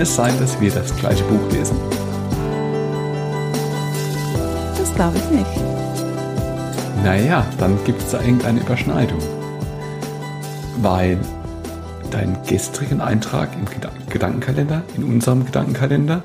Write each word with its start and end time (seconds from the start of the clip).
es 0.00 0.14
sein, 0.14 0.38
dass 0.38 0.60
wir 0.60 0.70
das 0.70 0.96
gleiche 0.96 1.24
Buch 1.24 1.52
lesen? 1.52 1.76
Das 4.76 4.94
glaube 4.94 5.18
ich 5.18 5.30
nicht. 5.30 5.50
Naja, 7.04 7.46
dann 7.58 7.78
gibt 7.84 8.02
es 8.02 8.10
da 8.10 8.20
irgendeine 8.20 8.60
Überschneidung. 8.60 9.20
Weil 10.82 11.18
deinen 12.10 12.36
gestrigen 12.46 13.00
Eintrag 13.00 13.50
im 13.54 13.66
Gedankenkalender, 14.08 14.82
in 14.96 15.04
unserem 15.04 15.44
Gedankenkalender, 15.44 16.22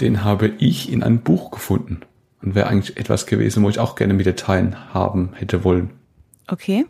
den 0.00 0.24
habe 0.24 0.52
ich 0.58 0.92
in 0.92 1.02
einem 1.02 1.20
Buch 1.20 1.50
gefunden. 1.50 2.00
Und 2.42 2.54
wäre 2.54 2.68
eigentlich 2.68 2.96
etwas 2.96 3.26
gewesen, 3.26 3.62
wo 3.64 3.68
ich 3.68 3.78
auch 3.78 3.96
gerne 3.96 4.14
mit 4.14 4.26
dir 4.26 4.36
teilhaben 4.36 5.30
hätte 5.34 5.64
wollen. 5.64 5.90
Okay. 6.46 6.86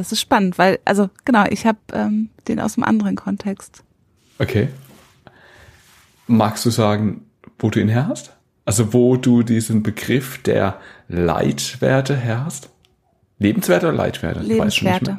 Das 0.00 0.12
ist 0.12 0.20
spannend, 0.22 0.56
weil, 0.56 0.78
also 0.86 1.10
genau, 1.26 1.44
ich 1.50 1.66
habe 1.66 1.76
ähm, 1.92 2.30
den 2.48 2.58
aus 2.58 2.78
einem 2.78 2.84
anderen 2.84 3.16
Kontext. 3.16 3.84
Okay. 4.38 4.68
Magst 6.26 6.64
du 6.64 6.70
sagen, 6.70 7.26
wo 7.58 7.68
du 7.68 7.80
ihn 7.80 7.90
her 7.90 8.08
hast? 8.08 8.34
Also 8.64 8.94
wo 8.94 9.18
du 9.18 9.42
diesen 9.42 9.82
Begriff 9.82 10.42
der 10.42 10.80
Leitwerte 11.08 12.16
her 12.16 12.46
hast? 12.46 12.70
Lebenswerte 13.38 13.88
oder 13.88 13.96
Leitwerte? 13.98 14.40
Lebenswerte. 14.40 15.18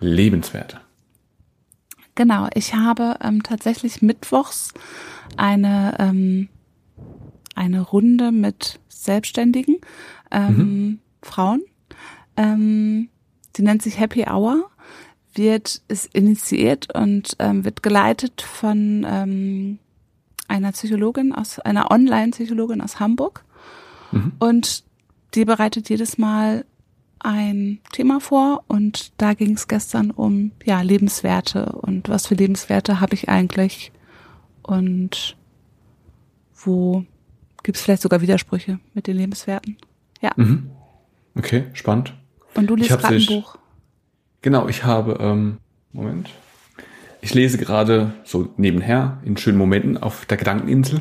Lebenswerte. 0.00 0.80
Genau, 2.14 2.48
ich 2.54 2.74
habe 2.74 3.16
ähm, 3.22 3.42
tatsächlich 3.42 4.00
mittwochs 4.00 4.72
eine, 5.36 5.94
ähm, 5.98 6.48
eine 7.54 7.82
Runde 7.82 8.32
mit 8.32 8.80
Selbstständigen 8.88 9.76
ähm, 10.30 10.56
mhm. 10.56 10.98
Frauen. 11.20 11.64
Ähm, 12.38 13.10
die 13.56 13.62
nennt 13.62 13.82
sich 13.82 13.98
Happy 13.98 14.24
Hour, 14.28 14.70
wird 15.34 15.82
ist 15.88 16.14
initiiert 16.14 16.94
und 16.94 17.36
ähm, 17.38 17.64
wird 17.64 17.82
geleitet 17.82 18.42
von 18.42 19.06
ähm, 19.08 19.78
einer 20.48 20.72
Psychologin 20.72 21.32
aus 21.34 21.58
einer 21.58 21.90
Online-Psychologin 21.90 22.80
aus 22.80 23.00
Hamburg 23.00 23.44
mhm. 24.12 24.32
und 24.38 24.84
die 25.34 25.44
bereitet 25.44 25.88
jedes 25.88 26.18
Mal 26.18 26.64
ein 27.18 27.80
Thema 27.92 28.20
vor 28.20 28.64
und 28.68 29.12
da 29.16 29.34
ging 29.34 29.54
es 29.54 29.68
gestern 29.68 30.10
um 30.10 30.52
ja 30.64 30.80
Lebenswerte 30.80 31.72
und 31.72 32.08
was 32.08 32.26
für 32.26 32.34
Lebenswerte 32.34 33.00
habe 33.00 33.14
ich 33.14 33.28
eigentlich 33.28 33.92
und 34.62 35.36
wo 36.54 37.04
gibt 37.62 37.76
es 37.76 37.82
vielleicht 37.82 38.02
sogar 38.02 38.20
Widersprüche 38.20 38.78
mit 38.94 39.06
den 39.06 39.16
Lebenswerten. 39.16 39.76
Ja. 40.20 40.32
Mhm. 40.36 40.70
Okay, 41.34 41.64
spannend. 41.72 42.14
Und 42.56 42.66
du 42.68 42.76
liest 42.76 42.90
gerade 42.90 43.14
ein 43.16 43.26
Buch. 43.26 43.56
Genau, 44.42 44.68
ich 44.68 44.84
habe 44.84 45.18
ähm, 45.20 45.58
Moment. 45.96 46.30
Ich 47.22 47.34
lese 47.34 47.58
gerade 47.58 48.12
so 48.24 48.52
nebenher 48.56 49.18
in 49.24 49.36
schönen 49.36 49.58
Momenten 49.58 49.96
auf 49.96 50.26
der 50.26 50.36
Gedankeninsel 50.36 51.00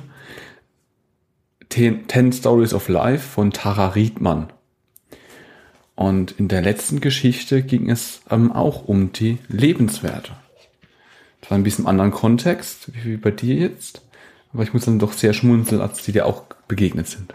Ten, 1.69 2.07
Ten 2.07 2.31
Stories 2.31 2.73
of 2.73 2.87
Life 2.87 3.27
von 3.27 3.51
Tara 3.51 3.89
Riedmann. 3.89 4.47
Und 5.95 6.31
in 6.31 6.47
der 6.47 6.61
letzten 6.61 7.01
Geschichte 7.01 7.61
ging 7.61 7.89
es 7.89 8.21
ähm, 8.29 8.51
auch 8.51 8.85
um 8.85 9.11
die 9.11 9.37
Lebenswerte. 9.47 10.31
Das 11.41 11.51
war 11.51 11.57
ein 11.57 11.63
bisschen 11.63 11.85
anderen 11.85 12.11
Kontext, 12.11 12.91
wie 13.03 13.17
bei 13.17 13.31
dir 13.31 13.55
jetzt. 13.55 14.01
Aber 14.53 14.63
ich 14.63 14.73
muss 14.73 14.85
dann 14.85 14.99
doch 14.99 15.13
sehr 15.13 15.33
schmunzeln, 15.33 15.81
als 15.81 16.03
die 16.03 16.13
dir 16.13 16.25
auch 16.25 16.43
begegnet 16.67 17.07
sind. 17.07 17.33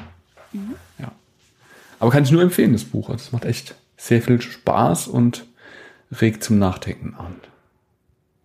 Mhm. 0.53 0.75
Ja. 0.99 1.13
Aber 1.99 2.11
kann 2.11 2.25
ich 2.25 2.31
nur 2.31 2.43
empfehlen, 2.43 2.73
das 2.73 2.85
Buch. 2.85 3.11
Also 3.11 3.25
es 3.27 3.33
macht 3.33 3.45
echt 3.45 3.75
sehr 4.01 4.23
viel 4.23 4.41
Spaß 4.41 5.09
und 5.09 5.47
regt 6.11 6.43
zum 6.43 6.59
Nachdenken 6.59 7.15
an. 7.15 7.37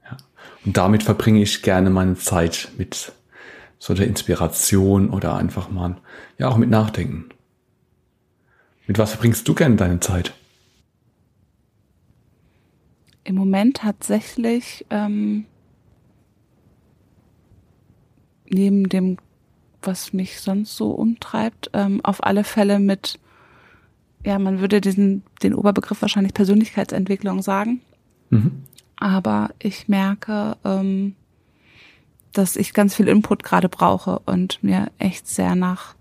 Ja. 0.03 0.17
Und 0.65 0.75
damit 0.75 1.01
verbringe 1.01 1.41
ich 1.41 1.61
gerne 1.61 1.89
meine 1.89 2.15
Zeit 2.15 2.71
mit 2.77 3.13
so 3.79 3.93
der 3.93 4.05
Inspiration 4.05 5.09
oder 5.09 5.37
einfach 5.37 5.69
mal, 5.71 5.95
ja, 6.37 6.49
auch 6.49 6.57
mit 6.57 6.69
Nachdenken. 6.69 7.29
Mit 8.85 8.97
was 8.97 9.11
verbringst 9.11 9.47
du 9.47 9.55
gerne 9.55 9.77
deine 9.77 10.01
Zeit? 10.01 10.33
Im 13.23 13.35
Moment 13.35 13.77
tatsächlich 13.77 14.85
ähm, 14.89 15.45
neben 18.49 18.89
dem, 18.89 19.17
was 19.81 20.11
mich 20.11 20.41
sonst 20.41 20.75
so 20.75 20.91
umtreibt, 20.91 21.69
ähm, 21.73 22.01
auf 22.03 22.23
alle 22.23 22.43
Fälle 22.43 22.77
mit, 22.79 23.19
ja, 24.25 24.39
man 24.39 24.59
würde 24.59 24.81
diesen 24.81 25.23
den 25.43 25.53
Oberbegriff 25.53 26.01
wahrscheinlich 26.01 26.33
Persönlichkeitsentwicklung 26.33 27.41
sagen. 27.41 27.81
Mhm. 28.31 28.63
Aber 28.97 29.51
ich 29.59 29.87
merke, 29.87 30.57
ähm, 30.65 31.15
dass 32.33 32.55
ich 32.55 32.73
ganz 32.73 32.95
viel 32.95 33.07
Input 33.07 33.43
gerade 33.43 33.69
brauche 33.69 34.19
und 34.25 34.63
mir 34.63 34.91
echt 34.97 35.27
sehr 35.27 35.55
nach 35.55 35.95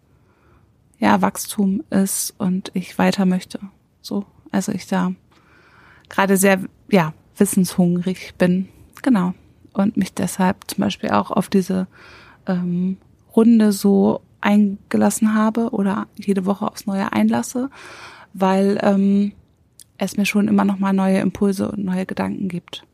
ja, 0.98 1.20
Wachstum 1.20 1.82
ist 1.90 2.34
und 2.38 2.70
ich 2.74 2.98
weiter 2.98 3.26
möchte. 3.26 3.60
So, 4.00 4.24
also 4.50 4.72
ich 4.72 4.86
da 4.86 5.12
gerade 6.08 6.36
sehr, 6.36 6.60
ja, 6.88 7.12
wissenshungrig 7.36 8.34
bin. 8.38 8.68
Genau. 9.02 9.34
Und 9.72 9.96
mich 9.96 10.14
deshalb 10.14 10.70
zum 10.70 10.82
Beispiel 10.82 11.10
auch 11.10 11.30
auf 11.30 11.48
diese 11.48 11.88
ähm, 12.46 12.96
Runde 13.34 13.72
so 13.72 14.20
eingelassen 14.40 15.34
habe 15.34 15.70
oder 15.70 16.06
jede 16.16 16.46
Woche 16.46 16.66
aufs 16.66 16.86
Neue 16.86 17.12
einlasse, 17.12 17.70
weil 18.34 18.78
ähm, 18.82 19.32
es 19.96 20.16
mir 20.16 20.26
schon 20.26 20.48
immer 20.48 20.64
noch 20.64 20.78
mal 20.78 20.92
neue 20.92 21.18
Impulse 21.18 21.70
und 21.70 21.84
neue 21.84 22.04
Gedanken 22.04 22.48
gibt. 22.48 22.84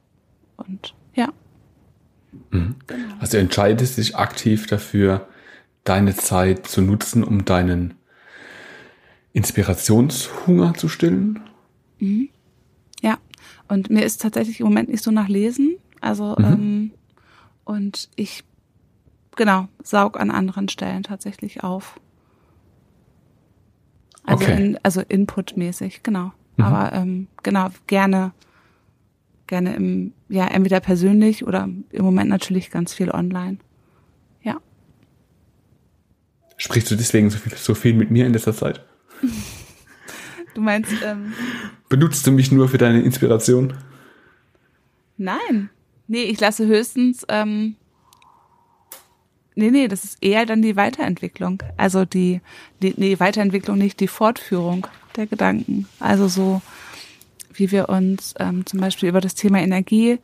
Und 0.56 0.94
ja. 1.14 1.30
Mhm. 2.50 2.76
Also 3.18 3.32
du 3.32 3.40
entscheidest 3.40 3.96
dich 3.98 4.16
aktiv 4.16 4.66
dafür, 4.66 5.26
deine 5.84 6.14
Zeit 6.14 6.66
zu 6.66 6.82
nutzen, 6.82 7.24
um 7.24 7.44
deinen 7.44 7.94
Inspirationshunger 9.32 10.74
zu 10.74 10.88
stillen? 10.88 11.40
Mhm. 11.98 12.28
Ja, 13.02 13.18
und 13.68 13.90
mir 13.90 14.04
ist 14.04 14.20
tatsächlich 14.20 14.60
im 14.60 14.66
Moment 14.66 14.90
nicht 14.90 15.02
so 15.02 15.10
nach 15.10 15.28
Lesen. 15.28 15.76
Also, 16.00 16.36
mhm. 16.38 16.44
ähm, 16.44 16.90
und 17.64 18.10
ich, 18.16 18.44
genau, 19.36 19.68
saug 19.82 20.18
an 20.18 20.30
anderen 20.30 20.68
Stellen 20.68 21.02
tatsächlich 21.02 21.62
auf. 21.62 21.98
Also, 24.24 24.44
okay. 24.44 24.64
in, 24.64 24.78
also 24.82 25.00
inputmäßig, 25.00 26.02
genau. 26.02 26.32
Mhm. 26.56 26.64
Aber 26.64 26.92
ähm, 26.92 27.26
genau, 27.42 27.68
gerne, 27.86 28.32
gerne 29.46 29.74
im, 29.74 30.12
ja, 30.28 30.46
entweder 30.46 30.80
persönlich 30.80 31.46
oder 31.46 31.68
im 31.90 32.04
Moment 32.04 32.30
natürlich 32.30 32.70
ganz 32.70 32.94
viel 32.94 33.10
online. 33.10 33.58
Ja. 34.42 34.58
Sprichst 36.56 36.90
du 36.90 36.96
deswegen 36.96 37.30
so 37.30 37.38
viel, 37.38 37.56
so 37.56 37.74
viel 37.74 37.94
mit 37.94 38.10
mir 38.10 38.26
in 38.26 38.32
letzter 38.32 38.54
Zeit? 38.54 38.84
Du 40.52 40.60
meinst, 40.60 40.92
ähm, 41.04 41.32
Benutzt 41.88 42.26
du 42.26 42.32
mich 42.32 42.50
nur 42.50 42.68
für 42.68 42.76
deine 42.76 43.00
Inspiration? 43.02 43.74
Nein. 45.16 45.70
Nee, 46.08 46.24
ich 46.24 46.40
lasse 46.40 46.66
höchstens, 46.66 47.24
ähm, 47.28 47.76
nee, 49.54 49.70
nee, 49.70 49.88
das 49.88 50.04
ist 50.04 50.18
eher 50.22 50.46
dann 50.46 50.62
die 50.62 50.76
Weiterentwicklung. 50.76 51.62
Also 51.76 52.04
die, 52.04 52.40
die, 52.82 52.94
nee, 52.96 53.18
Weiterentwicklung 53.18 53.78
nicht, 53.78 54.00
die 54.00 54.08
Fortführung 54.08 54.86
der 55.16 55.26
Gedanken. 55.26 55.86
Also 55.98 56.28
so, 56.28 56.62
wie 57.52 57.70
wir 57.70 57.88
uns 57.88 58.34
ähm, 58.38 58.66
zum 58.66 58.80
Beispiel 58.80 59.08
über 59.08 59.20
das 59.20 59.34
Thema 59.34 59.60
Energie 59.60 60.18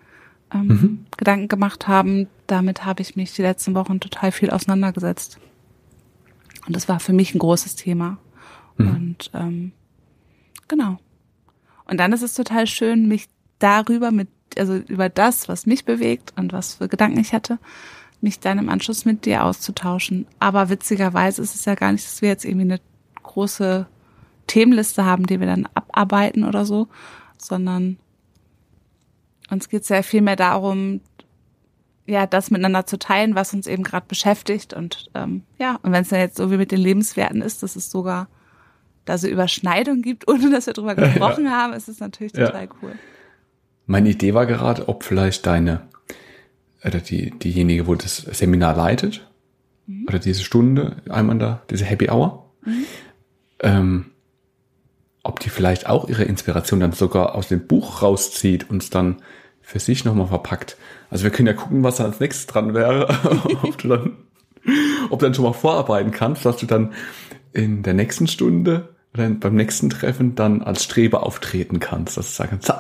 ähm, 0.52 0.66
mhm. 0.66 1.06
Gedanken 1.16 1.48
gemacht 1.48 1.88
haben, 1.88 2.28
damit 2.46 2.84
habe 2.84 3.02
ich 3.02 3.16
mich 3.16 3.32
die 3.32 3.42
letzten 3.42 3.74
Wochen 3.74 4.00
total 4.00 4.32
viel 4.32 4.50
auseinandergesetzt. 4.50 5.38
Und 6.66 6.74
das 6.74 6.88
war 6.88 7.00
für 7.00 7.12
mich 7.12 7.34
ein 7.34 7.38
großes 7.38 7.76
Thema. 7.76 8.18
Mhm. 8.76 8.88
Und 8.88 9.30
ähm, 9.34 9.72
genau. 10.68 10.98
Und 11.86 11.98
dann 11.98 12.12
ist 12.12 12.22
es 12.22 12.34
total 12.34 12.66
schön, 12.66 13.06
mich 13.08 13.28
darüber 13.58 14.10
mit, 14.10 14.28
also 14.58 14.76
über 14.76 15.08
das, 15.08 15.48
was 15.48 15.66
mich 15.66 15.84
bewegt 15.84 16.32
und 16.36 16.52
was 16.52 16.74
für 16.74 16.88
Gedanken 16.88 17.20
ich 17.20 17.32
hatte, 17.32 17.58
mich 18.20 18.40
dann 18.40 18.58
im 18.58 18.68
Anschluss 18.68 19.04
mit 19.04 19.24
dir 19.24 19.44
auszutauschen. 19.44 20.26
Aber 20.38 20.68
witzigerweise 20.68 21.42
ist 21.42 21.54
es 21.54 21.64
ja 21.64 21.74
gar 21.74 21.92
nicht, 21.92 22.04
dass 22.04 22.22
wir 22.22 22.28
jetzt 22.28 22.44
irgendwie 22.44 22.72
eine 22.72 22.80
große 23.22 23.86
Themenliste 24.46 25.04
haben, 25.04 25.26
die 25.26 25.40
wir 25.40 25.46
dann 25.46 25.68
abarbeiten 25.74 26.44
oder 26.44 26.64
so, 26.64 26.88
sondern 27.36 27.98
uns 29.50 29.68
geht 29.68 29.82
es 29.82 29.88
ja 29.88 30.02
viel 30.02 30.22
mehr 30.22 30.36
darum, 30.36 31.00
ja, 32.06 32.26
das 32.26 32.50
miteinander 32.50 32.86
zu 32.86 32.98
teilen, 32.98 33.34
was 33.34 33.52
uns 33.52 33.66
eben 33.66 33.82
gerade 33.82 34.06
beschäftigt. 34.06 34.72
Und 34.72 35.10
ähm, 35.14 35.42
ja, 35.58 35.78
und 35.82 35.92
wenn 35.92 36.02
es 36.02 36.08
dann 36.08 36.20
jetzt 36.20 36.36
so 36.36 36.50
wie 36.50 36.56
mit 36.56 36.70
den 36.70 36.80
Lebenswerten 36.80 37.42
ist, 37.42 37.62
dass 37.62 37.76
es 37.76 37.90
sogar 37.90 38.28
da 39.04 39.18
so 39.18 39.26
Überschneidung 39.28 40.02
gibt, 40.02 40.28
ohne 40.30 40.50
dass 40.50 40.66
wir 40.66 40.72
drüber 40.72 40.94
gesprochen 40.96 41.46
ja. 41.46 41.50
haben, 41.50 41.72
ist 41.72 41.88
es 41.88 42.00
natürlich 42.00 42.32
total 42.32 42.64
ja. 42.64 42.70
cool. 42.82 42.92
Meine 43.86 44.10
Idee 44.10 44.34
war 44.34 44.46
gerade, 44.46 44.88
ob 44.88 45.04
vielleicht 45.04 45.46
deine, 45.46 45.82
oder 46.86 47.00
die, 47.00 47.30
diejenige, 47.30 47.86
wo 47.86 47.94
das 47.94 48.18
Seminar 48.18 48.76
leitet, 48.76 49.26
mhm. 49.86 50.06
oder 50.08 50.18
diese 50.18 50.42
Stunde, 50.42 50.96
einmal 51.08 51.38
da, 51.38 51.62
diese 51.70 51.84
Happy 51.84 52.08
Hour, 52.10 52.50
mhm. 52.64 52.84
ähm, 53.60 54.04
ob 55.22 55.40
die 55.40 55.50
vielleicht 55.50 55.88
auch 55.88 56.08
ihre 56.08 56.24
Inspiration 56.24 56.80
dann 56.80 56.92
sogar 56.92 57.34
aus 57.34 57.48
dem 57.48 57.66
Buch 57.66 58.02
rauszieht 58.02 58.70
und 58.70 58.82
es 58.82 58.90
dann 58.90 59.16
für 59.60 59.80
sich 59.80 60.04
nochmal 60.04 60.28
verpackt. 60.28 60.76
Also 61.10 61.24
wir 61.24 61.30
können 61.30 61.48
ja 61.48 61.52
gucken, 61.52 61.82
was 61.82 61.96
da 61.96 62.04
als 62.04 62.20
nächstes 62.20 62.46
dran 62.46 62.74
wäre, 62.74 63.08
ob 63.62 63.76
du 63.78 63.88
dann, 63.88 64.16
ob 65.10 65.18
du 65.18 65.26
dann 65.26 65.34
schon 65.34 65.44
mal 65.44 65.52
vorarbeiten 65.52 66.12
kannst, 66.12 66.44
dass 66.44 66.58
du 66.58 66.66
dann 66.66 66.92
in 67.52 67.82
der 67.82 67.94
nächsten 67.94 68.28
Stunde 68.28 68.94
oder 69.14 69.28
beim 69.30 69.56
nächsten 69.56 69.90
Treffen 69.90 70.34
dann 70.36 70.62
als 70.62 70.84
Streber 70.84 71.24
auftreten 71.24 71.80
kannst, 71.80 72.16
dass 72.16 72.28
du 72.28 72.32
sagen 72.34 72.50
kannst, 72.50 72.72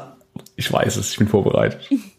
ich 0.54 0.72
weiß 0.72 0.96
es, 0.96 1.10
ich 1.10 1.18
bin 1.18 1.28
vorbereitet. 1.28 1.90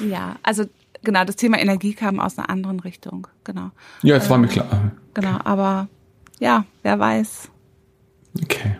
Ja, 0.00 0.36
also 0.42 0.64
genau, 1.02 1.24
das 1.24 1.36
Thema 1.36 1.58
Energie 1.58 1.94
kam 1.94 2.20
aus 2.20 2.38
einer 2.38 2.50
anderen 2.50 2.80
Richtung, 2.80 3.26
genau. 3.44 3.70
Ja, 4.02 4.16
es 4.16 4.30
war 4.30 4.38
mir 4.38 4.48
klar. 4.48 4.92
Genau, 5.14 5.38
aber 5.44 5.88
ja, 6.38 6.64
wer 6.82 6.98
weiß. 6.98 7.48
Okay. 8.42 8.76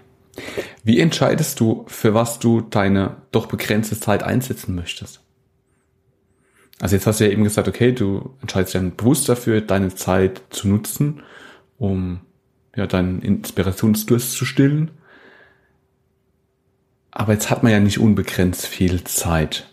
Wie 0.84 0.99
entscheidest 0.99 1.61
du, 1.61 1.84
für 1.88 2.14
was 2.14 2.38
du 2.38 2.61
deine 2.61 3.17
doch 3.32 3.46
begrenzte 3.46 3.99
Zeit 3.99 4.22
einsetzen 4.22 4.75
möchtest? 4.75 5.20
Also 6.81 6.96
jetzt 6.96 7.06
hast 7.06 7.20
du 7.20 7.25
ja 7.25 7.31
eben 7.31 7.44
gesagt, 7.44 7.69
okay, 7.69 7.93
du 7.93 8.34
entscheidest 8.40 8.75
dann 8.75 8.96
bewusst 8.96 9.28
dafür, 9.28 9.61
deine 9.61 9.94
Zeit 9.94 10.43
zu 10.49 10.67
nutzen, 10.69 11.22
um 11.78 12.20
ja 12.75 12.87
deinen 12.87 13.20
Inspirationsdurst 13.20 14.32
zu 14.32 14.46
stillen. 14.46 14.90
Aber 17.11 17.34
jetzt 17.34 17.50
hat 17.50 17.62
man 17.62 17.72
ja 17.72 17.81
nicht 17.81 17.99
unbegrenzt 17.99 18.67
viel 18.67 19.05
Zeit. 19.05 19.69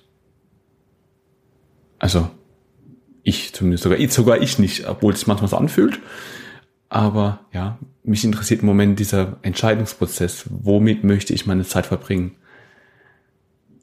Also 1.99 2.29
ich 3.23 3.53
zumindest 3.53 3.83
sogar 3.83 3.99
ich, 3.99 4.13
sogar 4.13 4.41
ich 4.41 4.59
nicht, 4.59 4.87
obwohl 4.87 5.13
es 5.13 5.27
manchmal 5.27 5.49
so 5.49 5.57
anfühlt. 5.57 5.99
Aber 6.89 7.41
ja, 7.51 7.77
mich 8.03 8.23
interessiert 8.23 8.61
im 8.61 8.67
Moment 8.67 8.99
dieser 8.99 9.37
Entscheidungsprozess. 9.41 10.45
Womit 10.49 11.03
möchte 11.03 11.33
ich 11.33 11.45
meine 11.45 11.65
Zeit 11.65 11.85
verbringen? 11.85 12.35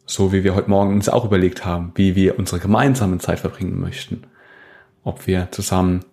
So 0.07 0.33
wie 0.33 0.45
wir 0.45 0.55
heute 0.55 0.71
Morgen 0.71 0.95
uns 0.95 1.09
auch 1.09 1.25
überlegt 1.25 1.65
haben, 1.65 1.93
wie 1.95 2.15
wir 2.15 2.39
unsere 2.39 2.61
gemeinsame 2.61 3.19
Zeit 3.19 3.41
verbringen 3.41 3.81
möchten. 3.81 4.23
Ob 5.03 5.27
wir 5.27 5.49
zusammen 5.51 6.05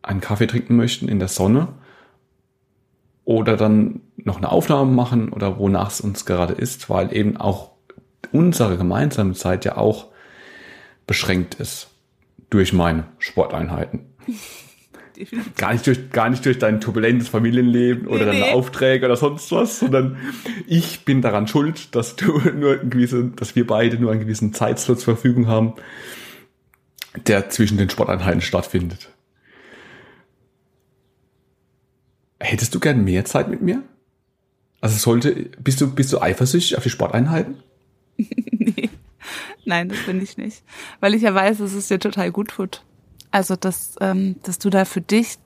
einen 0.00 0.22
Kaffee 0.22 0.46
trinken 0.46 0.76
möchten 0.76 1.08
in 1.08 1.18
der 1.18 1.28
Sonne 1.28 1.68
oder 3.24 3.56
dann 3.56 4.00
noch 4.16 4.36
eine 4.38 4.50
Aufnahme 4.50 4.90
machen 4.90 5.30
oder 5.30 5.58
wonach 5.58 5.90
es 5.90 6.00
uns 6.00 6.24
gerade 6.24 6.54
ist, 6.54 6.88
weil 6.88 7.14
eben 7.14 7.36
auch 7.36 7.72
unsere 8.32 8.76
gemeinsame 8.78 9.34
Zeit 9.34 9.64
ja 9.66 9.76
auch 9.76 10.13
beschränkt 11.06 11.54
ist 11.54 11.88
durch 12.50 12.72
meine 12.72 13.04
Sporteinheiten. 13.18 14.00
Gar 15.56 15.74
nicht 15.74 15.86
durch, 15.86 16.10
gar 16.10 16.28
nicht 16.28 16.44
durch 16.44 16.58
dein 16.58 16.80
turbulentes 16.80 17.28
Familienleben 17.28 18.08
oder 18.08 18.26
nee, 18.26 18.40
deine 18.40 18.54
Aufträge 18.54 19.06
oder 19.06 19.16
sonst 19.16 19.50
was, 19.52 19.78
sondern 19.78 20.16
ich 20.66 21.04
bin 21.04 21.22
daran 21.22 21.46
schuld, 21.46 21.94
dass 21.94 22.16
du 22.16 22.38
nur 22.54 22.80
einen 22.80 22.90
gewissen, 22.90 23.36
dass 23.36 23.54
wir 23.54 23.66
beide 23.66 23.98
nur 23.98 24.10
einen 24.10 24.20
gewissen 24.20 24.52
Zeitslot 24.52 25.00
zur 25.00 25.14
Verfügung 25.14 25.46
haben, 25.46 25.74
der 27.26 27.48
zwischen 27.48 27.78
den 27.78 27.90
Sporteinheiten 27.90 28.40
stattfindet. 28.40 29.10
Hättest 32.40 32.74
du 32.74 32.80
gern 32.80 33.04
mehr 33.04 33.24
Zeit 33.24 33.48
mit 33.48 33.62
mir? 33.62 33.82
Also 34.80 34.98
sollte, 34.98 35.32
bist 35.62 35.80
du, 35.80 35.94
bist 35.94 36.12
du 36.12 36.20
eifersüchtig 36.20 36.76
auf 36.76 36.82
die 36.82 36.90
Sporteinheiten? 36.90 37.62
nee. 38.16 38.90
Nein, 39.64 39.88
das 39.88 39.98
bin 40.06 40.20
ich 40.20 40.36
nicht. 40.36 40.62
Weil 41.00 41.14
ich 41.14 41.22
ja 41.22 41.34
weiß, 41.34 41.58
dass 41.58 41.72
es 41.72 41.88
dir 41.88 41.98
total 41.98 42.30
gut 42.30 42.48
tut. 42.48 42.84
Also, 43.30 43.56
dass, 43.56 43.96
ähm, 44.00 44.36
dass 44.42 44.58
du 44.58 44.70
da 44.70 44.84
für 44.84 45.00
dich 45.00 45.38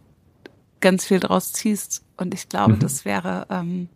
ganz 0.81 1.05
viel 1.05 1.21
draus 1.21 1.53
ziehst. 1.53 2.05
Und 2.17 2.35
ich 2.35 2.49
glaube, 2.49 2.75
mhm. 2.75 2.79
das 2.81 3.05
wäre, 3.05 3.47
ähm, 3.51 3.89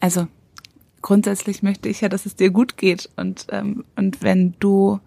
also 0.00 0.28
grundsätzlich 1.02 1.62
möchte 1.62 1.88
ich 1.88 2.00
ja, 2.00 2.08
dass 2.08 2.26
es 2.26 2.36
dir 2.36 2.50
gut 2.50 2.76
geht. 2.76 3.10
Und, 3.16 3.46
ähm, 3.50 3.84
und 3.94 4.22
wenn 4.22 4.54
du 4.58 5.00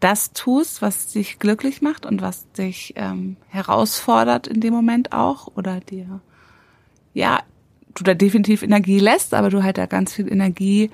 das 0.00 0.32
tust, 0.32 0.80
was 0.80 1.08
dich 1.08 1.38
glücklich 1.38 1.82
macht 1.82 2.06
und 2.06 2.22
was 2.22 2.50
dich 2.52 2.94
ähm, 2.96 3.36
herausfordert 3.48 4.46
in 4.46 4.60
dem 4.60 4.72
Moment 4.72 5.12
auch 5.12 5.48
oder 5.56 5.80
dir 5.80 6.20
ja 7.14 7.40
du 7.98 8.04
da 8.04 8.14
definitiv 8.14 8.62
Energie 8.62 8.98
lässt, 8.98 9.34
aber 9.34 9.50
du 9.50 9.62
halt 9.62 9.78
da 9.78 9.86
ganz 9.86 10.12
viel 10.12 10.30
Energie 10.30 10.90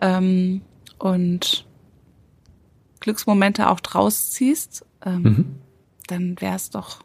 ähm, 0.00 0.62
und 0.98 1.66
Glücksmomente 3.00 3.70
auch 3.70 3.80
draus 3.80 4.30
ziehst, 4.30 4.84
ähm, 5.04 5.22
mhm. 5.22 5.56
dann 6.06 6.40
wäre 6.40 6.56
es 6.56 6.70
doch, 6.70 7.02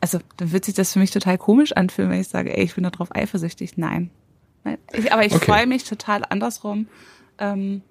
also 0.00 0.18
dann 0.36 0.52
wird 0.52 0.64
sich 0.64 0.74
das 0.74 0.92
für 0.92 0.98
mich 0.98 1.10
total 1.10 1.38
komisch 1.38 1.72
anfühlen, 1.72 2.10
wenn 2.10 2.20
ich 2.20 2.28
sage, 2.28 2.56
ey, 2.56 2.64
ich 2.64 2.74
bin 2.74 2.84
da 2.84 2.90
drauf 2.90 3.14
eifersüchtig. 3.14 3.76
Nein. 3.76 4.10
Ich, 4.92 5.12
aber 5.12 5.24
ich 5.24 5.34
okay. 5.34 5.44
freue 5.44 5.66
mich 5.66 5.84
total 5.84 6.22
andersrum, 6.28 6.88
ähm, 7.38 7.82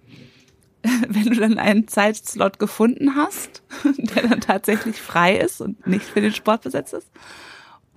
wenn 1.08 1.24
du 1.24 1.36
dann 1.36 1.58
einen 1.58 1.88
Zeitslot 1.88 2.60
gefunden 2.60 3.16
hast, 3.16 3.64
der 3.98 4.28
dann 4.28 4.42
tatsächlich 4.42 5.02
frei 5.02 5.38
ist 5.38 5.62
und 5.62 5.88
nicht 5.88 6.06
für 6.06 6.22
den 6.22 6.34
Sport 6.34 6.62
besetzt 6.62 6.94
ist 6.94 7.10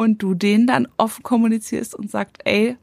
und 0.03 0.23
du 0.23 0.35
den 0.35 0.67
dann 0.67 0.89
offen 0.97 1.23
kommunizierst 1.23 1.95
und 1.95 2.11
sagst, 2.11 2.39
ey, 2.45 2.77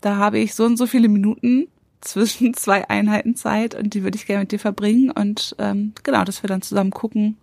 da 0.00 0.16
habe 0.16 0.38
ich 0.38 0.54
so 0.54 0.64
und 0.64 0.76
so 0.76 0.86
viele 0.86 1.08
Minuten 1.08 1.68
zwischen 2.00 2.54
zwei 2.54 2.88
Einheiten 2.88 3.36
Zeit 3.36 3.74
und 3.74 3.94
die 3.94 4.02
würde 4.02 4.16
ich 4.16 4.26
gerne 4.26 4.40
mit 4.40 4.52
dir 4.52 4.58
verbringen 4.58 5.10
und 5.10 5.54
ähm, 5.58 5.92
genau, 6.02 6.24
dass 6.24 6.42
wir 6.42 6.48
dann 6.48 6.62
zusammen 6.62 6.90
gucken, 6.90 7.36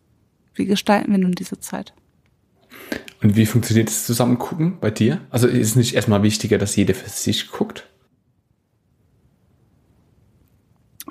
wie 0.54 0.66
gestalten 0.66 1.12
wir 1.12 1.18
nun 1.18 1.34
diese 1.34 1.60
Zeit. 1.60 1.94
Und 3.22 3.36
wie 3.36 3.46
funktioniert 3.46 3.88
das 3.88 4.06
Zusammengucken 4.06 4.80
bei 4.80 4.92
dir? 4.92 5.22
Also 5.30 5.48
ist 5.48 5.70
es 5.70 5.76
nicht 5.76 5.96
erstmal 5.96 6.24
wichtiger, 6.24 6.58
dass 6.58 6.76
jeder 6.76 6.94
für 6.94 7.10
sich 7.10 7.52
guckt? 7.52 7.88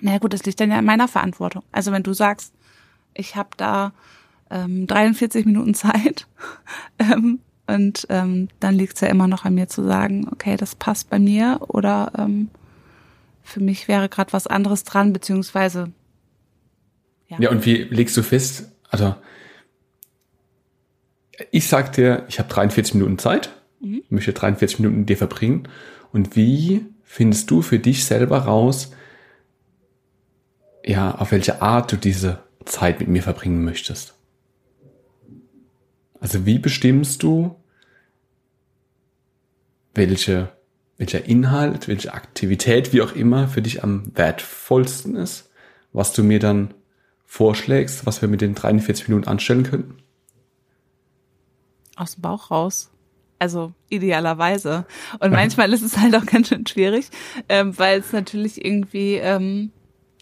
Na 0.00 0.10
naja, 0.10 0.18
gut, 0.18 0.32
das 0.32 0.44
liegt 0.44 0.60
dann 0.60 0.70
ja 0.70 0.78
in 0.78 0.84
meiner 0.84 1.08
Verantwortung. 1.08 1.62
Also 1.72 1.92
wenn 1.92 2.02
du 2.02 2.12
sagst, 2.12 2.52
ich 3.14 3.36
habe 3.36 3.50
da 3.56 3.92
ähm, 4.50 4.86
43 4.86 5.46
Minuten 5.46 5.74
Zeit, 5.74 6.26
ähm, 6.98 7.40
und 7.66 8.06
ähm, 8.10 8.48
dann 8.60 8.74
liegt 8.74 8.94
es 8.94 9.00
ja 9.00 9.08
immer 9.08 9.26
noch 9.26 9.44
an 9.44 9.54
mir 9.54 9.68
zu 9.68 9.84
sagen, 9.84 10.28
okay, 10.30 10.56
das 10.56 10.74
passt 10.74 11.10
bei 11.10 11.18
mir 11.18 11.60
oder 11.68 12.12
ähm, 12.18 12.50
für 13.42 13.60
mich 13.60 13.88
wäre 13.88 14.08
gerade 14.08 14.32
was 14.32 14.46
anderes 14.46 14.84
dran, 14.84 15.12
beziehungsweise 15.12 15.92
ja. 17.28 17.38
Ja, 17.40 17.50
und 17.50 17.64
wie 17.64 17.76
legst 17.84 18.16
du 18.16 18.22
fest, 18.22 18.70
also 18.90 19.14
ich 21.50 21.66
sag 21.66 21.92
dir, 21.92 22.24
ich 22.28 22.38
habe 22.38 22.48
43 22.48 22.94
Minuten 22.94 23.18
Zeit, 23.18 23.50
mhm. 23.80 24.02
möchte 24.08 24.32
43 24.32 24.78
Minuten 24.80 25.00
mit 25.00 25.08
dir 25.08 25.16
verbringen. 25.16 25.68
Und 26.12 26.36
wie 26.36 26.86
findest 27.02 27.50
du 27.50 27.62
für 27.62 27.78
dich 27.78 28.04
selber 28.04 28.38
raus, 28.38 28.92
ja, 30.84 31.14
auf 31.14 31.32
welche 31.32 31.62
Art 31.62 31.90
du 31.92 31.96
diese 31.96 32.40
Zeit 32.66 33.00
mit 33.00 33.08
mir 33.08 33.22
verbringen 33.22 33.64
möchtest? 33.64 34.14
Also 36.24 36.46
wie 36.46 36.58
bestimmst 36.58 37.22
du, 37.22 37.54
welche, 39.94 40.48
welcher 40.96 41.26
Inhalt, 41.26 41.86
welche 41.86 42.14
Aktivität, 42.14 42.94
wie 42.94 43.02
auch 43.02 43.12
immer, 43.12 43.46
für 43.46 43.60
dich 43.60 43.84
am 43.84 44.10
wertvollsten 44.16 45.16
ist, 45.16 45.50
was 45.92 46.14
du 46.14 46.22
mir 46.22 46.38
dann 46.38 46.72
vorschlägst, 47.26 48.06
was 48.06 48.22
wir 48.22 48.30
mit 48.30 48.40
den 48.40 48.54
43 48.54 49.08
Minuten 49.08 49.28
anstellen 49.28 49.64
könnten? 49.64 49.98
Aus 51.94 52.14
dem 52.14 52.22
Bauch 52.22 52.50
raus. 52.50 52.90
Also 53.38 53.74
idealerweise. 53.90 54.86
Und 55.20 55.30
manchmal 55.30 55.74
ist 55.74 55.82
es 55.82 55.98
halt 55.98 56.16
auch 56.16 56.24
ganz 56.24 56.48
schön 56.48 56.66
schwierig, 56.66 57.10
ähm, 57.50 57.78
weil 57.78 58.00
es 58.00 58.14
natürlich 58.14 58.64
irgendwie 58.64 59.16
ähm, 59.16 59.72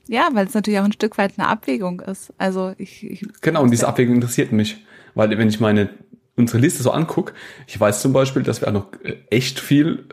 ja, 0.09 0.31
weil 0.33 0.49
es 0.49 0.55
natürlich 0.55 0.81
auch 0.81 0.85
ein 0.85 0.93
Stück 0.93 1.17
weit 1.17 1.39
eine 1.39 1.47
Abwägung 1.47 2.01
ist. 2.01 2.33
Also 2.39 2.75
ich, 2.77 3.05
ich 3.05 3.25
genau 3.41 3.63
und 3.63 3.71
diese 3.71 3.87
Abwägung 3.87 4.17
interessiert 4.17 4.51
mich. 4.51 4.85
Weil 5.15 5.37
wenn 5.39 5.49
ich 5.49 5.61
meine, 5.61 5.91
unsere 6.37 6.59
Liste 6.59 6.83
so 6.83 6.91
angucke, 6.91 7.35
ich 7.67 7.79
weiß 7.79 8.01
zum 8.01 8.13
Beispiel, 8.13 8.43
dass 8.43 8.61
wir 8.61 8.69
auch 8.69 8.73
noch 8.73 8.93
äh, 9.03 9.17
echt 9.31 9.61
viel 9.61 10.07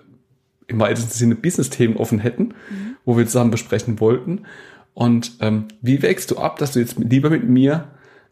im 0.67 0.79
weitesten 0.79 1.11
Sinne 1.11 1.35
Business-Themen 1.35 1.97
offen 1.97 2.19
hätten, 2.19 2.53
mhm. 2.69 2.95
wo 3.05 3.17
wir 3.17 3.25
zusammen 3.25 3.51
besprechen 3.51 3.99
wollten. 3.99 4.45
Und 4.93 5.33
ähm, 5.39 5.65
wie 5.81 6.01
wächst 6.01 6.31
du 6.31 6.37
ab, 6.37 6.57
dass 6.57 6.73
du 6.73 6.79
jetzt 6.79 6.97
lieber 6.99 7.29
mit 7.29 7.47
mir 7.47 7.87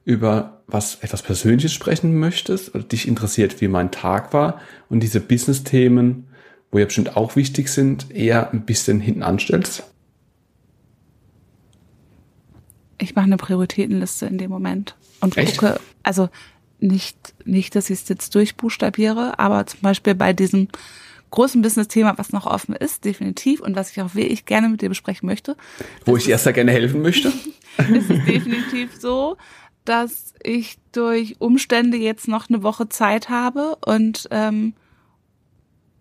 über 0.05 0.61
was 0.67 0.95
etwas 1.01 1.23
Persönliches 1.23 1.73
sprechen 1.73 2.19
möchtest 2.19 2.75
oder 2.75 2.83
dich 2.83 3.07
interessiert, 3.07 3.61
wie 3.61 3.67
mein 3.67 3.91
Tag 3.91 4.33
war 4.33 4.61
und 4.89 5.01
diese 5.01 5.21
Business-Themen, 5.21 6.27
wo 6.71 6.79
ja 6.79 6.85
bestimmt 6.85 7.15
auch 7.15 7.35
wichtig 7.35 7.69
sind, 7.69 8.11
eher 8.11 8.51
ein 8.51 8.65
bisschen 8.65 8.99
hinten 8.99 9.23
anstellst? 9.23 9.83
Ich 12.99 13.15
mache 13.15 13.25
eine 13.25 13.37
Prioritätenliste 13.37 14.25
in 14.25 14.37
dem 14.37 14.49
Moment 14.49 14.95
und 15.21 15.37
Echt? 15.37 15.57
gucke, 15.57 15.79
also 16.03 16.29
nicht, 16.79 17.33
nicht, 17.45 17.75
dass 17.75 17.89
ich 17.89 18.01
es 18.01 18.09
jetzt 18.09 18.35
durchbuchstabiere, 18.35 19.39
aber 19.39 19.65
zum 19.65 19.81
Beispiel 19.81 20.15
bei 20.15 20.33
diesem 20.33 20.67
großen 21.31 21.61
Business-Thema, 21.61 22.17
was 22.17 22.31
noch 22.31 22.45
offen 22.45 22.75
ist, 22.75 23.05
definitiv, 23.05 23.59
und 23.61 23.75
was 23.75 23.91
ich 23.91 24.01
auch 24.01 24.15
wirklich 24.15 24.45
gerne 24.45 24.69
mit 24.69 24.81
dir 24.81 24.89
besprechen 24.89 25.27
möchte. 25.27 25.55
Wo 26.05 26.15
ich 26.17 26.29
erst 26.29 26.51
gerne 26.53 26.71
helfen 26.71 27.01
möchte. 27.01 27.33
es 27.77 28.09
ist 28.09 28.27
definitiv 28.27 28.91
so, 28.97 29.37
dass 29.85 30.33
ich 30.43 30.77
durch 30.91 31.35
Umstände 31.39 31.97
jetzt 31.97 32.27
noch 32.27 32.49
eine 32.49 32.63
Woche 32.63 32.89
Zeit 32.89 33.29
habe 33.29 33.77
und, 33.85 34.27
ähm, 34.31 34.73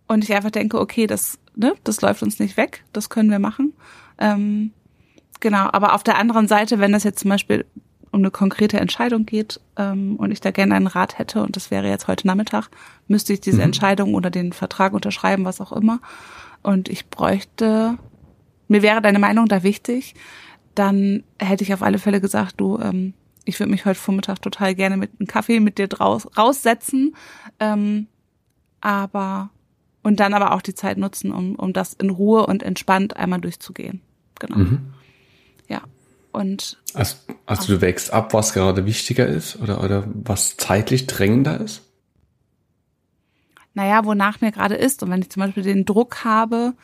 und 0.06 0.24
ich 0.24 0.34
einfach 0.34 0.50
denke, 0.50 0.80
okay, 0.80 1.06
das, 1.06 1.38
ne, 1.54 1.74
das 1.84 2.00
läuft 2.00 2.22
uns 2.22 2.38
nicht 2.38 2.56
weg, 2.56 2.84
das 2.92 3.10
können 3.10 3.30
wir 3.30 3.38
machen. 3.38 3.72
Ähm, 4.18 4.72
genau, 5.40 5.68
aber 5.72 5.94
auf 5.94 6.02
der 6.02 6.18
anderen 6.18 6.48
Seite, 6.48 6.78
wenn 6.78 6.94
es 6.94 7.04
jetzt 7.04 7.20
zum 7.20 7.30
Beispiel 7.30 7.64
um 8.16 8.22
eine 8.22 8.30
konkrete 8.30 8.80
Entscheidung 8.80 9.26
geht 9.26 9.60
ähm, 9.76 10.16
und 10.16 10.30
ich 10.30 10.40
da 10.40 10.50
gerne 10.50 10.74
einen 10.74 10.86
Rat 10.86 11.18
hätte 11.18 11.42
und 11.42 11.54
das 11.54 11.70
wäre 11.70 11.86
jetzt 11.86 12.08
heute 12.08 12.26
Nachmittag, 12.26 12.70
müsste 13.08 13.34
ich 13.34 13.42
diese 13.42 13.58
mhm. 13.58 13.64
Entscheidung 13.64 14.14
oder 14.14 14.30
den 14.30 14.54
Vertrag 14.54 14.94
unterschreiben, 14.94 15.44
was 15.44 15.60
auch 15.60 15.70
immer. 15.70 16.00
Und 16.62 16.88
ich 16.88 17.10
bräuchte, 17.10 17.98
mir 18.68 18.80
wäre 18.80 19.02
deine 19.02 19.18
Meinung 19.18 19.46
da 19.46 19.62
wichtig, 19.62 20.14
dann 20.74 21.24
hätte 21.38 21.62
ich 21.62 21.74
auf 21.74 21.82
alle 21.82 21.98
Fälle 21.98 22.22
gesagt, 22.22 22.54
du, 22.56 22.78
ähm, 22.78 23.12
ich 23.44 23.60
würde 23.60 23.70
mich 23.70 23.84
heute 23.84 24.00
Vormittag 24.00 24.40
total 24.40 24.74
gerne 24.74 24.96
mit 24.96 25.10
einem 25.20 25.26
Kaffee 25.26 25.60
mit 25.60 25.76
dir 25.76 25.86
draus, 25.86 26.26
raussetzen, 26.38 27.14
ähm, 27.60 28.06
aber 28.80 29.50
und 30.02 30.20
dann 30.20 30.32
aber 30.32 30.52
auch 30.54 30.62
die 30.62 30.74
Zeit 30.74 30.96
nutzen, 30.96 31.32
um, 31.32 31.54
um 31.56 31.74
das 31.74 31.92
in 31.92 32.08
Ruhe 32.08 32.46
und 32.46 32.62
entspannt 32.62 33.16
einmal 33.16 33.40
durchzugehen. 33.42 34.00
Genau. 34.38 34.56
Mhm. 34.56 34.92
Und 36.36 36.76
also, 36.92 37.16
also 37.46 37.74
du 37.74 37.80
wächst 37.80 38.12
ab, 38.12 38.34
was 38.34 38.52
gerade 38.52 38.84
wichtiger 38.84 39.26
ist 39.26 39.56
oder, 39.58 39.82
oder 39.82 40.04
was 40.06 40.58
zeitlich 40.58 41.06
drängender 41.06 41.58
ist? 41.62 41.80
Naja, 43.72 44.04
wonach 44.04 44.42
mir 44.42 44.52
gerade 44.52 44.74
ist. 44.74 45.02
Und 45.02 45.10
wenn 45.10 45.22
ich 45.22 45.30
zum 45.30 45.40
Beispiel 45.40 45.62
den 45.62 45.86
Druck 45.86 46.24
habe, 46.24 46.74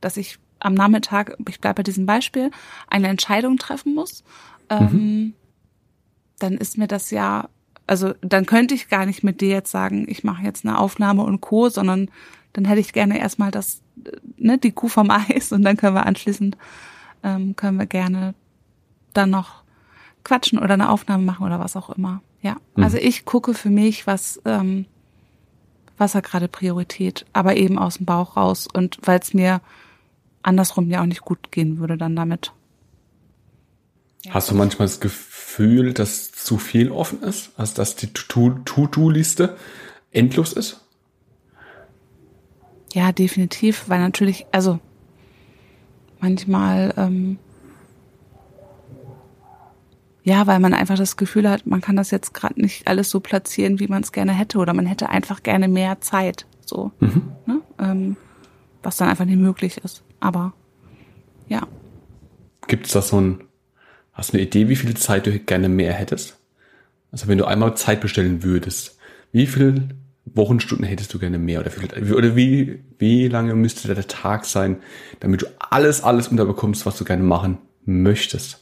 dass 0.00 0.16
ich 0.16 0.38
am 0.60 0.74
Nachmittag, 0.74 1.36
ich 1.48 1.60
bleibe 1.60 1.78
bei 1.78 1.82
diesem 1.82 2.06
Beispiel, 2.06 2.52
eine 2.86 3.08
Entscheidung 3.08 3.56
treffen 3.56 3.96
muss, 3.96 4.22
ähm, 4.68 4.92
mhm. 4.92 5.34
dann 6.38 6.52
ist 6.56 6.78
mir 6.78 6.86
das 6.86 7.10
ja, 7.10 7.48
also 7.88 8.14
dann 8.20 8.46
könnte 8.46 8.76
ich 8.76 8.88
gar 8.88 9.06
nicht 9.06 9.24
mit 9.24 9.40
dir 9.40 9.48
jetzt 9.48 9.72
sagen, 9.72 10.06
ich 10.08 10.22
mache 10.22 10.44
jetzt 10.44 10.64
eine 10.64 10.78
Aufnahme 10.78 11.24
und 11.24 11.40
Co., 11.40 11.68
sondern 11.68 12.12
dann 12.52 12.64
hätte 12.64 12.80
ich 12.80 12.92
gerne 12.92 13.18
erstmal 13.18 13.50
das, 13.50 13.82
ne, 14.36 14.56
die 14.56 14.70
Kuh 14.70 14.86
vom 14.86 15.10
Eis 15.10 15.50
und 15.50 15.64
dann 15.64 15.76
können 15.76 15.96
wir 15.96 16.06
anschließend, 16.06 16.56
ähm, 17.24 17.56
können 17.56 17.76
wir 17.76 17.86
gerne 17.86 18.34
dann 19.12 19.30
noch 19.30 19.62
quatschen 20.24 20.58
oder 20.58 20.74
eine 20.74 20.90
Aufnahme 20.90 21.24
machen 21.24 21.46
oder 21.46 21.60
was 21.60 21.76
auch 21.76 21.90
immer. 21.90 22.22
Ja, 22.42 22.56
mhm. 22.76 22.84
also 22.84 22.96
ich 22.96 23.24
gucke 23.24 23.54
für 23.54 23.70
mich, 23.70 24.06
was, 24.06 24.40
ähm, 24.44 24.86
was 25.98 26.14
hat 26.14 26.24
gerade 26.24 26.48
Priorität, 26.48 27.26
aber 27.32 27.56
eben 27.56 27.78
aus 27.78 27.98
dem 27.98 28.06
Bauch 28.06 28.36
raus 28.36 28.66
und 28.72 28.98
weil 29.02 29.18
es 29.20 29.34
mir 29.34 29.60
andersrum 30.42 30.88
ja 30.90 31.02
auch 31.02 31.06
nicht 31.06 31.22
gut 31.22 31.52
gehen 31.52 31.78
würde 31.78 31.96
dann 31.96 32.16
damit. 32.16 32.52
Ja. 34.24 34.34
Hast 34.34 34.50
du 34.50 34.54
manchmal 34.54 34.86
das 34.86 35.00
Gefühl, 35.00 35.94
dass 35.94 36.32
zu 36.32 36.58
viel 36.58 36.90
offen 36.90 37.22
ist? 37.22 37.52
Also 37.56 37.74
dass 37.76 37.96
die 37.96 38.08
To-Do-Liste 38.12 39.56
endlos 40.10 40.52
ist? 40.52 40.80
Ja, 42.92 43.12
definitiv, 43.12 43.84
weil 43.88 44.00
natürlich, 44.00 44.46
also 44.52 44.80
manchmal, 46.20 46.92
ähm, 46.96 47.38
ja, 50.22 50.46
weil 50.46 50.60
man 50.60 50.74
einfach 50.74 50.96
das 50.96 51.16
Gefühl 51.16 51.48
hat, 51.48 51.66
man 51.66 51.80
kann 51.80 51.96
das 51.96 52.10
jetzt 52.10 52.34
gerade 52.34 52.60
nicht 52.60 52.86
alles 52.86 53.10
so 53.10 53.20
platzieren, 53.20 53.80
wie 53.80 53.88
man 53.88 54.02
es 54.02 54.12
gerne 54.12 54.32
hätte, 54.32 54.58
oder 54.58 54.74
man 54.74 54.86
hätte 54.86 55.08
einfach 55.08 55.42
gerne 55.42 55.68
mehr 55.68 56.00
Zeit, 56.00 56.46
so, 56.64 56.92
mhm. 57.00 57.32
ne? 57.46 57.60
ähm, 57.78 58.16
was 58.82 58.96
dann 58.96 59.08
einfach 59.08 59.24
nicht 59.24 59.38
möglich 59.38 59.78
ist. 59.78 60.02
Aber 60.20 60.52
ja. 61.48 61.66
Gibt 62.66 62.86
es 62.86 62.92
da 62.92 63.02
so 63.02 63.20
ein, 63.20 63.40
hast 64.12 64.32
du 64.32 64.36
eine 64.36 64.46
Idee, 64.46 64.68
wie 64.68 64.76
viel 64.76 64.94
Zeit 64.96 65.26
du 65.26 65.38
gerne 65.38 65.68
mehr 65.68 65.92
hättest? 65.92 66.38
Also 67.10 67.26
wenn 67.26 67.38
du 67.38 67.46
einmal 67.46 67.76
Zeit 67.76 68.00
bestellen 68.00 68.42
würdest, 68.42 68.98
wie 69.32 69.46
viel 69.46 69.88
Wochenstunden 70.26 70.86
hättest 70.86 71.12
du 71.12 71.18
gerne 71.18 71.38
mehr? 71.38 71.60
Oder, 71.60 71.72
wie, 71.96 72.12
oder 72.12 72.36
wie, 72.36 72.84
wie 72.98 73.28
lange 73.28 73.54
müsste 73.54 73.92
der 73.92 74.06
Tag 74.06 74.44
sein, 74.44 74.76
damit 75.20 75.42
du 75.42 75.46
alles, 75.58 76.02
alles 76.02 76.28
unterbekommst, 76.28 76.86
was 76.86 76.96
du 76.96 77.04
gerne 77.04 77.24
machen 77.24 77.58
möchtest? 77.84 78.59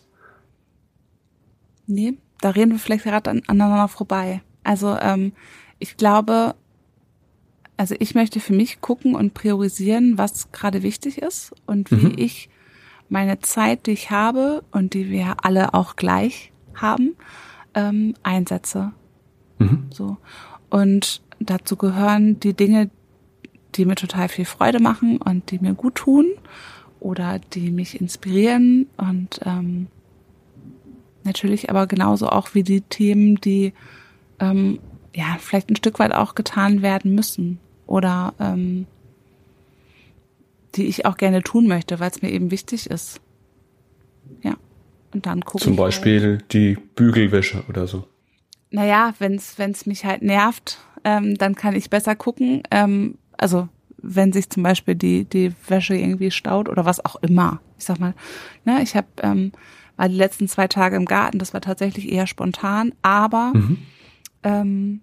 Nee, 1.89 2.19
da 2.41 2.51
reden 2.51 2.73
wir 2.73 2.79
vielleicht 2.79 3.05
gerade 3.05 3.31
an, 3.31 3.43
aneinander 3.47 3.89
vorbei. 3.89 4.43
Also 4.63 4.97
ähm, 5.01 5.33
ich 5.79 5.97
glaube, 5.97 6.55
also 7.77 7.95
ich 7.99 8.15
möchte 8.15 8.41
für 8.41 8.53
mich 8.53 8.81
gucken 8.81 9.15
und 9.15 9.35
priorisieren, 9.35 10.19
was 10.19 10.53
gerade 10.53 10.83
wichtig 10.83 11.19
ist 11.19 11.53
und 11.67 11.91
wie 11.91 12.07
mhm. 12.07 12.15
ich 12.17 12.51
meine 13.09 13.41
Zeit, 13.41 13.87
die 13.87 13.93
ich 13.93 14.11
habe 14.11 14.63
und 14.71 14.93
die 14.93 15.11
wir 15.11 15.37
alle 15.43 15.73
auch 15.73 15.97
gleich 15.97 16.53
haben, 16.75 17.17
ähm, 17.75 18.15
einsetze. 18.23 18.93
Mhm. 19.59 19.87
So. 19.91 20.19
Und 20.69 21.23
dazu 21.41 21.77
gehören 21.77 22.39
die 22.41 22.53
Dinge, 22.53 22.91
die 23.75 23.87
mir 23.87 23.95
total 23.95 24.29
viel 24.29 24.45
Freude 24.45 24.81
machen 24.81 25.19
und 25.19 25.51
die 25.51 25.59
mir 25.59 25.75
gut 25.75 25.95
tun 25.95 26.27
oder 27.01 27.39
die 27.39 27.71
mich 27.71 27.99
inspirieren 27.99 28.89
und 28.97 29.41
ähm, 29.45 29.87
natürlich 31.29 31.71
aber 31.71 31.87
genauso 31.87 32.29
auch 32.29 32.55
wie 32.55 32.63
die 32.63 32.81
Themen, 32.81 33.37
die 33.37 33.73
ähm, 34.41 34.81
ja 35.15 35.37
vielleicht 35.39 35.71
ein 35.71 35.77
Stück 35.77 35.99
weit 35.99 36.13
auch 36.13 36.35
getan 36.35 36.83
werden 36.83 37.15
müssen 37.15 37.61
oder 37.87 38.35
ähm, 38.41 38.87
die 40.75 40.87
ich 40.87 41.07
auch 41.07 41.17
gerne 41.17 41.43
tun 41.43 41.67
möchte, 41.67 42.01
weil 42.01 42.11
es 42.11 42.23
mir 42.23 42.31
eben 42.31 42.51
wichtig 42.51 42.89
ist. 42.91 43.21
Ja. 44.43 44.57
Und 45.13 45.27
dann 45.27 45.43
gucke 45.43 45.65
Zum 45.65 45.77
Beispiel 45.77 46.23
halt. 46.23 46.53
die 46.53 46.77
Bügelwäsche 46.95 47.65
oder 47.69 47.87
so. 47.87 48.05
Naja, 48.71 49.15
wenn 49.19 49.37
es 49.37 49.87
mich 49.87 50.05
halt 50.05 50.23
nervt, 50.23 50.79
ähm, 51.05 51.37
dann 51.37 51.55
kann 51.55 51.75
ich 51.75 51.89
besser 51.89 52.15
gucken. 52.15 52.63
Ähm, 52.71 53.17
also 53.39 53.69
wenn 54.01 54.33
sich 54.33 54.51
zum 54.51 54.63
Beispiel 54.63 54.95
die, 54.95 55.25
die 55.25 55.53
Wäsche 55.67 55.97
irgendwie 55.97 56.31
staut 56.31 56.69
oder 56.69 56.85
was 56.85 57.05
auch 57.05 57.17
immer. 57.17 57.61
Ich 57.79 57.85
sag 57.85 57.99
mal, 57.99 58.15
ne, 58.65 58.83
ich 58.83 58.95
habe 58.95 59.09
ähm, 59.23 59.53
war 59.99 60.09
die 60.09 60.15
letzten 60.15 60.49
zwei 60.49 60.69
Tage 60.69 60.97
im 60.97 61.05
Garten, 61.05 61.39
das 61.39 61.53
war 61.53 61.61
tatsächlich 61.61 62.11
eher 62.11 62.27
spontan, 62.27 62.95
aber 63.03 63.53
mhm. 63.55 63.79
ähm, 64.45 65.01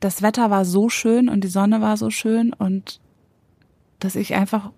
das 0.00 0.22
Wetter 0.22 0.50
war 0.50 0.64
so 0.64 0.88
schön 0.88 1.28
und 1.28 1.44
die 1.44 1.48
Sonne 1.48 1.80
war 1.80 1.96
so 1.96 2.10
schön 2.10 2.52
und 2.52 3.00
dass 4.00 4.16
ich 4.16 4.34
einfach 4.34 4.72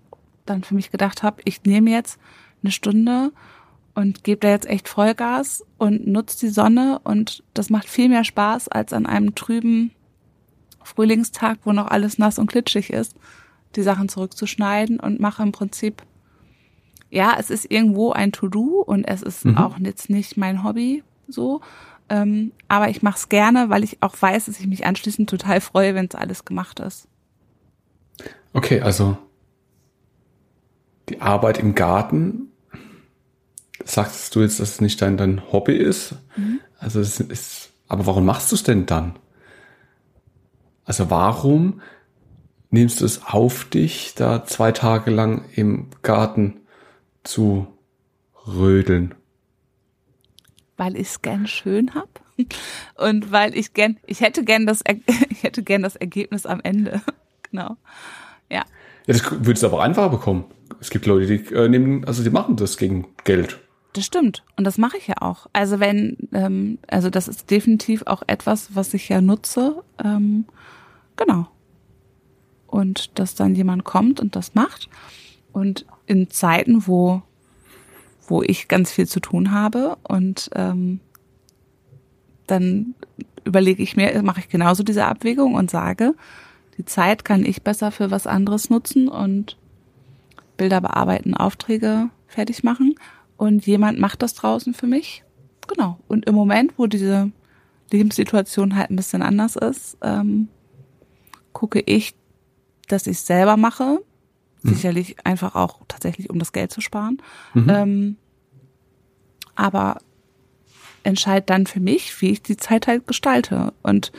dann 0.45 0.63
für 0.63 0.75
mich 0.75 0.91
gedacht 0.91 1.23
habe, 1.23 1.41
ich 1.45 1.63
nehme 1.63 1.89
jetzt 1.89 2.19
eine 2.61 2.71
Stunde 2.71 3.31
und 3.95 4.25
gebe 4.25 4.41
da 4.41 4.49
jetzt 4.49 4.67
echt 4.67 4.89
Vollgas 4.89 5.63
und 5.77 6.07
nutze 6.07 6.45
die 6.45 6.51
Sonne 6.51 6.99
und 7.03 7.43
das 7.53 7.69
macht 7.69 7.87
viel 7.87 8.09
mehr 8.09 8.25
Spaß 8.25 8.67
als 8.67 8.91
an 8.91 9.05
einem 9.05 9.33
trüben 9.33 9.91
Frühlingstag, 10.83 11.59
wo 11.63 11.71
noch 11.71 11.87
alles 11.87 12.17
nass 12.17 12.37
und 12.37 12.47
klitschig 12.47 12.91
ist, 12.91 13.15
die 13.77 13.83
Sachen 13.83 14.09
zurückzuschneiden 14.09 14.99
und 14.99 15.21
mache 15.21 15.41
im 15.41 15.53
Prinzip, 15.53 16.03
ja, 17.13 17.35
es 17.39 17.51
ist 17.51 17.69
irgendwo 17.69 18.11
ein 18.11 18.31
To-Do 18.31 18.81
und 18.81 19.05
es 19.05 19.21
ist 19.21 19.45
mhm. 19.45 19.57
auch 19.57 19.77
jetzt 19.77 20.09
nicht 20.09 20.35
mein 20.35 20.63
Hobby 20.63 21.03
so, 21.27 21.61
ähm, 22.09 22.51
aber 22.67 22.89
ich 22.89 23.03
mache 23.03 23.17
es 23.17 23.29
gerne, 23.29 23.69
weil 23.69 23.83
ich 23.83 24.01
auch 24.01 24.15
weiß, 24.19 24.45
dass 24.45 24.59
ich 24.59 24.67
mich 24.67 24.85
anschließend 24.85 25.29
total 25.29 25.61
freue, 25.61 25.93
wenn 25.93 26.07
es 26.07 26.15
alles 26.15 26.43
gemacht 26.43 26.79
ist. 26.79 27.07
Okay, 28.51 28.81
also 28.81 29.17
die 31.09 31.21
Arbeit 31.21 31.59
im 31.59 31.75
Garten, 31.75 32.51
sagst 33.85 34.35
du 34.35 34.41
jetzt, 34.41 34.59
dass 34.59 34.71
es 34.71 34.81
nicht 34.81 35.01
dein, 35.01 35.15
dein 35.15 35.51
Hobby 35.51 35.75
ist? 35.75 36.15
Mhm. 36.35 36.61
Also 36.79 36.99
es 36.99 37.19
ist, 37.19 37.69
aber 37.87 38.07
warum 38.07 38.25
machst 38.25 38.51
du 38.51 38.55
es 38.55 38.63
denn 38.63 38.87
dann? 38.87 39.15
Also 40.83 41.11
warum 41.11 41.81
nimmst 42.71 43.01
du 43.01 43.05
es 43.05 43.23
auf 43.23 43.65
dich, 43.65 44.13
da 44.15 44.45
zwei 44.45 44.71
Tage 44.71 45.11
lang 45.11 45.45
im 45.53 45.87
Garten 46.01 46.62
zu 47.23 47.67
rödeln? 48.45 49.15
weil 50.77 50.95
ich 50.95 51.07
es 51.07 51.21
gern 51.21 51.47
schön 51.47 51.93
hab 51.93 52.21
und 52.95 53.31
weil 53.31 53.55
ich 53.55 53.73
gern, 53.73 53.97
ich 54.05 54.21
hätte 54.21 54.43
gern 54.43 54.65
das, 54.65 54.81
ich 55.29 55.43
hätte 55.43 55.63
gern 55.63 55.81
das 55.81 55.95
Ergebnis 55.95 56.45
am 56.45 56.59
Ende. 56.61 57.01
genau. 57.49 57.77
Ja. 58.49 58.63
Ja, 59.05 59.13
das 59.13 59.23
würdest 59.31 59.63
du 59.63 59.67
aber 59.67 59.83
einfacher 59.83 60.09
bekommen. 60.09 60.45
Es 60.79 60.89
gibt 60.89 61.05
Leute, 61.05 61.25
die 61.27 61.53
äh, 61.53 61.67
nehmen, 61.67 62.05
also 62.05 62.23
die 62.23 62.29
machen 62.29 62.55
das 62.55 62.77
gegen 62.77 63.07
Geld. 63.23 63.59
Das 63.93 64.05
stimmt. 64.05 64.43
Und 64.57 64.63
das 64.63 64.77
mache 64.77 64.97
ich 64.97 65.07
ja 65.07 65.15
auch. 65.19 65.47
Also 65.53 65.79
wenn, 65.79 66.17
ähm, 66.33 66.79
also 66.87 67.09
das 67.09 67.27
ist 67.27 67.51
definitiv 67.51 68.03
auch 68.07 68.23
etwas, 68.27 68.75
was 68.75 68.93
ich 68.93 69.09
ja 69.09 69.21
nutze. 69.21 69.83
Ähm, 70.03 70.45
genau. 71.15 71.47
Und 72.65 73.19
dass 73.19 73.35
dann 73.35 73.53
jemand 73.53 73.83
kommt 73.83 74.19
und 74.19 74.35
das 74.35 74.55
macht. 74.55 74.89
Und 75.51 75.85
in 76.13 76.29
Zeiten, 76.29 76.87
wo 76.87 77.21
wo 78.27 78.41
ich 78.41 78.67
ganz 78.67 78.91
viel 78.91 79.07
zu 79.07 79.19
tun 79.19 79.51
habe 79.51 79.97
und 80.03 80.49
ähm, 80.55 80.99
dann 82.47 82.95
überlege 83.43 83.83
ich 83.83 83.95
mir, 83.95 84.21
mache 84.23 84.39
ich 84.39 84.49
genauso 84.49 84.83
diese 84.83 85.05
Abwägung 85.05 85.55
und 85.55 85.69
sage, 85.69 86.15
die 86.77 86.85
Zeit 86.85 87.25
kann 87.25 87.45
ich 87.45 87.63
besser 87.63 87.91
für 87.91 88.11
was 88.11 88.25
anderes 88.25 88.69
nutzen 88.69 89.07
und 89.07 89.57
Bilder 90.57 90.81
bearbeiten, 90.81 91.33
Aufträge 91.33 92.09
fertig 92.27 92.63
machen 92.63 92.95
und 93.37 93.65
jemand 93.65 93.99
macht 93.99 94.21
das 94.21 94.33
draußen 94.33 94.73
für 94.73 94.87
mich. 94.87 95.23
Genau. 95.67 95.99
Und 96.07 96.25
im 96.25 96.35
Moment, 96.35 96.73
wo 96.77 96.87
diese 96.87 97.31
Lebenssituation 97.91 98.75
halt 98.75 98.89
ein 98.89 98.95
bisschen 98.95 99.21
anders 99.21 99.55
ist, 99.55 99.97
ähm, 100.01 100.47
gucke 101.51 101.79
ich, 101.79 102.15
dass 102.87 103.07
ich 103.07 103.19
selber 103.19 103.57
mache, 103.57 104.01
Sicherlich 104.63 105.15
einfach 105.25 105.55
auch 105.55 105.81
tatsächlich, 105.87 106.29
um 106.29 106.39
das 106.39 106.53
Geld 106.53 106.71
zu 106.71 106.81
sparen. 106.81 107.21
Ähm, 107.69 108.17
aber 109.55 109.97
entscheide 111.03 111.45
dann 111.45 111.67
für 111.67 111.79
mich, 111.79 112.21
wie 112.21 112.29
ich 112.29 112.41
die 112.41 112.57
Zeit 112.57 112.87
halt 112.87 113.07
gestalte. 113.07 113.73
Und 113.83 114.11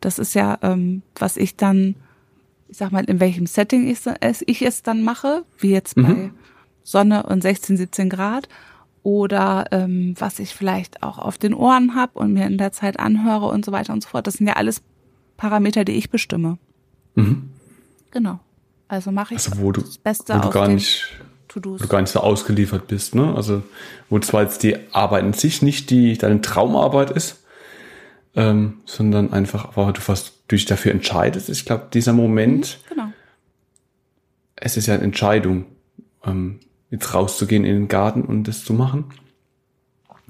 das 0.00 0.18
ist 0.18 0.34
ja, 0.34 0.58
ähm, 0.62 1.02
was 1.16 1.36
ich 1.36 1.56
dann, 1.56 1.96
ich 2.68 2.76
sag 2.76 2.92
mal, 2.92 3.04
in 3.04 3.20
welchem 3.20 3.46
Setting 3.46 3.88
ich, 3.88 3.98
es, 4.20 4.44
ich 4.46 4.62
es 4.62 4.82
dann 4.82 5.02
mache, 5.02 5.44
wie 5.58 5.70
jetzt 5.70 5.96
bei 5.96 6.30
Sonne 6.84 7.24
und 7.24 7.42
16, 7.42 7.76
17 7.76 8.08
Grad. 8.08 8.48
Oder 9.02 9.66
ähm, 9.70 10.14
was 10.18 10.38
ich 10.38 10.54
vielleicht 10.54 11.02
auch 11.02 11.18
auf 11.18 11.38
den 11.38 11.54
Ohren 11.54 11.94
habe 11.94 12.18
und 12.18 12.32
mir 12.32 12.46
in 12.46 12.58
der 12.58 12.72
Zeit 12.72 12.98
anhöre 12.98 13.46
und 13.46 13.64
so 13.64 13.72
weiter 13.72 13.92
und 13.92 14.02
so 14.02 14.08
fort. 14.10 14.26
Das 14.26 14.34
sind 14.34 14.46
ja 14.46 14.54
alles 14.54 14.82
Parameter, 15.36 15.84
die 15.84 15.92
ich 15.92 16.10
bestimme. 16.10 16.58
Genau. 18.10 18.40
Also 18.88 19.10
mache 19.12 19.34
ich 19.34 19.40
Also 19.46 19.60
wo 19.60 19.72
du, 19.72 19.82
das 19.82 19.98
Beste 19.98 20.34
wo 20.34 20.40
du 20.40 20.50
gar 20.50 20.68
nicht, 20.68 21.08
To-Dos. 21.48 21.80
wo 21.80 21.84
du 21.84 21.88
gar 21.88 22.00
nicht 22.00 22.10
so 22.10 22.20
ausgeliefert 22.20 22.86
bist, 22.88 23.14
ne? 23.14 23.34
Also 23.34 23.62
wo 24.08 24.18
zwar 24.18 24.42
jetzt 24.42 24.62
die 24.62 24.76
Arbeit 24.92 25.24
in 25.24 25.32
sich 25.34 25.62
nicht 25.62 25.90
die 25.90 26.16
deine 26.16 26.40
Traumarbeit 26.40 27.10
ist, 27.10 27.44
ähm, 28.34 28.80
sondern 28.86 29.32
einfach, 29.32 29.66
aber 29.76 29.92
du 29.92 30.00
fast 30.00 30.32
du 30.48 30.56
dich 30.56 30.64
dafür 30.64 30.92
entscheidest. 30.92 31.50
Ich 31.50 31.64
glaube, 31.66 31.88
dieser 31.92 32.12
Moment, 32.14 32.78
Genau. 32.88 33.08
es 34.56 34.76
ist 34.78 34.86
ja 34.86 34.94
eine 34.94 35.02
Entscheidung, 35.04 35.66
ähm, 36.24 36.60
jetzt 36.90 37.12
rauszugehen 37.12 37.64
in 37.64 37.74
den 37.74 37.88
Garten 37.88 38.22
und 38.22 38.44
das 38.44 38.64
zu 38.64 38.72
machen. 38.72 39.04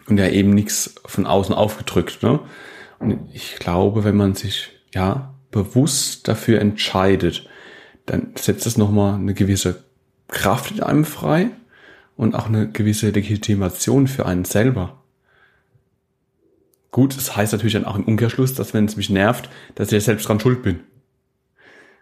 Und 0.09 0.17
ja 0.19 0.27
eben 0.29 0.50
nichts 0.55 0.95
von 1.05 1.27
außen 1.27 1.55
aufgedrückt. 1.55 2.23
Ne? 2.23 2.41
Und 2.99 3.29
ich 3.33 3.57
glaube, 3.57 4.05
wenn 4.05 4.17
man 4.17 4.35
sich 4.35 4.71
ja 4.93 5.35
bewusst 5.50 6.27
dafür 6.27 6.61
entscheidet, 6.61 7.47
dann 8.09 8.33
setzt 8.37 8.67
das 8.67 8.77
nochmal 8.77 9.15
eine 9.15 9.35
gewisse 9.35 9.85
Kraft 10.29 10.71
in 10.73 10.83
einem 10.83 11.05
frei 11.05 11.50
und 12.17 12.35
auch 12.35 12.47
eine 12.47 12.69
gewisse 12.69 13.11
Legitimation 13.11 14.09
für 14.09 14.27
einen 14.27 14.45
selber. 14.45 15.03
Gut, 16.91 17.17
das 17.17 17.37
heißt 17.37 17.53
natürlich 17.53 17.75
dann 17.75 17.85
auch 17.85 17.97
im 17.97 18.05
Umkehrschluss, 18.05 18.55
dass 18.55 18.75
wenn 18.75 18.87
es 18.87 18.97
mich 18.97 19.11
nervt, 19.11 19.50
dass 19.75 19.88
ich 19.88 19.93
ja 19.93 20.00
selbst 20.00 20.27
dran 20.27 20.41
schuld 20.41 20.62
bin. 20.62 20.81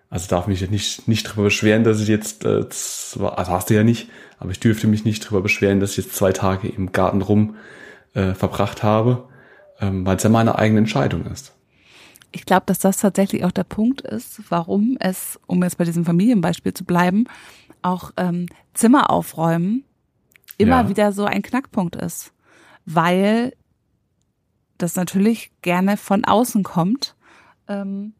Also 0.09 0.29
darf 0.29 0.47
mich 0.47 0.61
ja 0.61 0.69
nicht, 0.69 1.09
nicht 1.09 1.27
darüber 1.27 1.45
beschweren, 1.45 1.83
dass 1.83 2.01
ich 2.01 2.09
jetzt, 2.09 2.45
äh, 2.45 2.69
zwar, 2.69 3.39
also 3.39 3.51
hast 3.51 3.71
du 3.71 3.75
ja 3.75 3.83
nicht, 3.83 4.09
aber 4.39 4.53
ich 4.53 4.61
dürfte 4.61 4.87
mich 4.87 5.05
nicht 5.05 5.25
darüber 5.25 5.43
beschweren, 5.43 5.81
dass 5.81 5.91
ich 5.91 6.05
jetzt 6.05 6.15
zwei 6.15 6.33
Tage 6.33 6.69
im 6.69 6.93
Garten 6.93 7.23
rum 7.23 7.57
äh, 8.15 8.35
verbracht 8.35 8.85
habe, 8.85 9.25
ähm, 9.81 10.07
weil 10.07 10.17
es 10.17 10.23
ja 10.23 10.31
meine 10.31 10.57
eigene 10.57 10.79
Entscheidung 10.79 11.27
ist. 11.27 11.56
Ich 12.37 12.45
glaube, 12.45 12.65
dass 12.67 12.79
das 12.81 12.99
tatsächlich 12.99 13.45
auch 13.47 13.51
der 13.51 13.65
Punkt 13.65 14.03
ist, 14.03 14.43
warum 14.51 14.99
es, 15.01 15.41
um 15.47 15.63
jetzt 15.63 15.79
bei 15.79 15.85
diesem 15.85 16.05
Familienbeispiel 16.05 16.75
zu 16.75 16.85
bleiben, 16.85 17.25
auch 17.81 18.11
ähm, 18.19 18.47
Zimmer 18.75 19.09
aufräumen 19.09 19.85
immer 20.59 20.83
Ja. 20.83 20.89
wieder 20.91 21.13
so 21.13 21.25
ein 21.25 21.41
Knackpunkt 21.41 21.97
ist. 21.97 22.35
Weil 22.85 23.55
das 24.77 24.97
natürlich 24.97 25.51
gerne 25.63 25.97
von 25.97 26.27
außen 26.27 26.63
kommt 26.63 27.15
ähm, 27.69 28.13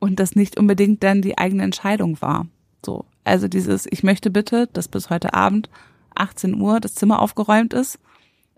und 0.00 0.20
das 0.20 0.36
nicht 0.36 0.58
unbedingt 0.58 1.02
dann 1.02 1.22
die 1.22 1.38
eigene 1.38 1.62
Entscheidung 1.62 2.20
war. 2.20 2.46
So, 2.84 3.06
also 3.24 3.48
dieses, 3.48 3.86
ich 3.90 4.02
möchte 4.02 4.30
bitte, 4.30 4.68
dass 4.74 4.86
bis 4.88 5.08
heute 5.08 5.32
Abend 5.32 5.70
18 6.14 6.60
Uhr 6.60 6.78
das 6.78 6.94
Zimmer 6.94 7.20
aufgeräumt 7.20 7.72
ist, 7.72 7.98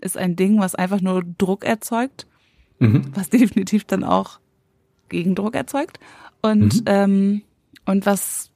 ist 0.00 0.16
ein 0.18 0.34
Ding, 0.34 0.58
was 0.58 0.74
einfach 0.74 1.00
nur 1.00 1.22
Druck 1.38 1.64
erzeugt, 1.64 2.26
Mhm. 2.80 3.12
was 3.14 3.30
definitiv 3.30 3.84
dann 3.84 4.02
auch 4.02 4.40
Gegendruck 5.12 5.54
erzeugt 5.54 6.00
und 6.40 6.82
ähm, 6.86 7.42
und 7.86 8.04
was 8.06 8.50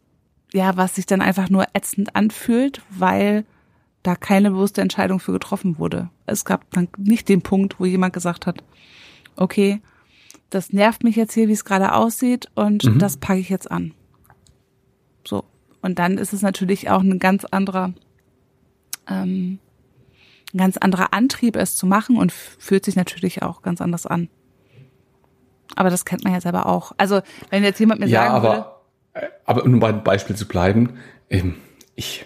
ja 0.53 0.77
was 0.77 0.97
sich 0.97 1.07
dann 1.07 1.21
einfach 1.21 1.49
nur 1.49 1.67
ätzend 1.73 2.17
anfühlt, 2.17 2.83
weil 2.91 3.45
da 4.03 4.17
keine 4.17 4.51
bewusste 4.51 4.81
Entscheidung 4.81 5.21
für 5.21 5.33
getroffen 5.33 5.79
wurde. 5.79 6.11
Es 6.27 6.45
gab 6.45 6.69
dann 6.73 6.89
nicht 6.97 7.29
den 7.29 7.43
Punkt, 7.43 7.81
wo 7.81 7.85
jemand 7.85 8.13
gesagt 8.13 8.47
hat, 8.47 8.63
okay, 9.37 9.81
das 10.51 10.73
nervt 10.73 11.03
mich 11.03 11.17
jetzt 11.17 11.35
hier, 11.35 11.49
wie 11.49 11.53
es 11.53 11.65
gerade 11.65 11.93
aussieht 11.93 12.49
und 12.55 13.01
das 13.01 13.17
packe 13.17 13.41
ich 13.41 13.49
jetzt 13.49 13.71
an. 13.71 13.95
So 15.27 15.45
und 15.83 15.99
dann 15.99 16.19
ist 16.19 16.33
es 16.33 16.43
natürlich 16.43 16.91
auch 16.91 17.03
ein 17.03 17.19
ganz 17.19 17.45
anderer 17.45 17.95
ähm, 19.09 19.61
ein 20.55 20.59
ganz 20.59 20.77
anderer 20.77 21.13
Antrieb, 21.13 21.57
es 21.57 21.77
zu 21.77 21.87
machen 21.87 22.17
und 22.17 22.33
fühlt 22.33 22.85
sich 22.85 22.97
natürlich 22.97 23.43
auch 23.43 23.63
ganz 23.63 23.81
anders 23.81 24.07
an. 24.07 24.29
Aber 25.77 25.91
das 25.91 26.05
kennt 26.05 26.25
man 26.25 26.33
ja 26.33 26.41
selber 26.41 26.67
auch. 26.67 26.93
Also, 26.97 27.21
wenn 27.51 27.63
jetzt 27.63 27.79
jemand 27.79 28.01
mir 28.01 28.07
Ja, 28.07 28.25
sagen 28.25 28.43
würde, 28.43 28.55
aber, 28.55 28.83
äh, 29.15 29.27
aber 29.45 29.65
um 29.65 29.79
bei 29.79 29.93
dem 29.93 30.03
Beispiel 30.03 30.35
zu 30.35 30.49
bleiben, 30.49 30.99
ähm, 31.31 31.55
ich, 31.95 32.25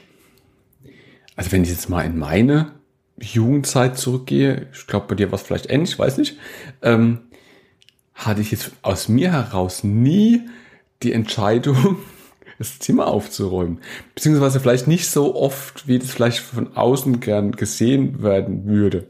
also 1.37 1.53
wenn 1.53 1.63
ich 1.63 1.71
jetzt 1.71 1.91
mal 1.91 2.03
in 2.03 2.19
meine 2.19 2.73
Jugendzeit 3.21 3.99
zurückgehe, 3.99 4.69
ich 4.73 4.87
glaube, 4.87 5.07
bei 5.09 5.15
dir 5.15 5.31
war 5.31 5.39
es 5.39 5.43
vielleicht 5.43 5.71
ähnlich, 5.71 5.91
ich 5.91 5.99
weiß 5.99 6.17
nicht, 6.19 6.39
ähm, 6.83 7.21
hatte 8.15 8.41
ich 8.41 8.51
jetzt 8.51 8.73
aus 8.83 9.09
mir 9.09 9.33
heraus 9.33 9.85
nie 9.85 10.49
die 11.03 11.13
Entscheidung, 11.13 11.99
das 12.59 12.79
Zimmer 12.79 13.07
aufzuräumen. 13.07 13.81
Beziehungsweise 14.15 14.61
vielleicht 14.61 14.87
nicht 14.87 15.09
so 15.09 15.35
oft, 15.35 15.89
wie 15.89 15.99
das 15.99 16.11
vielleicht 16.11 16.41
von 16.41 16.77
außen 16.77 17.21
gern 17.21 17.53
gesehen 17.53 18.23
werden 18.23 18.67
würde. 18.67 19.09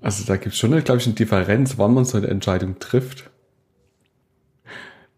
Also 0.00 0.24
da 0.24 0.36
gibt 0.36 0.54
es 0.54 0.58
schon, 0.58 0.70
glaube 0.84 1.00
ich, 1.00 1.06
eine 1.06 1.14
Differenz, 1.14 1.78
wann 1.78 1.94
man 1.94 2.04
so 2.04 2.18
eine 2.18 2.28
Entscheidung 2.28 2.78
trifft. 2.78 3.30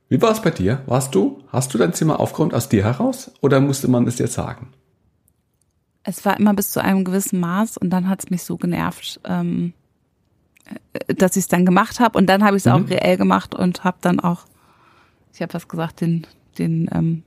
Wie 0.08 0.20
war 0.20 0.32
es 0.32 0.42
bei 0.42 0.50
dir? 0.50 0.82
Warst 0.86 1.14
du, 1.14 1.42
hast 1.48 1.72
du 1.72 1.78
dein 1.78 1.92
Zimmer 1.92 2.18
aufgeräumt 2.18 2.54
aus 2.54 2.68
dir 2.68 2.84
heraus 2.84 3.30
oder 3.40 3.60
musste 3.60 3.88
man 3.88 4.06
es 4.06 4.16
dir 4.16 4.26
sagen? 4.26 4.72
es 6.02 6.24
war 6.24 6.38
immer 6.38 6.54
bis 6.54 6.70
zu 6.70 6.82
einem 6.82 7.04
gewissen 7.04 7.40
Maß 7.40 7.76
und 7.76 7.90
dann 7.90 8.08
hat 8.08 8.24
es 8.24 8.30
mich 8.30 8.42
so 8.42 8.56
genervt, 8.56 9.20
ähm, 9.24 9.72
äh, 10.92 11.14
dass 11.14 11.36
ich 11.36 11.42
es 11.42 11.48
dann 11.48 11.66
gemacht 11.66 12.00
habe 12.00 12.18
und 12.18 12.26
dann 12.26 12.44
habe 12.44 12.56
ich 12.56 12.64
es 12.64 12.72
Mhm. 12.72 12.84
auch 12.84 12.90
reell 12.90 13.16
gemacht 13.16 13.54
und 13.54 13.84
habe 13.84 13.98
dann 14.00 14.20
auch, 14.20 14.46
ich 15.34 15.42
habe 15.42 15.54
was 15.54 15.68
gesagt, 15.68 16.00
den, 16.00 16.26
den 16.58 16.88
ähm, 16.92 17.22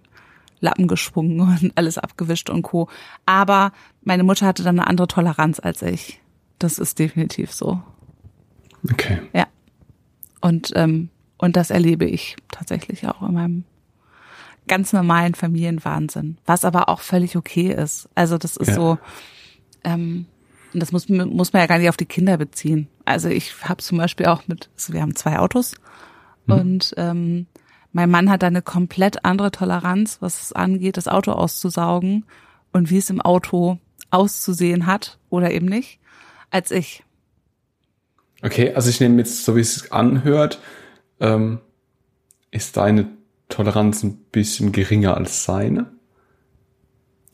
Lappen 0.60 0.88
geschwungen 0.88 1.40
und 1.62 1.72
alles 1.76 1.98
abgewischt 1.98 2.50
und 2.50 2.64
co. 2.64 2.90
Aber 3.26 3.72
meine 4.02 4.24
Mutter 4.24 4.46
hatte 4.48 4.64
dann 4.64 4.80
eine 4.80 4.88
andere 4.88 5.08
Toleranz 5.08 5.60
als 5.60 5.82
ich. 5.82 6.20
Das 6.64 6.80
ist 6.80 6.98
definitiv 6.98 7.52
so. 7.52 7.82
Okay. 8.90 9.20
Ja. 9.34 9.48
Und, 10.40 10.72
ähm, 10.76 11.10
und 11.38 11.56
das 11.58 11.70
erlebe 11.72 12.06
ich 12.06 12.38
tatsächlich 12.52 13.08
auch 13.08 13.22
in 13.22 13.34
meinem 13.34 13.64
ganz 14.68 14.94
normalen 14.94 15.36
Familienwahnsinn, 15.36 16.38
was 16.46 16.64
aber 16.64 16.88
auch 16.88 17.02
völlig 17.02 17.36
okay 17.36 17.74
ist. 17.74 18.08
Also 18.16 18.38
das 18.38 18.56
ist 18.56 18.70
Ja. 18.70 18.74
so, 18.76 18.98
ähm, 19.84 20.26
und 20.74 20.80
das 20.80 20.92
muss, 20.94 21.10
muss 21.10 21.52
man 21.52 21.62
ja 21.62 21.68
gar 21.68 21.80
nicht 21.80 21.90
auf 21.90 21.98
die 21.98 22.06
Kinder 22.06 22.38
beziehen. 22.38 22.88
Also 23.04 23.28
ich 23.28 23.54
habe 23.68 23.84
zum 23.84 23.98
Beispiel 23.98 24.26
auch 24.28 24.48
mit, 24.48 24.70
also 24.76 24.94
wir 24.94 25.02
haben 25.02 25.16
zwei 25.16 25.40
Autos 25.40 25.76
und 26.48 26.94
ähm, 26.98 27.48
mein 27.92 28.10
Mann 28.10 28.30
hat 28.30 28.42
da 28.42 28.48
eine 28.48 28.62
komplett 28.62 29.26
andere 29.26 29.52
Toleranz, 29.52 30.18
was 30.22 30.42
es 30.42 30.54
angeht, 30.54 30.96
das 30.96 31.08
Auto 31.10 31.34
auszusaugen 31.34 32.26
und 32.72 32.90
wie 32.90 32.98
es 32.98 33.10
im 33.10 33.22
Auto 33.22 33.80
auszusehen 34.12 34.86
hat 34.86 35.20
oder 35.30 35.52
eben 35.52 35.66
nicht, 35.68 36.00
als 36.54 36.72
ich. 36.72 37.04
Okay, 38.42 38.74
also 38.74 38.90
ich 38.90 39.00
nehme 39.00 39.18
jetzt, 39.18 39.44
so 39.44 39.56
wie 39.56 39.62
es 39.62 39.92
anhört, 39.92 40.62
ähm, 41.20 41.60
ist 42.52 42.78
deine 42.78 43.10
Toleranz 43.50 44.04
ein 44.04 44.18
bisschen 44.32 44.72
geringer 44.72 45.18
als 45.18 45.46
seine. 45.46 45.92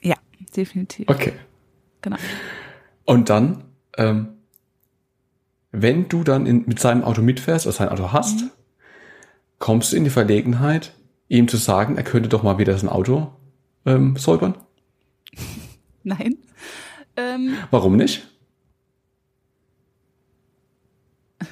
Ja, 0.01 0.15
definitiv. 0.55 1.09
Okay. 1.09 1.33
Genau. 2.01 2.17
Und 3.05 3.29
dann, 3.29 3.65
ähm, 3.97 4.29
wenn 5.71 6.07
du 6.07 6.23
dann 6.23 6.45
in, 6.45 6.65
mit 6.65 6.79
seinem 6.79 7.03
Auto 7.03 7.21
mitfährst, 7.21 7.67
also 7.67 7.77
sein 7.77 7.89
Auto 7.89 8.13
hast, 8.13 8.45
kommst 9.57 9.91
du 9.91 9.97
in 9.97 10.05
die 10.05 10.09
Verlegenheit, 10.09 10.93
ihm 11.27 11.47
zu 11.47 11.57
sagen, 11.57 11.97
er 11.97 12.03
könnte 12.03 12.29
doch 12.29 12.43
mal 12.43 12.57
wieder 12.57 12.77
sein 12.77 12.89
Auto 12.89 13.33
ähm, 13.85 14.15
säubern? 14.15 14.55
Nein. 16.03 16.37
Ähm, 17.17 17.57
Warum 17.71 17.97
nicht? 17.97 18.29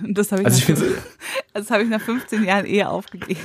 Das 0.01 0.31
habe 0.31 0.41
ich, 0.41 0.47
Also 0.47 0.73
ich 0.85 0.93
das 1.53 1.71
habe 1.71 1.83
ich 1.83 1.89
nach 1.89 2.01
15 2.01 2.43
Jahren 2.43 2.65
eher 2.65 2.91
aufgegeben. 2.91 3.39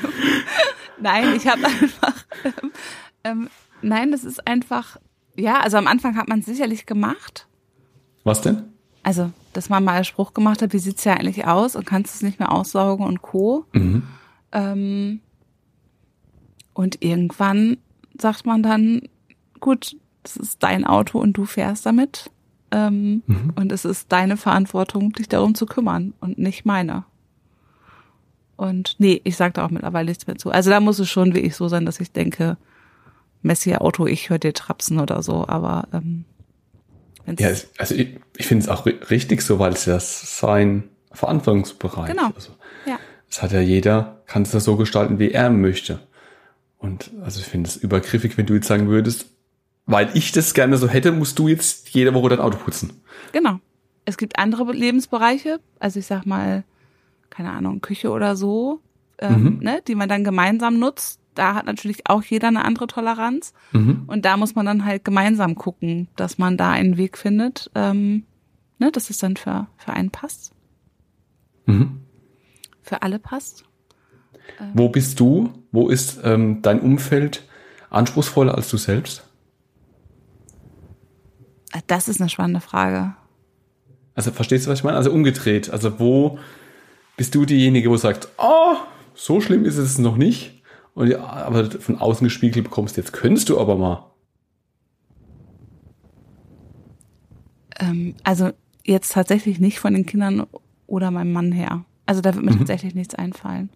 nein, 1.00 1.34
ich 1.36 1.46
habe 1.46 1.64
einfach, 1.64 2.24
ähm, 2.44 2.72
ähm, 3.24 3.50
nein, 3.80 4.12
das 4.12 4.24
ist 4.24 4.46
einfach, 4.46 4.96
ja, 5.36 5.60
also 5.60 5.76
am 5.76 5.86
Anfang 5.86 6.16
hat 6.16 6.28
man 6.28 6.40
es 6.40 6.46
sicherlich 6.46 6.86
gemacht. 6.86 7.46
was 8.24 8.40
denn? 8.40 8.64
Also, 9.04 9.32
dass 9.52 9.68
man 9.68 9.82
mal 9.84 9.94
einen 9.94 10.04
Spruch 10.04 10.32
gemacht 10.32 10.62
hat, 10.62 10.72
wie 10.72 10.78
sieht's 10.78 11.04
ja 11.04 11.14
eigentlich 11.14 11.46
aus 11.46 11.74
und 11.74 11.86
kannst 11.86 12.14
es 12.14 12.22
nicht 12.22 12.38
mehr 12.38 12.52
aussaugen 12.52 13.04
und 13.04 13.20
co. 13.22 13.64
Mhm. 13.72 14.04
Ähm, 14.52 15.20
und 16.74 17.02
irgendwann 17.02 17.78
sagt 18.18 18.46
man 18.46 18.62
dann, 18.62 19.02
gut, 19.60 19.96
das 20.22 20.36
ist 20.36 20.62
dein 20.62 20.84
Auto 20.84 21.18
und 21.18 21.34
du 21.34 21.44
fährst 21.44 21.84
damit. 21.84 22.30
Ähm, 22.72 23.22
Und 23.54 23.70
es 23.70 23.84
ist 23.84 24.10
deine 24.10 24.36
Verantwortung, 24.36 25.12
dich 25.12 25.28
darum 25.28 25.54
zu 25.54 25.66
kümmern 25.66 26.14
und 26.20 26.38
nicht 26.38 26.64
meine. 26.64 27.04
Und 28.56 28.96
nee, 28.98 29.20
ich 29.24 29.36
sage 29.36 29.54
da 29.54 29.66
auch 29.66 29.70
mittlerweile 29.70 30.08
nichts 30.08 30.26
mehr 30.26 30.36
zu. 30.36 30.50
Also 30.50 30.70
da 30.70 30.80
muss 30.80 30.98
es 30.98 31.08
schon 31.08 31.34
wirklich 31.34 31.56
so 31.56 31.68
sein, 31.68 31.84
dass 31.86 32.00
ich 32.00 32.12
denke, 32.12 32.56
Messi 33.42 33.74
Auto, 33.74 34.06
ich 34.06 34.30
höre 34.30 34.38
dir 34.38 34.52
trapsen 34.52 35.00
oder 35.00 35.22
so, 35.22 35.46
aber 35.48 35.88
ähm, 35.92 36.24
Ja, 37.38 37.48
es- 37.48 37.68
also 37.78 37.94
ich, 37.94 38.18
ich 38.36 38.46
finde 38.46 38.62
es 38.64 38.68
auch 38.68 38.86
ri- 38.86 39.10
richtig 39.10 39.42
so, 39.42 39.58
weil 39.58 39.72
es 39.72 39.84
ja 39.86 39.98
sein 40.00 40.84
Verantwortungsbereich 41.12 42.06
Genau. 42.10 42.30
Also, 42.34 42.52
ja. 42.86 42.98
es 43.28 43.42
hat 43.42 43.52
ja 43.52 43.60
jeder, 43.60 44.22
kann 44.26 44.42
es 44.42 44.52
ja 44.52 44.60
so 44.60 44.76
gestalten, 44.76 45.18
wie 45.18 45.32
er 45.32 45.50
möchte. 45.50 45.98
Und 46.78 47.10
also 47.24 47.40
ich 47.40 47.46
finde 47.46 47.68
es 47.68 47.76
übergriffig, 47.76 48.36
wenn 48.38 48.46
du 48.46 48.54
jetzt 48.54 48.66
sagen 48.68 48.88
würdest, 48.88 49.26
weil 49.86 50.10
ich 50.14 50.32
das 50.32 50.54
gerne 50.54 50.76
so 50.76 50.88
hätte, 50.88 51.12
musst 51.12 51.38
du 51.38 51.48
jetzt 51.48 51.90
jede 51.90 52.14
Woche 52.14 52.30
dein 52.30 52.40
Auto 52.40 52.58
putzen. 52.58 53.00
Genau. 53.32 53.58
Es 54.04 54.16
gibt 54.16 54.38
andere 54.38 54.70
Lebensbereiche, 54.72 55.60
also 55.78 55.98
ich 56.00 56.06
sag 56.06 56.26
mal, 56.26 56.64
keine 57.30 57.50
Ahnung, 57.52 57.80
Küche 57.80 58.10
oder 58.10 58.34
so, 58.36 58.80
ähm, 59.18 59.42
Mhm. 59.44 59.58
ne, 59.62 59.80
die 59.86 59.94
man 59.94 60.08
dann 60.08 60.24
gemeinsam 60.24 60.78
nutzt. 60.78 61.20
Da 61.34 61.54
hat 61.54 61.64
natürlich 61.66 62.06
auch 62.10 62.22
jeder 62.22 62.48
eine 62.48 62.64
andere 62.64 62.86
Toleranz. 62.88 63.54
Mhm. 63.72 64.02
Und 64.06 64.24
da 64.24 64.36
muss 64.36 64.54
man 64.54 64.66
dann 64.66 64.84
halt 64.84 65.04
gemeinsam 65.04 65.54
gucken, 65.54 66.08
dass 66.16 66.36
man 66.36 66.56
da 66.56 66.70
einen 66.72 66.96
Weg 66.98 67.16
findet, 67.16 67.70
ähm, 67.74 68.24
ne, 68.78 68.90
dass 68.92 69.08
es 69.08 69.18
dann 69.18 69.36
für, 69.36 69.68
für 69.78 69.92
einen 69.92 70.10
passt, 70.10 70.52
Mhm. 71.66 72.00
für 72.82 73.02
alle 73.02 73.18
passt. 73.18 73.64
Wo 74.74 74.88
bist 74.88 75.20
du? 75.20 75.50
Wo 75.70 75.88
ist 75.88 76.20
ähm, 76.24 76.60
dein 76.62 76.80
Umfeld 76.80 77.46
anspruchsvoller 77.90 78.54
als 78.56 78.68
du 78.68 78.76
selbst? 78.76 79.28
Das 81.86 82.08
ist 82.08 82.20
eine 82.20 82.28
spannende 82.30 82.60
Frage. 82.60 83.14
Also 84.14 84.30
verstehst 84.30 84.66
du, 84.66 84.70
was 84.70 84.80
ich 84.80 84.84
meine? 84.84 84.96
Also 84.98 85.10
umgedreht. 85.10 85.70
Also 85.70 85.98
wo 85.98 86.38
bist 87.16 87.34
du 87.34 87.44
diejenige, 87.46 87.90
wo 87.90 87.96
sagt, 87.96 88.28
oh, 88.38 88.74
so 89.14 89.40
schlimm 89.40 89.64
ist 89.64 89.76
es 89.78 89.98
noch 89.98 90.16
nicht. 90.16 90.62
Und 90.94 91.08
ja, 91.08 91.22
aber 91.24 91.70
von 91.70 91.98
außen 91.98 92.24
gespiegelt 92.24 92.64
bekommst, 92.64 92.96
jetzt 92.98 93.12
könntest 93.12 93.48
du 93.48 93.58
aber 93.58 93.76
mal. 93.76 94.10
Ähm, 97.78 98.14
also 98.24 98.50
jetzt 98.84 99.12
tatsächlich 99.12 99.58
nicht 99.58 99.78
von 99.80 99.94
den 99.94 100.06
Kindern 100.06 100.46
oder 100.86 101.10
meinem 101.10 101.32
Mann 101.32 101.52
her. 101.52 101.84
Also 102.06 102.20
da 102.20 102.34
wird 102.34 102.44
mir 102.44 102.52
Mhm. 102.52 102.58
tatsächlich 102.58 102.94
nichts 102.94 103.14
einfallen. 103.14 103.70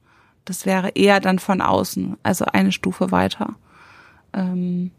Das 0.44 0.66
wäre 0.66 0.90
eher 0.90 1.20
dann 1.20 1.38
von 1.38 1.60
außen, 1.60 2.16
also 2.22 2.44
eine 2.44 2.72
Stufe 2.72 3.10
weiter. 3.10 3.56
Ähm, 4.32 4.90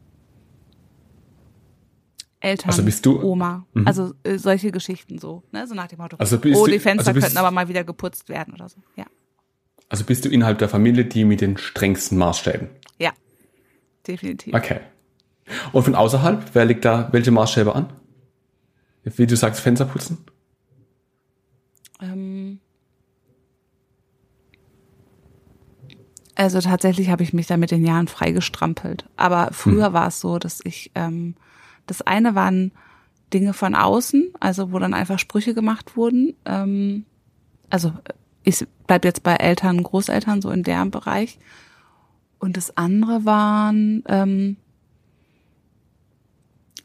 Eltern, 2.40 2.70
Also 2.70 2.84
bist 2.84 3.06
du- 3.06 3.22
Oma, 3.22 3.66
Mhm. 3.74 3.88
also 3.88 4.14
äh, 4.24 4.38
solche 4.38 4.72
Geschichten 4.72 5.18
so, 5.18 5.44
ne? 5.52 5.66
so 5.68 5.74
nach 5.74 5.88
dem 5.88 5.98
Motto, 6.00 6.18
Also 6.18 6.38
bist 6.38 6.60
oh, 6.60 6.68
die 6.68 6.80
Fenster 6.80 7.10
also 7.10 7.20
könnten 7.20 7.38
aber 7.38 7.50
mal 7.52 7.68
wieder 7.68 7.84
geputzt 7.84 8.30
werden 8.30 8.54
oder 8.54 8.70
so. 8.70 8.78
Ja, 8.96 9.06
Also 9.90 10.04
bist 10.04 10.24
du 10.26 10.30
innerhalb 10.30 10.60
der 10.60 10.70
Familie 10.70 11.06
die 11.06 11.26
mit 11.26 11.42
den 11.42 11.58
strengsten 11.58 12.18
Maßstäben. 12.18 12.70
ja, 13.00 13.12
definitiv. 14.06 14.54
Okay. 14.54 14.80
Und 15.72 15.84
von 15.84 15.96
außerhalb, 15.96 16.54
wer 16.54 16.66
legt 16.66 16.86
da 16.86 17.10
welche 17.12 17.32
Maßstäbe 17.32 17.74
an? 17.74 17.90
Wie 19.04 19.26
du 19.26 19.36
sagst, 19.38 19.62
Fenster 19.62 19.86
putzen? 19.86 20.18
Ähm, 22.02 22.60
also 26.36 26.60
tatsächlich 26.62 27.10
habe 27.10 27.24
ich 27.24 27.34
mich 27.34 27.48
da 27.48 27.58
mit 27.58 27.72
den 27.72 27.86
Jahren 27.86 28.08
freigestrampelt. 28.08 29.06
Aber 29.16 29.50
früher 29.54 29.94
war 29.94 30.08
es 30.08 30.20
so, 30.20 30.38
dass 30.38 30.60
ich, 30.64 30.92
ähm, 30.94 31.36
das 31.88 32.02
eine 32.02 32.36
waren 32.36 32.72
Dinge 33.34 33.54
von 33.54 33.76
außen, 33.76 34.34
also 34.40 34.72
wo 34.72 34.80
dann 34.80 34.94
einfach 34.94 35.20
Sprüche 35.20 35.54
gemacht 35.54 35.98
wurden. 35.98 36.36
Ähm, 36.46 37.06
also 37.70 37.94
ich 38.44 38.66
bleib 38.86 39.04
jetzt 39.04 39.24
bei 39.24 39.36
Eltern, 39.36 39.84
Großeltern, 39.84 40.42
so 40.42 40.50
in 40.52 40.64
deren 40.64 40.92
Bereich. 40.92 41.40
Und 42.40 42.56
das 42.56 42.78
andere 42.78 43.26
waren 43.26 44.04
ähm, 44.08 44.58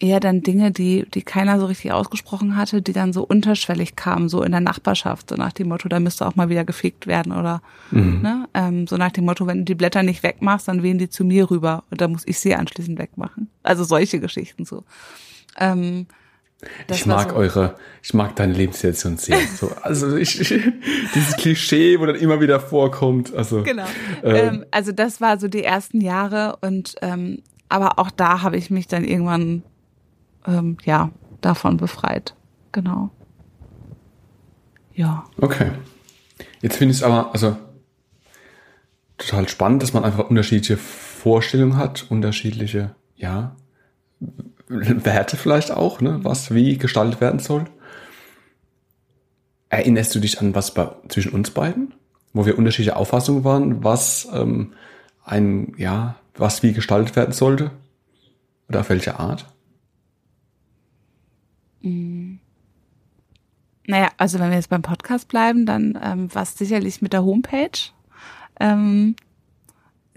eher 0.03 0.19
dann 0.19 0.43
Dinge, 0.43 0.73
die, 0.73 1.07
die 1.15 1.23
keiner 1.23 1.61
so 1.61 1.67
richtig 1.67 1.93
ausgesprochen 1.93 2.57
hatte, 2.57 2.83
die 2.83 2.93
dann 2.93 3.13
so 3.13 3.23
unterschwellig 3.23 3.95
kamen, 3.95 4.29
so 4.29 4.43
in 4.43 4.51
der 4.51 4.61
Nachbarschaft, 4.61 5.31
so 5.31 5.37
nach 5.37 5.53
dem 5.53 5.69
Motto, 5.69 5.89
da 5.89 6.01
müsste 6.01 6.27
auch 6.27 6.35
mal 6.35 6.49
wieder 6.49 6.65
gefegt 6.65 7.07
werden 7.07 7.33
oder 7.33 7.63
ne, 8.23 8.49
ähm, 8.53 8.87
so 8.89 8.97
nach 8.97 9.13
dem 9.13 9.25
Motto, 9.25 9.47
wenn 9.47 9.59
du 9.59 9.65
die 9.65 9.75
Blätter 9.77 10.03
nicht 10.03 10.25
wegmachst, 10.25 10.67
dann 10.67 10.83
wehen 10.83 10.99
die 10.99 11.09
zu 11.09 11.25
mir 11.25 11.51
rüber 11.51 11.85
und 11.91 12.01
da 12.01 12.09
muss 12.09 12.27
ich 12.27 12.41
sie 12.41 12.55
anschließend 12.55 12.99
wegmachen. 12.99 13.49
Also 13.63 13.85
solche 13.85 14.19
Geschichten 14.19 14.65
so. 14.65 14.83
Ähm, 15.57 16.07
ich 16.91 17.07
mag 17.07 17.31
so. 17.31 17.37
eure, 17.37 17.77
ich 18.03 18.15
mag 18.15 18.35
deine 18.37 18.53
Lebenssituation 18.53 19.17
sehr. 19.17 19.39
So, 19.57 19.71
also 19.83 20.17
ich, 20.17 20.39
dieses 21.15 21.37
Klischee, 21.37 21.99
wo 22.01 22.07
dann 22.07 22.17
immer 22.17 22.41
wieder 22.41 22.59
vorkommt. 22.61 23.35
Also 23.35 23.63
Genau. 23.63 23.87
Ähm, 24.25 24.37
Ähm, 24.37 24.65
also 24.71 24.91
das 24.93 25.21
war 25.21 25.39
so 25.39 25.49
die 25.49 25.63
ersten 25.63 26.01
Jahre 26.01 26.57
und 26.61 26.97
ähm, 27.03 27.43
aber 27.69 27.99
auch 27.99 28.11
da 28.11 28.43
habe 28.43 28.57
ich 28.59 28.71
mich 28.71 28.87
dann 28.87 29.05
irgendwann 29.05 29.63
ähm, 30.47 30.77
ja 30.85 31.11
davon 31.41 31.77
befreit. 31.77 32.35
Genau. 32.73 33.11
Ja. 34.95 35.25
Okay. 35.41 35.71
Jetzt 36.61 36.77
finde 36.77 36.93
ich 36.93 36.99
es 36.99 37.03
aber, 37.03 37.33
also 37.33 37.57
total 39.19 39.49
spannend, 39.49 39.83
dass 39.83 39.93
man 39.93 40.05
einfach 40.05 40.29
unterschiedliche 40.29 40.77
Vorstellungen 40.77 41.77
hat, 41.77 42.07
unterschiedliche, 42.11 42.95
ja, 43.17 43.57
Werte 44.69 45.37
vielleicht 45.37 45.71
auch, 45.71 46.01
ne, 46.01 46.21
was 46.23 46.55
wie 46.55 46.79
gestaltet 46.79 47.21
werden 47.21 47.41
soll. 47.41 47.67
Erinnerst 49.69 50.15
du 50.15 50.21
dich 50.21 50.41
an 50.41 50.55
was 50.55 50.75
bei, 50.75 50.91
zwischen 51.09 51.33
uns 51.33 51.51
beiden, 51.51 51.95
wo 52.33 52.47
wir 52.47 52.59
unterschiedliche 52.59 52.97
Auffassungen 52.97 53.45
waren, 53.45 53.85
was 53.85 54.29
ähm, 54.33 54.73
ein, 55.25 55.75
ja, 55.77 56.17
was 56.35 56.63
wie 56.63 56.73
gestaltet 56.73 57.17
werden 57.17 57.33
sollte? 57.33 57.71
Oder 58.69 58.81
auf 58.81 58.89
welche 58.91 59.19
Art? 59.19 59.52
Naja, 63.87 64.09
also 64.17 64.39
wenn 64.39 64.51
wir 64.51 64.57
jetzt 64.57 64.71
beim 64.71 64.83
Podcast 64.83 65.29
bleiben, 65.29 65.67
dann 65.67 65.99
ähm, 66.03 66.35
war 66.35 66.43
es 66.43 66.57
sicherlich 66.57 67.03
mit 67.03 67.13
der 67.13 67.25
Homepage. 67.25 67.91
Ähm, 68.61 69.17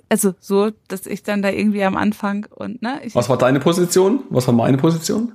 also 0.08 0.36
so, 0.40 0.72
dass 0.88 1.08
ich 1.08 1.24
dann 1.24 1.42
da 1.42 1.50
irgendwie 1.50 1.84
am 1.84 1.98
Anfang 1.98 2.46
und 2.54 2.82
ne, 2.82 3.02
ich, 3.04 3.16
Was 3.16 3.28
war 3.28 3.38
deine 3.38 3.60
Position? 3.60 4.24
Was 4.30 4.48
war 4.48 4.54
meine 4.54 4.78
Position? 4.78 5.34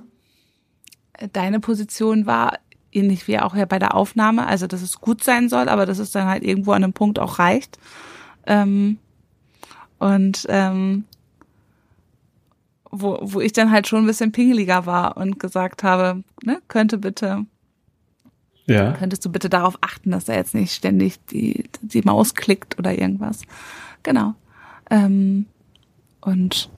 deine 1.33 1.59
Position 1.59 2.25
war 2.25 2.57
ähnlich 2.91 3.27
wie 3.27 3.39
auch 3.39 3.55
ja 3.55 3.65
bei 3.65 3.79
der 3.79 3.95
Aufnahme, 3.95 4.45
also 4.47 4.67
dass 4.67 4.81
es 4.81 4.99
gut 4.99 5.23
sein 5.23 5.49
soll, 5.49 5.69
aber 5.69 5.85
dass 5.85 5.99
es 5.99 6.11
dann 6.11 6.27
halt 6.27 6.43
irgendwo 6.43 6.71
an 6.71 6.83
einem 6.83 6.93
Punkt 6.93 7.19
auch 7.19 7.39
reicht. 7.39 7.77
Ähm, 8.45 8.97
und 9.99 10.45
ähm, 10.49 11.05
wo, 12.91 13.17
wo 13.21 13.39
ich 13.41 13.53
dann 13.53 13.71
halt 13.71 13.87
schon 13.87 14.03
ein 14.03 14.07
bisschen 14.07 14.31
pingeliger 14.31 14.85
war 14.85 15.17
und 15.17 15.39
gesagt 15.39 15.83
habe, 15.83 16.23
ne, 16.43 16.61
könnte 16.67 16.97
bitte 16.97 17.45
Ja. 18.67 18.93
könntest 18.93 19.25
du 19.25 19.31
bitte 19.31 19.49
darauf 19.49 19.77
achten, 19.81 20.11
dass 20.11 20.29
er 20.29 20.35
jetzt 20.35 20.53
nicht 20.53 20.73
ständig 20.73 21.25
die, 21.27 21.63
die 21.81 22.01
Maus 22.01 22.35
klickt 22.35 22.77
oder 22.77 22.97
irgendwas. 22.97 23.41
Genau. 24.03 24.35
Ähm, 24.89 25.45
und 26.21 26.69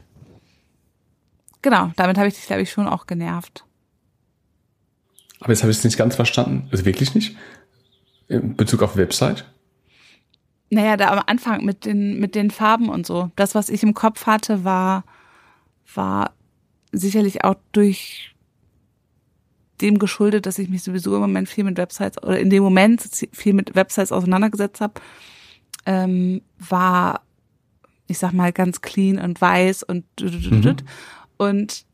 genau, 1.61 1.91
damit 1.95 2.17
habe 2.17 2.27
ich 2.27 2.35
dich, 2.35 2.45
glaube 2.45 2.61
ich, 2.61 2.71
schon 2.71 2.87
auch 2.87 3.07
genervt. 3.07 3.65
Aber 5.39 5.51
jetzt 5.51 5.61
habe 5.63 5.71
ich 5.71 5.77
es 5.79 5.83
nicht 5.83 5.97
ganz 5.97 6.15
verstanden. 6.15 6.69
Also 6.71 6.85
wirklich 6.85 7.15
nicht? 7.15 7.35
In 8.29 8.55
Bezug 8.55 8.81
auf 8.81 8.95
Website? 8.95 9.45
Naja, 10.69 10.95
da 10.95 11.09
am 11.09 11.23
Anfang 11.27 11.65
mit 11.65 11.85
den, 11.85 12.19
mit 12.19 12.33
den 12.33 12.49
Farben 12.49 12.89
und 12.89 13.05
so. 13.05 13.29
Das, 13.35 13.53
was 13.53 13.69
ich 13.69 13.83
im 13.83 13.93
Kopf 13.93 14.25
hatte, 14.25 14.63
war, 14.63 15.03
war 15.93 16.33
sicherlich 16.91 17.43
auch 17.43 17.55
durch 17.71 18.35
dem 19.81 19.99
geschuldet, 19.99 20.45
dass 20.45 20.59
ich 20.59 20.69
mich 20.69 20.83
sowieso 20.83 21.15
im 21.15 21.21
Moment 21.21 21.49
viel 21.49 21.63
mit 21.63 21.77
Websites 21.77 22.21
oder 22.21 22.39
in 22.39 22.49
dem 22.49 22.63
Moment 22.63 23.01
viel 23.31 23.53
mit 23.53 23.75
Websites 23.75 24.11
auseinandergesetzt 24.11 24.81
habe, 24.81 25.01
ähm, 25.85 26.41
war, 26.57 27.21
ich 28.07 28.17
sag 28.17 28.33
mal, 28.33 28.53
ganz 28.53 28.81
clean 28.81 29.17
und 29.19 29.41
weiß 29.41 29.83
und 29.83 30.05
Mhm. 30.21 30.75
und 31.37 31.85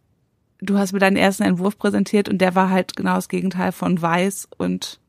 du 0.62 0.78
hast 0.78 0.92
mir 0.92 1.00
deinen 1.00 1.18
ersten 1.18 1.44
Entwurf 1.44 1.78
präsentiert 1.78 2.30
und 2.30 2.40
der 2.40 2.54
war 2.54 2.70
halt 2.70 2.96
genau 2.96 3.16
das 3.16 3.30
Gegenteil 3.30 3.72
von 3.72 4.00
weiß 4.02 4.50
und 4.58 5.00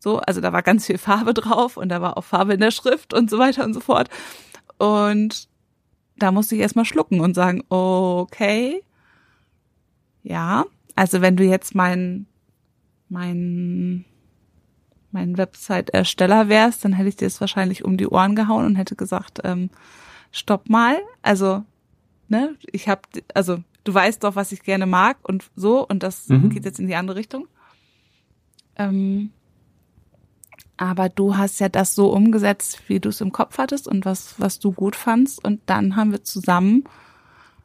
so, 0.00 0.18
also 0.18 0.42
da 0.42 0.52
war 0.52 0.62
ganz 0.62 0.84
viel 0.86 0.98
Farbe 0.98 1.32
drauf 1.32 1.76
und 1.78 1.88
da 1.88 2.02
war 2.02 2.18
auch 2.18 2.24
Farbe 2.24 2.54
in 2.54 2.60
der 2.60 2.72
Schrift 2.72 3.14
und 3.14 3.30
so 3.30 3.38
weiter 3.38 3.64
und 3.64 3.72
so 3.72 3.80
fort. 3.80 4.10
Und 4.76 5.48
da 6.16 6.32
musste 6.32 6.54
ich 6.54 6.60
erstmal 6.60 6.84
schlucken 6.84 7.20
und 7.20 7.34
sagen, 7.34 7.62
okay, 7.68 8.82
ja, 10.22 10.64
also 10.94 11.20
wenn 11.20 11.36
du 11.36 11.44
jetzt 11.44 11.74
mein, 11.74 12.26
mein, 13.08 14.04
mein 15.10 15.36
Website-Ersteller 15.36 16.48
wärst, 16.48 16.84
dann 16.84 16.92
hätte 16.92 17.08
ich 17.08 17.16
dir 17.16 17.26
das 17.26 17.40
wahrscheinlich 17.40 17.84
um 17.84 17.96
die 17.96 18.06
Ohren 18.08 18.34
gehauen 18.34 18.64
und 18.64 18.76
hätte 18.76 18.96
gesagt, 18.96 19.40
ähm, 19.44 19.70
stopp 20.30 20.68
mal, 20.68 20.98
also, 21.22 21.64
ne, 22.28 22.56
ich 22.72 22.88
hab, 22.88 23.06
also, 23.34 23.58
du 23.84 23.92
weißt 23.92 24.24
doch, 24.24 24.34
was 24.34 24.52
ich 24.52 24.62
gerne 24.62 24.86
mag 24.86 25.18
und 25.22 25.44
so, 25.56 25.86
und 25.86 26.02
das 26.02 26.28
Mhm. 26.28 26.48
geht 26.50 26.64
jetzt 26.64 26.80
in 26.80 26.86
die 26.86 26.94
andere 26.94 27.16
Richtung. 27.16 27.48
Ähm, 28.76 29.30
aber 30.76 31.08
du 31.08 31.36
hast 31.36 31.60
ja 31.60 31.68
das 31.68 31.94
so 31.94 32.12
umgesetzt, 32.12 32.82
wie 32.88 33.00
du 33.00 33.08
es 33.08 33.20
im 33.20 33.32
Kopf 33.32 33.58
hattest 33.58 33.86
und 33.86 34.04
was, 34.04 34.34
was 34.38 34.58
du 34.58 34.72
gut 34.72 34.96
fandst. 34.96 35.44
Und 35.44 35.60
dann 35.66 35.96
haben 35.96 36.10
wir 36.12 36.24
zusammen 36.24 36.84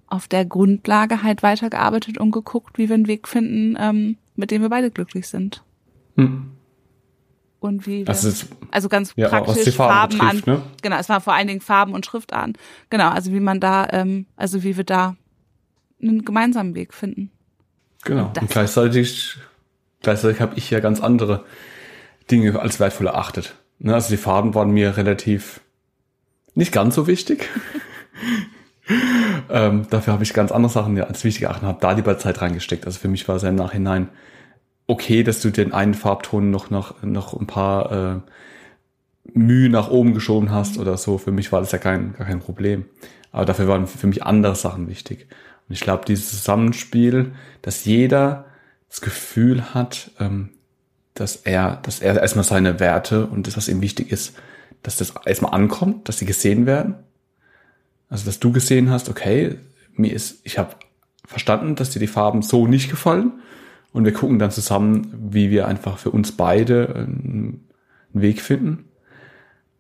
auf 0.08 0.28
der 0.28 0.46
Grundlage 0.46 1.24
halt 1.24 1.44
weitergearbeitet 1.44 2.18
und 2.18 2.32
geguckt, 2.32 2.78
wie 2.78 2.90
wir 2.90 2.96
einen 2.96 3.08
Weg 3.08 3.28
finden, 3.28 3.76
ähm, 3.80 4.18
mit 4.36 4.52
dem 4.52 4.62
wir 4.62 4.70
beide 4.70 4.92
glücklich 4.92 5.28
sind. 5.28 5.64
Hm. 6.16 6.52
Und 7.60 7.86
wie 7.88 8.08
wir, 8.08 8.14
ist, 8.14 8.48
also 8.72 8.88
ganz 8.88 9.14
ja, 9.18 9.32
was 9.32 9.44
praktisch 9.44 9.66
die 9.66 9.72
Farben 9.72 10.18
Farben, 10.18 10.38
betrifft, 10.42 10.48
an. 10.48 10.54
ne? 10.56 10.62
Genau, 10.82 10.98
es 10.98 11.10
war 11.10 11.20
vor 11.20 11.34
allen 11.34 11.48
Dingen 11.48 11.62
Farben 11.62 11.94
und 11.94 12.06
Schriftarten. 12.06 12.54
Genau, 12.90 13.10
also 13.10 13.34
wie 13.34 13.42
man 13.42 13.60
da, 13.60 13.88
ähm, 13.92 14.28
also 14.38 14.64
wie 14.64 14.78
wir 14.78 14.86
da 14.86 15.16
einen 16.02 16.24
gemeinsamen 16.24 16.74
Weg 16.76 16.94
finden. 16.94 17.32
Genau. 18.06 18.32
das- 18.34 18.44
Und 18.44 18.50
gleichzeitig, 18.52 19.36
gleichzeitig 20.02 20.40
habe 20.40 20.56
ich 20.58 20.70
ja 20.70 20.80
ganz 20.80 21.02
andere 21.02 21.44
Dinge 22.32 22.60
als 22.60 22.80
wertvoll 22.80 23.08
erachtet. 23.08 23.56
Ne, 23.80 23.94
also 23.94 24.10
die 24.10 24.18
Farben 24.18 24.56
waren 24.56 24.72
mir 24.72 24.98
relativ 24.98 25.62
nicht 26.56 26.72
ganz 26.72 26.96
so 26.96 27.08
wichtig. 27.08 27.48
ähm, 29.50 29.88
dafür 29.90 30.14
habe 30.14 30.24
ich 30.24 30.34
ganz 30.34 30.52
andere 30.52 30.72
Sachen 30.72 31.00
als 31.02 31.24
wichtig 31.24 31.44
erachtet 31.44 31.64
und 31.64 31.70
habe 31.70 31.82
da 31.82 31.92
lieber 31.92 32.18
Zeit 32.18 32.42
reingesteckt. 32.42 32.86
Also 32.86 33.00
für 33.00 33.08
mich 33.08 33.28
war 33.28 33.38
es 33.38 33.44
ja 33.44 33.50
im 33.50 33.56
Nachhinein 33.56 34.10
okay, 34.88 35.24
dass 35.24 35.40
du 35.40 35.52
den 35.52 35.72
einen 35.72 35.94
Farbton 35.94 36.50
noch, 36.50 36.72
noch, 36.72 37.04
noch 37.04 37.40
ein 37.40 37.46
paar 37.46 37.92
äh, 37.92 38.20
Mühe 39.34 39.70
nach 39.70 39.90
oben 39.90 40.16
geschoben 40.16 40.52
hast 40.52 40.80
oder 40.80 40.98
so. 40.98 41.20
Für 41.20 41.32
mich 41.32 41.52
war 41.52 41.60
das 41.62 41.72
ja 41.72 41.78
kein, 41.78 42.14
gar 42.14 42.26
kein 42.26 42.40
Problem. 42.40 42.86
Aber 43.32 43.46
dafür 43.46 43.68
waren 43.68 43.86
für 43.86 44.08
mich 44.08 44.24
andere 44.24 44.56
Sachen 44.56 44.88
wichtig. 44.88 45.28
Und 45.68 45.74
ich 45.74 45.82
glaube, 45.82 46.06
dieses 46.06 46.30
Zusammenspiel, 46.32 47.34
dass 47.62 47.86
jeder 47.86 48.46
das 48.90 49.02
Gefühl 49.02 49.76
hat, 49.76 50.10
ähm, 50.20 50.50
dass 51.20 51.36
er, 51.36 51.80
dass 51.84 52.00
er 52.00 52.20
erstmal 52.20 52.46
seine 52.46 52.80
Werte 52.80 53.26
und 53.26 53.48
das, 53.48 53.58
was 53.58 53.68
ihm 53.68 53.82
wichtig 53.82 54.12
ist, 54.12 54.36
dass 54.84 54.98
das 54.98 55.14
erstmal 55.26 55.54
ankommt, 55.54 56.08
dass 56.08 56.20
sie 56.20 56.26
gesehen 56.26 56.66
werden. 56.66 56.96
Also, 58.10 58.26
dass 58.26 58.40
du 58.40 58.52
gesehen 58.52 58.90
hast, 58.90 59.10
okay, 59.10 59.58
mir 59.94 60.14
ist, 60.14 60.40
ich 60.44 60.58
habe 60.58 60.76
verstanden, 61.28 61.76
dass 61.76 61.92
dir 61.92 62.00
die 62.00 62.08
Farben 62.08 62.42
so 62.42 62.66
nicht 62.66 62.90
gefallen. 62.90 63.34
Und 63.92 64.06
wir 64.06 64.14
gucken 64.14 64.40
dann 64.40 64.52
zusammen, 64.52 65.14
wie 65.32 65.50
wir 65.50 65.68
einfach 65.68 65.98
für 65.98 66.12
uns 66.12 66.32
beide 66.32 66.96
einen 66.96 67.68
Weg 68.14 68.42
finden. 68.42 68.86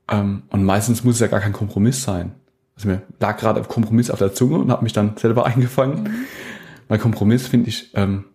Ähm, 0.09 0.43
und 0.49 0.63
meistens 0.63 1.03
muss 1.03 1.15
es 1.15 1.21
ja 1.21 1.27
gar 1.27 1.39
kein 1.39 1.53
Kompromiss 1.53 2.03
sein. 2.03 2.33
Also 2.75 2.87
mir 2.87 3.01
lag 3.19 3.37
gerade 3.37 3.59
ein 3.59 3.67
Kompromiss 3.67 4.09
auf 4.09 4.19
der 4.19 4.33
Zunge 4.33 4.57
und 4.57 4.71
habe 4.71 4.83
mich 4.83 4.93
dann 4.93 5.15
selber 5.17 5.45
eingefangen. 5.47 6.27
Mein 6.87 6.99
Kompromiss 6.99 7.47
finde 7.47 7.69
ich, 7.69 7.91
ähm, 7.93 8.25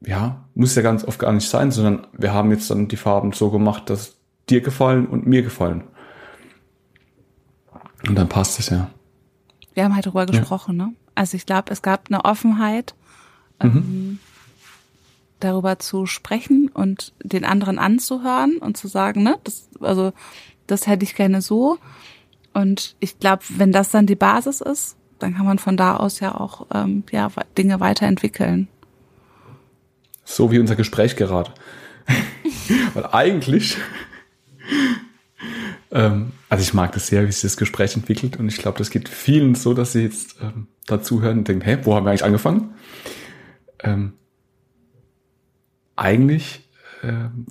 ja, 0.00 0.44
muss 0.54 0.74
ja 0.74 0.82
ganz 0.82 1.04
oft 1.04 1.18
gar 1.18 1.32
nicht 1.32 1.48
sein, 1.48 1.70
sondern 1.70 2.06
wir 2.12 2.32
haben 2.32 2.50
jetzt 2.50 2.70
dann 2.70 2.88
die 2.88 2.96
Farben 2.96 3.32
so 3.32 3.50
gemacht, 3.50 3.90
dass 3.90 4.16
dir 4.48 4.60
gefallen 4.60 5.06
und 5.06 5.26
mir 5.26 5.42
gefallen. 5.42 5.84
Und 8.06 8.14
dann 8.14 8.28
passt 8.28 8.58
es 8.58 8.70
ja. 8.70 8.90
Wir 9.74 9.84
haben 9.84 9.94
halt 9.94 10.06
darüber 10.06 10.26
gesprochen, 10.26 10.76
ne? 10.76 10.92
Also 11.14 11.36
ich 11.36 11.46
glaube, 11.46 11.72
es 11.72 11.82
gab 11.82 12.08
eine 12.08 12.24
Offenheit, 12.24 12.94
ähm, 13.60 14.20
darüber 15.40 15.78
zu 15.78 16.06
sprechen 16.06 16.70
und 16.72 17.12
den 17.22 17.44
anderen 17.44 17.78
anzuhören 17.78 18.58
und 18.58 18.76
zu 18.76 18.88
sagen, 18.88 19.22
ne, 19.22 19.38
das, 19.44 19.68
also 19.80 20.12
das 20.66 20.86
hätte 20.86 21.04
ich 21.04 21.14
gerne 21.14 21.42
so. 21.42 21.78
Und 22.54 22.96
ich 23.00 23.18
glaube, 23.18 23.42
wenn 23.50 23.72
das 23.72 23.90
dann 23.90 24.06
die 24.06 24.16
Basis 24.16 24.60
ist, 24.60 24.96
dann 25.18 25.34
kann 25.34 25.46
man 25.46 25.58
von 25.58 25.76
da 25.76 25.96
aus 25.96 26.20
ja 26.20 26.38
auch 26.38 26.66
ähm, 26.72 27.04
ja, 27.10 27.30
Dinge 27.56 27.80
weiterentwickeln. 27.80 28.68
So 30.28 30.52
wie 30.52 30.58
unser 30.58 30.76
Gespräch 30.76 31.16
gerade. 31.16 31.50
Weil 32.94 33.06
eigentlich, 33.06 33.78
ähm, 35.90 36.32
also 36.50 36.62
ich 36.62 36.74
mag 36.74 36.92
das 36.92 37.06
sehr, 37.06 37.26
wie 37.26 37.32
sich 37.32 37.40
das 37.40 37.56
Gespräch 37.56 37.96
entwickelt 37.96 38.36
und 38.36 38.46
ich 38.46 38.58
glaube, 38.58 38.76
das 38.76 38.90
geht 38.90 39.08
vielen 39.08 39.54
so, 39.54 39.72
dass 39.72 39.92
sie 39.92 40.02
jetzt 40.02 40.36
ähm, 40.42 40.66
dazuhören 40.86 41.38
und 41.38 41.48
denken, 41.48 41.64
hä, 41.64 41.78
wo 41.84 41.94
haben 41.94 42.04
wir 42.04 42.10
eigentlich 42.10 42.24
angefangen? 42.24 42.74
Ähm, 43.82 44.12
eigentlich 45.96 46.68
ähm, 47.02 47.46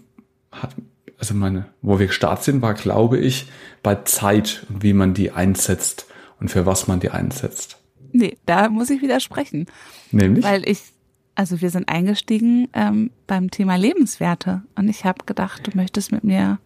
hat, 0.51 0.75
also 1.17 1.33
meine, 1.33 1.65
wo 1.81 1.97
wir 1.97 2.05
gestartet 2.05 2.45
sind, 2.45 2.61
war, 2.61 2.75
glaube 2.75 3.17
ich, 3.17 3.47
bei 3.81 3.95
Zeit 3.95 4.67
und 4.69 4.83
wie 4.83 4.93
man 4.93 5.15
die 5.15 5.31
einsetzt 5.31 6.05
und 6.39 6.49
für 6.49 6.67
was 6.67 6.87
man 6.87 6.99
die 6.99 7.09
einsetzt. 7.09 7.79
Nee, 8.11 8.37
da 8.45 8.69
muss 8.69 8.91
ich 8.91 9.01
widersprechen. 9.01 9.65
Nämlich? 10.11 10.45
Weil 10.45 10.67
ich, 10.69 10.93
also 11.37 11.61
wir 11.61 11.69
sind 11.69 11.87
eingestiegen 11.87 12.67
ähm, 12.73 13.11
beim 13.27 13.51
Thema 13.51 13.75
Lebenswerte 13.75 14.63
und 14.75 14.89
ich 14.89 15.05
habe 15.05 15.23
gedacht, 15.27 15.67
du 15.67 15.77
möchtest 15.77 16.11
mit 16.11 16.23
mir 16.23 16.57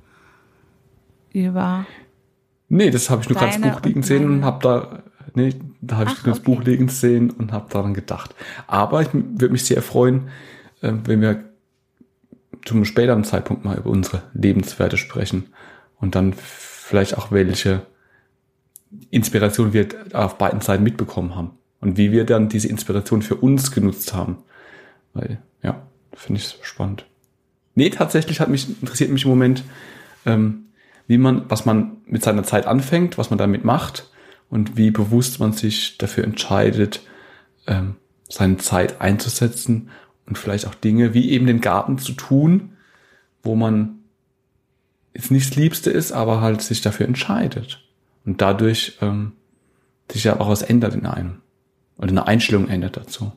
über 1.34 1.86
Nee, 2.70 2.90
das 2.90 3.10
habe 3.10 3.22
ich 3.22 3.30
nur 3.30 3.38
Deine 3.38 3.70
Buch 3.70 3.82
liegen 3.82 4.00
und 4.00 4.06
sehen 4.06 4.26
und 4.26 4.46
habe 4.46 4.64
da, 4.64 5.04
nee, 5.34 5.54
da 5.82 5.98
habe 5.98 6.10
ich 6.10 6.18
Ach, 6.20 6.26
nur 6.26 6.36
das 6.36 6.40
okay. 6.40 6.56
Buch 6.56 6.64
liegen 6.64 6.88
sehen 6.88 7.30
und 7.30 7.52
habe 7.52 7.68
daran 7.70 7.94
gedacht. 7.94 8.34
Aber 8.66 9.02
ich 9.02 9.10
würde 9.14 9.50
mich 9.50 9.66
sehr 9.66 9.82
freuen, 9.82 10.30
äh, 10.80 10.94
wenn 11.04 11.20
wir 11.20 11.44
zum 12.64 12.86
späteren 12.86 13.26
Zeitpunkt 13.26 13.66
mal 13.66 13.78
über 13.78 13.90
unsere 13.90 14.24
Lebenswerte 14.34 14.96
sprechen 14.96 15.48
und 16.00 16.16
dann 16.16 16.32
vielleicht 16.34 17.18
auch 17.18 17.30
welche 17.30 17.86
Inspiration 19.10 19.74
wir 19.74 19.90
auf 20.14 20.38
beiden 20.38 20.62
Seiten 20.62 20.84
mitbekommen 20.84 21.36
haben 21.36 21.52
und 21.82 21.98
wie 21.98 22.14
wir 22.14 22.26
dann 22.26 22.48
diese 22.48 22.70
Inspiration 22.70 23.22
für 23.22 23.36
uns 23.36 23.72
genutzt 23.72 24.14
haben. 24.14 24.38
Weil, 25.14 25.42
ja, 25.64 25.82
finde 26.14 26.40
ich 26.42 26.58
spannend. 26.62 27.06
Nee, 27.76 27.90
tatsächlich 27.90 28.40
hat 28.40 28.50
mich, 28.50 28.68
interessiert 28.82 29.12
mich 29.12 29.24
im 29.24 29.30
Moment, 29.30 29.64
ähm, 30.26 30.66
wie 31.08 31.18
man, 31.18 31.50
was 31.50 31.66
man 31.66 31.98
mit 32.06 32.24
seiner 32.24 32.44
Zeit 32.44 32.68
anfängt, 32.68 33.18
was 33.18 33.30
man 33.30 33.40
damit 33.40 33.64
macht 33.64 34.10
und 34.50 34.78
wie 34.78 34.92
bewusst 34.92 35.40
man 35.40 35.54
sich 35.54 35.98
dafür 35.98 36.24
entscheidet, 36.24 37.02
ähm, 37.68 37.96
seine 38.30 38.58
Zeit 38.58 39.02
einzusetzen 39.02 39.90
und 40.26 40.38
vielleicht 40.38 40.68
auch 40.68 40.76
Dinge 40.76 41.14
wie 41.14 41.32
eben 41.32 41.48
den 41.48 41.62
Garten 41.62 41.98
zu 41.98 42.14
tun, 42.14 42.78
wo 43.44 43.56
man 43.56 44.00
jetzt 45.14 45.32
nicht 45.32 45.50
das 45.50 45.58
Liebste 45.58 45.90
ist, 45.90 46.12
aber 46.12 46.42
halt 46.42 46.62
sich 46.62 46.82
dafür 46.82 47.06
entscheidet. 47.06 47.84
Und 48.26 48.42
dadurch 48.42 48.98
ähm, 49.02 49.34
sich 50.12 50.24
ja 50.24 50.40
auch 50.40 50.50
was 50.50 50.62
ändert 50.62 50.94
in 50.94 51.06
einem. 51.06 51.42
Oder 51.98 52.10
eine 52.10 52.28
Einstellung 52.28 52.68
ändert 52.68 52.98
dazu. 52.98 53.32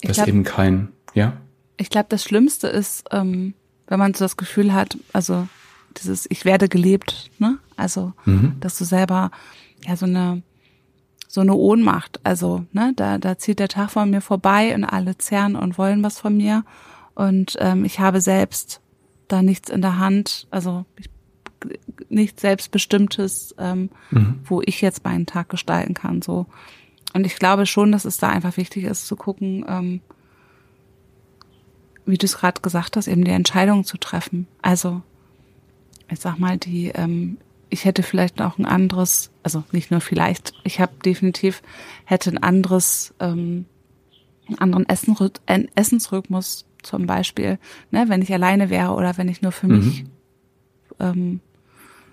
Ich 0.00 0.08
Das 0.08 0.16
glaub- 0.16 0.28
eben 0.28 0.44
kein, 0.44 0.88
ja? 1.14 1.34
Ich 1.76 1.90
glaube, 1.90 2.06
das 2.08 2.22
Schlimmste 2.24 2.68
ist, 2.68 3.04
ähm, 3.10 3.54
wenn 3.86 3.98
man 3.98 4.14
so 4.14 4.24
das 4.24 4.36
Gefühl 4.36 4.72
hat, 4.74 4.96
also 5.12 5.48
dieses 5.96 6.26
Ich 6.30 6.44
werde 6.44 6.68
gelebt, 6.68 7.30
ne? 7.38 7.58
Also, 7.76 8.12
Mhm. 8.24 8.56
dass 8.60 8.78
du 8.78 8.84
selber 8.84 9.30
ja 9.86 9.96
so 9.96 10.06
eine 10.06 10.42
so 11.26 11.40
eine 11.40 11.54
Ohnmacht, 11.54 12.18
also 12.24 12.64
ne, 12.72 12.92
da 12.96 13.16
da 13.18 13.38
zieht 13.38 13.60
der 13.60 13.68
Tag 13.68 13.92
von 13.92 14.10
mir 14.10 14.20
vorbei 14.20 14.74
und 14.74 14.82
alle 14.84 15.16
zerren 15.16 15.54
und 15.54 15.78
wollen 15.78 16.02
was 16.02 16.18
von 16.18 16.36
mir 16.36 16.64
und 17.14 17.56
ähm, 17.60 17.84
ich 17.84 18.00
habe 18.00 18.20
selbst 18.20 18.80
da 19.28 19.40
nichts 19.40 19.70
in 19.70 19.80
der 19.80 19.98
Hand, 19.98 20.48
also 20.50 20.84
ich, 20.98 21.08
nichts 22.08 22.40
selbstbestimmtes, 22.42 23.54
ähm, 23.58 23.90
Mhm. 24.10 24.40
wo 24.44 24.60
ich 24.64 24.80
jetzt 24.80 25.04
meinen 25.04 25.26
Tag 25.26 25.48
gestalten 25.50 25.94
kann, 25.94 26.20
so. 26.20 26.46
Und 27.12 27.26
ich 27.26 27.36
glaube 27.36 27.66
schon, 27.66 27.92
dass 27.92 28.04
es 28.04 28.18
da 28.18 28.28
einfach 28.28 28.56
wichtig 28.56 28.84
ist 28.84 29.06
zu 29.06 29.16
gucken, 29.16 29.64
ähm, 29.68 30.00
wie 32.06 32.18
du 32.18 32.26
es 32.26 32.38
gerade 32.38 32.60
gesagt 32.60 32.96
hast, 32.96 33.08
eben 33.08 33.24
die 33.24 33.30
Entscheidung 33.30 33.84
zu 33.84 33.96
treffen. 33.96 34.46
Also, 34.62 35.02
ich 36.08 36.20
sag 36.20 36.38
mal, 36.38 36.58
die, 36.58 36.88
ähm, 36.88 37.38
ich 37.68 37.84
hätte 37.84 38.02
vielleicht 38.02 38.42
auch 38.42 38.58
ein 38.58 38.66
anderes, 38.66 39.30
also 39.42 39.64
nicht 39.72 39.90
nur 39.90 40.00
vielleicht, 40.00 40.54
ich 40.64 40.80
habe 40.80 40.92
definitiv, 41.04 41.62
hätte 42.04 42.30
ein 42.30 42.42
anderes, 42.42 43.14
ähm, 43.20 43.66
einen 44.48 44.58
anderen 44.58 44.88
Essen, 44.88 45.16
einen 45.46 45.68
Essensrhythmus 45.76 46.66
zum 46.82 47.06
Beispiel, 47.06 47.58
ne, 47.90 48.08
wenn 48.08 48.22
ich 48.22 48.32
alleine 48.32 48.70
wäre 48.70 48.92
oder 48.92 49.16
wenn 49.16 49.28
ich 49.28 49.42
nur 49.42 49.52
für 49.52 49.68
mich 49.68 50.04
ähm, 50.98 51.40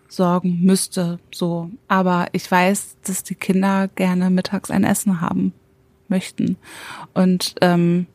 sorgen 0.07 0.61
müsste, 0.61 1.19
so. 1.33 1.69
Aber 1.87 2.27
ich 2.31 2.49
weiß, 2.49 2.97
dass 3.05 3.23
die 3.23 3.35
Kinder 3.35 3.87
gerne 3.89 4.29
mittags 4.29 4.71
ein 4.71 4.83
Essen 4.83 5.21
haben 5.21 5.53
möchten 6.07 6.57
und 7.13 7.55
ähm, 7.61 8.07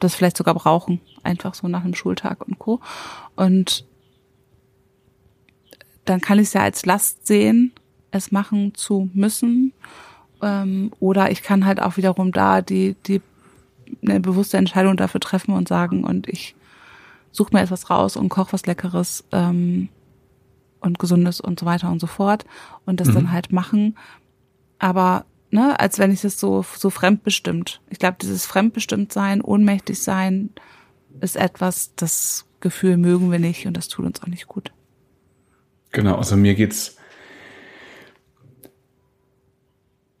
das 0.00 0.14
vielleicht 0.14 0.36
sogar 0.36 0.54
brauchen, 0.54 1.00
einfach 1.22 1.54
so 1.54 1.68
nach 1.68 1.84
einem 1.84 1.94
Schultag 1.94 2.46
und 2.46 2.58
Co. 2.58 2.80
Und 3.34 3.86
dann 6.04 6.20
kann 6.20 6.38
ich 6.38 6.48
es 6.48 6.52
ja 6.52 6.62
als 6.62 6.86
Last 6.86 7.26
sehen, 7.26 7.72
es 8.10 8.32
machen 8.32 8.74
zu 8.74 9.10
müssen. 9.14 9.72
Ähm, 10.42 10.92
oder 11.00 11.30
ich 11.30 11.42
kann 11.42 11.64
halt 11.64 11.80
auch 11.80 11.96
wiederum 11.96 12.32
da 12.32 12.60
die, 12.60 12.94
die 13.06 13.22
eine 14.02 14.20
bewusste 14.20 14.56
Entscheidung 14.56 14.96
dafür 14.96 15.20
treffen 15.20 15.52
und 15.52 15.68
sagen, 15.68 16.04
und 16.04 16.28
ich 16.28 16.54
suche 17.32 17.54
mir 17.54 17.62
etwas 17.62 17.90
raus 17.90 18.16
und 18.16 18.28
koche 18.28 18.52
was 18.52 18.66
Leckeres 18.66 19.24
ähm, 19.32 19.88
und 20.86 20.98
Gesundes 20.98 21.40
und 21.40 21.60
so 21.60 21.66
weiter 21.66 21.90
und 21.90 22.00
so 22.00 22.06
fort 22.06 22.44
und 22.84 23.00
das 23.00 23.08
dann 23.12 23.32
halt 23.32 23.52
machen. 23.52 23.96
Aber 24.78 25.26
ne, 25.50 25.78
als 25.78 25.98
wenn 25.98 26.12
ich 26.12 26.22
das 26.22 26.38
so 26.40 26.64
so 26.76 26.90
fremdbestimmt. 26.90 27.80
Ich 27.90 27.98
glaube, 27.98 28.16
dieses 28.20 28.46
fremdbestimmt 28.46 29.12
sein, 29.12 29.40
ohnmächtig 29.40 30.02
sein, 30.02 30.50
ist 31.20 31.36
etwas, 31.36 31.94
das 31.96 32.46
Gefühl 32.60 32.96
mögen 32.96 33.30
wir 33.30 33.38
nicht 33.38 33.66
und 33.66 33.76
das 33.76 33.88
tut 33.88 34.06
uns 34.06 34.22
auch 34.22 34.28
nicht 34.28 34.46
gut. 34.46 34.72
Genau, 35.92 36.16
also 36.16 36.36
mir 36.36 36.54
geht's 36.54 36.96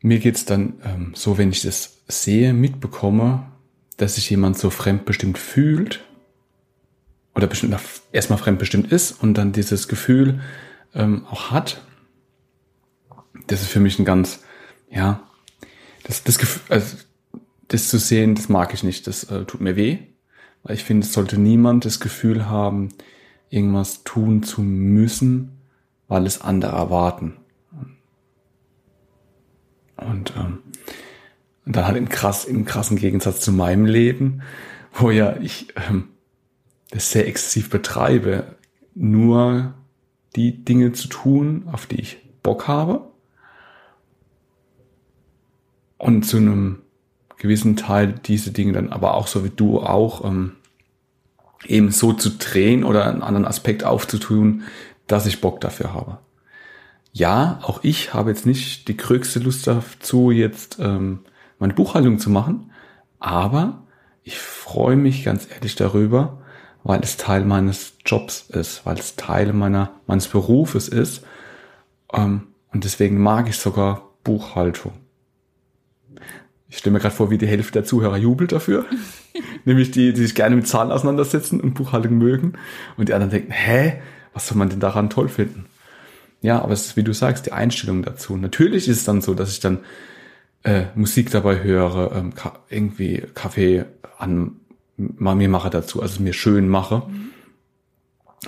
mir 0.00 0.18
geht's 0.20 0.44
dann 0.44 0.74
ähm, 0.84 1.12
so, 1.14 1.36
wenn 1.38 1.50
ich 1.50 1.62
das 1.62 2.02
sehe, 2.06 2.52
mitbekomme, 2.52 3.50
dass 3.96 4.14
sich 4.14 4.30
jemand 4.30 4.56
so 4.58 4.70
fremdbestimmt 4.70 5.38
fühlt 5.38 6.04
oder 7.36 7.46
bestimmt 7.46 7.76
erstmal 8.12 8.38
fremdbestimmt 8.38 8.90
ist 8.90 9.12
und 9.12 9.34
dann 9.34 9.52
dieses 9.52 9.88
Gefühl 9.88 10.40
ähm, 10.94 11.26
auch 11.30 11.50
hat. 11.50 11.82
Das 13.46 13.60
ist 13.60 13.68
für 13.68 13.78
mich 13.78 13.98
ein 13.98 14.06
ganz, 14.06 14.42
ja, 14.90 15.20
das, 16.04 16.24
das 16.24 16.38
Gefühl, 16.38 16.62
also 16.70 16.96
das 17.68 17.88
zu 17.88 17.98
sehen, 17.98 18.34
das 18.34 18.48
mag 18.48 18.72
ich 18.72 18.82
nicht, 18.82 19.06
das 19.06 19.24
äh, 19.24 19.44
tut 19.44 19.60
mir 19.60 19.76
weh, 19.76 19.98
weil 20.62 20.76
ich 20.76 20.84
finde, 20.84 21.06
es 21.06 21.12
sollte 21.12 21.38
niemand 21.38 21.84
das 21.84 22.00
Gefühl 22.00 22.48
haben, 22.48 22.88
irgendwas 23.50 24.02
tun 24.02 24.42
zu 24.42 24.62
müssen, 24.62 25.60
weil 26.08 26.26
es 26.26 26.40
andere 26.40 26.72
erwarten. 26.72 27.36
Und 29.96 30.32
ähm, 30.36 30.58
dann 31.66 31.86
halt 31.86 31.96
im, 31.96 32.08
krass, 32.08 32.46
im 32.46 32.64
krassen 32.64 32.96
Gegensatz 32.96 33.40
zu 33.40 33.52
meinem 33.52 33.84
Leben, 33.84 34.42
wo 34.92 35.10
ja 35.10 35.36
ich 35.36 35.68
ähm, 35.88 36.08
das 36.90 37.10
sehr 37.10 37.26
exzessiv 37.26 37.70
betreibe, 37.70 38.56
nur 38.94 39.74
die 40.36 40.64
Dinge 40.64 40.92
zu 40.92 41.08
tun, 41.08 41.68
auf 41.70 41.86
die 41.86 42.00
ich 42.00 42.18
Bock 42.42 42.68
habe. 42.68 43.10
Und 45.98 46.24
zu 46.24 46.36
einem 46.36 46.82
gewissen 47.38 47.76
Teil 47.76 48.12
diese 48.12 48.52
Dinge 48.52 48.72
dann 48.72 48.92
aber 48.92 49.14
auch 49.14 49.26
so 49.26 49.44
wie 49.44 49.50
du 49.50 49.80
auch 49.80 50.24
ähm, 50.24 50.52
eben 51.66 51.90
so 51.90 52.12
zu 52.12 52.30
drehen 52.30 52.84
oder 52.84 53.06
einen 53.06 53.22
anderen 53.22 53.46
Aspekt 53.46 53.84
aufzutun, 53.84 54.62
dass 55.06 55.26
ich 55.26 55.40
Bock 55.40 55.60
dafür 55.60 55.92
habe. 55.92 56.18
Ja, 57.12 57.60
auch 57.62 57.80
ich 57.82 58.12
habe 58.12 58.30
jetzt 58.30 58.44
nicht 58.44 58.88
die 58.88 58.96
größte 58.96 59.38
Lust 59.38 59.66
dazu, 59.66 60.30
jetzt 60.30 60.78
ähm, 60.80 61.20
meine 61.58 61.72
Buchhaltung 61.72 62.18
zu 62.18 62.28
machen. 62.28 62.72
Aber 63.18 63.84
ich 64.22 64.38
freue 64.38 64.96
mich 64.96 65.24
ganz 65.24 65.48
ehrlich 65.50 65.76
darüber, 65.76 66.42
weil 66.86 67.00
es 67.00 67.16
Teil 67.16 67.44
meines 67.44 67.94
Jobs 68.04 68.46
ist, 68.48 68.86
weil 68.86 68.96
es 68.96 69.16
Teil 69.16 69.52
meiner, 69.52 69.90
meines 70.06 70.28
Berufes 70.28 70.88
ist. 70.88 71.24
Ähm, 72.12 72.42
und 72.72 72.84
deswegen 72.84 73.20
mag 73.20 73.48
ich 73.48 73.56
sogar 73.56 74.10
Buchhaltung. 74.22 74.92
Ich 76.68 76.78
stelle 76.78 76.94
mir 76.94 77.00
gerade 77.00 77.14
vor, 77.14 77.30
wie 77.30 77.38
die 77.38 77.46
Hälfte 77.46 77.72
der 77.72 77.84
Zuhörer 77.84 78.16
jubelt 78.16 78.52
dafür. 78.52 78.84
Nämlich 79.64 79.90
die, 79.90 80.12
die 80.12 80.22
sich 80.22 80.36
gerne 80.36 80.54
mit 80.54 80.68
Zahlen 80.68 80.92
auseinandersetzen 80.92 81.60
und 81.60 81.74
Buchhaltung 81.74 82.18
mögen. 82.18 82.52
Und 82.96 83.08
die 83.08 83.14
anderen 83.14 83.30
denken, 83.30 83.50
hä, 83.50 83.94
was 84.32 84.46
soll 84.46 84.56
man 84.56 84.68
denn 84.68 84.80
daran 84.80 85.10
toll 85.10 85.28
finden? 85.28 85.66
Ja, 86.40 86.62
aber 86.62 86.72
es 86.72 86.86
ist, 86.86 86.96
wie 86.96 87.02
du 87.02 87.12
sagst, 87.12 87.46
die 87.46 87.52
Einstellung 87.52 88.02
dazu. 88.02 88.36
Natürlich 88.36 88.86
ist 88.86 88.98
es 88.98 89.04
dann 89.04 89.22
so, 89.22 89.34
dass 89.34 89.50
ich 89.50 89.58
dann 89.58 89.80
äh, 90.62 90.84
Musik 90.94 91.30
dabei 91.30 91.64
höre, 91.64 92.14
ähm, 92.14 92.32
irgendwie 92.68 93.24
Kaffee 93.34 93.86
an 94.18 94.60
mir 94.96 95.48
mache 95.48 95.70
dazu, 95.70 96.02
also 96.02 96.22
mir 96.22 96.32
schön 96.32 96.68
mache. 96.68 97.02
Mhm. 97.06 97.30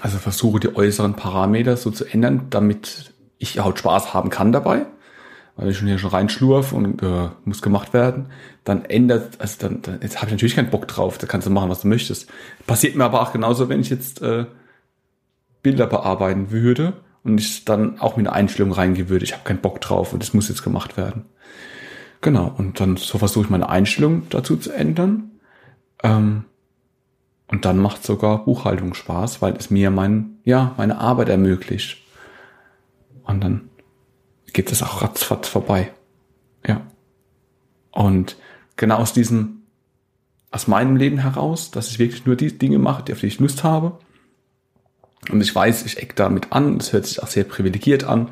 Also 0.01 0.19
versuche 0.19 0.61
die 0.61 0.75
äußeren 0.75 1.15
Parameter 1.15 1.77
so 1.77 1.91
zu 1.91 2.05
ändern, 2.05 2.47
damit 2.51 3.13
ich 3.39 3.59
halt 3.61 3.79
Spaß 3.79 4.15
haben 4.15 4.31
kann 4.31 4.53
dabei. 4.53 4.87
Weil 5.57 5.71
ich 5.71 5.79
schon 5.79 5.89
hier 5.89 5.99
schon 5.99 6.11
reinschlurf 6.11 6.73
und 6.73 7.03
äh, 7.03 7.31
muss 7.45 7.63
gemacht 7.63 7.93
werden, 7.93 8.27
dann 8.63 8.85
ändert, 8.85 9.41
also 9.41 9.57
dann, 9.59 9.83
dann 9.83 10.01
jetzt 10.03 10.19
habe 10.19 10.27
ich 10.27 10.33
natürlich 10.33 10.55
keinen 10.55 10.71
Bock 10.71 10.87
drauf, 10.87 11.19
da 11.19 11.27
kannst 11.27 11.49
du 11.49 11.51
machen, 11.51 11.69
was 11.69 11.81
du 11.81 11.89
möchtest. 11.89 12.31
Passiert 12.67 12.95
mir 12.95 13.05
aber 13.05 13.23
auch 13.23 13.33
genauso, 13.33 13.69
wenn 13.69 13.81
ich 13.81 13.91
jetzt 13.91 14.23
äh, 14.23 14.47
Bilder 15.63 15.89
bearbeiten 15.89 16.53
würde 16.53 16.93
und 17.25 17.41
ich 17.41 17.65
dann 17.65 17.99
auch 17.99 18.17
mit 18.17 18.29
einer 18.29 18.37
Einstellung 18.37 18.71
reingehen 18.71 19.09
würde, 19.09 19.25
ich 19.25 19.33
habe 19.33 19.43
keinen 19.43 19.61
Bock 19.61 19.81
drauf 19.81 20.13
und 20.13 20.23
das 20.23 20.33
muss 20.33 20.49
jetzt 20.49 20.63
gemacht 20.63 20.97
werden. 20.97 21.25
Genau, 22.21 22.55
und 22.57 22.79
dann 22.79 22.97
so 22.97 23.19
versuche 23.19 23.47
ich 23.47 23.51
meine 23.51 23.69
Einstellung 23.69 24.29
dazu 24.31 24.57
zu 24.57 24.71
ändern. 24.71 25.31
Ähm, 26.03 26.45
und 27.49 27.65
dann 27.65 27.79
macht 27.79 28.05
sogar 28.05 28.45
Buchhaltung 28.45 28.95
Spaß, 28.95 29.41
weil 29.41 29.55
es 29.57 29.71
mir 29.71 29.91
mein, 29.91 30.39
ja, 30.45 30.75
meine 30.77 30.99
Arbeit 30.99 31.31
ermöglicht. 31.31 31.99
Und 33.25 33.43
dann 33.43 33.71
geht 34.53 34.71
es 34.71 34.83
auch 34.83 35.03
ratzfatz 35.03 35.49
vorbei. 35.49 35.93
Ja. 36.67 36.83
Und 37.91 38.37
genau 38.77 38.97
aus 38.97 39.13
diesem, 39.13 39.63
aus 40.51 40.69
meinem 40.69 40.97
Leben 40.97 41.19
heraus, 41.19 41.71
dass 41.71 41.89
ich 41.89 41.99
wirklich 41.99 42.27
nur 42.27 42.37
die 42.37 42.57
Dinge 42.57 42.79
mache, 42.79 43.13
auf 43.13 43.21
die 43.21 43.27
ich 43.27 43.41
Lust 43.41 43.65
habe. 43.65 43.99
Und 45.31 45.41
ich 45.41 45.55
weiß, 45.55 45.85
ich 45.85 45.99
eck 45.99 46.17
damit 46.17 46.53
an, 46.53 46.77
es 46.77 46.93
hört 46.93 47.07
sich 47.07 47.23
auch 47.23 47.27
sehr 47.27 47.45
privilegiert 47.45 48.05
an. 48.05 48.29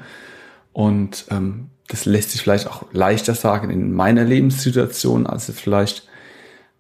Und 0.73 1.27
ähm, 1.31 1.71
das 1.89 2.05
lässt 2.05 2.33
sich 2.33 2.43
vielleicht 2.43 2.67
auch 2.67 2.85
leichter 2.93 3.35
sagen 3.35 3.71
in 3.71 3.93
meiner 3.93 4.25
Lebenssituation, 4.25 5.27
als 5.27 5.49
jetzt 5.49 5.61
vielleicht, 5.61 6.09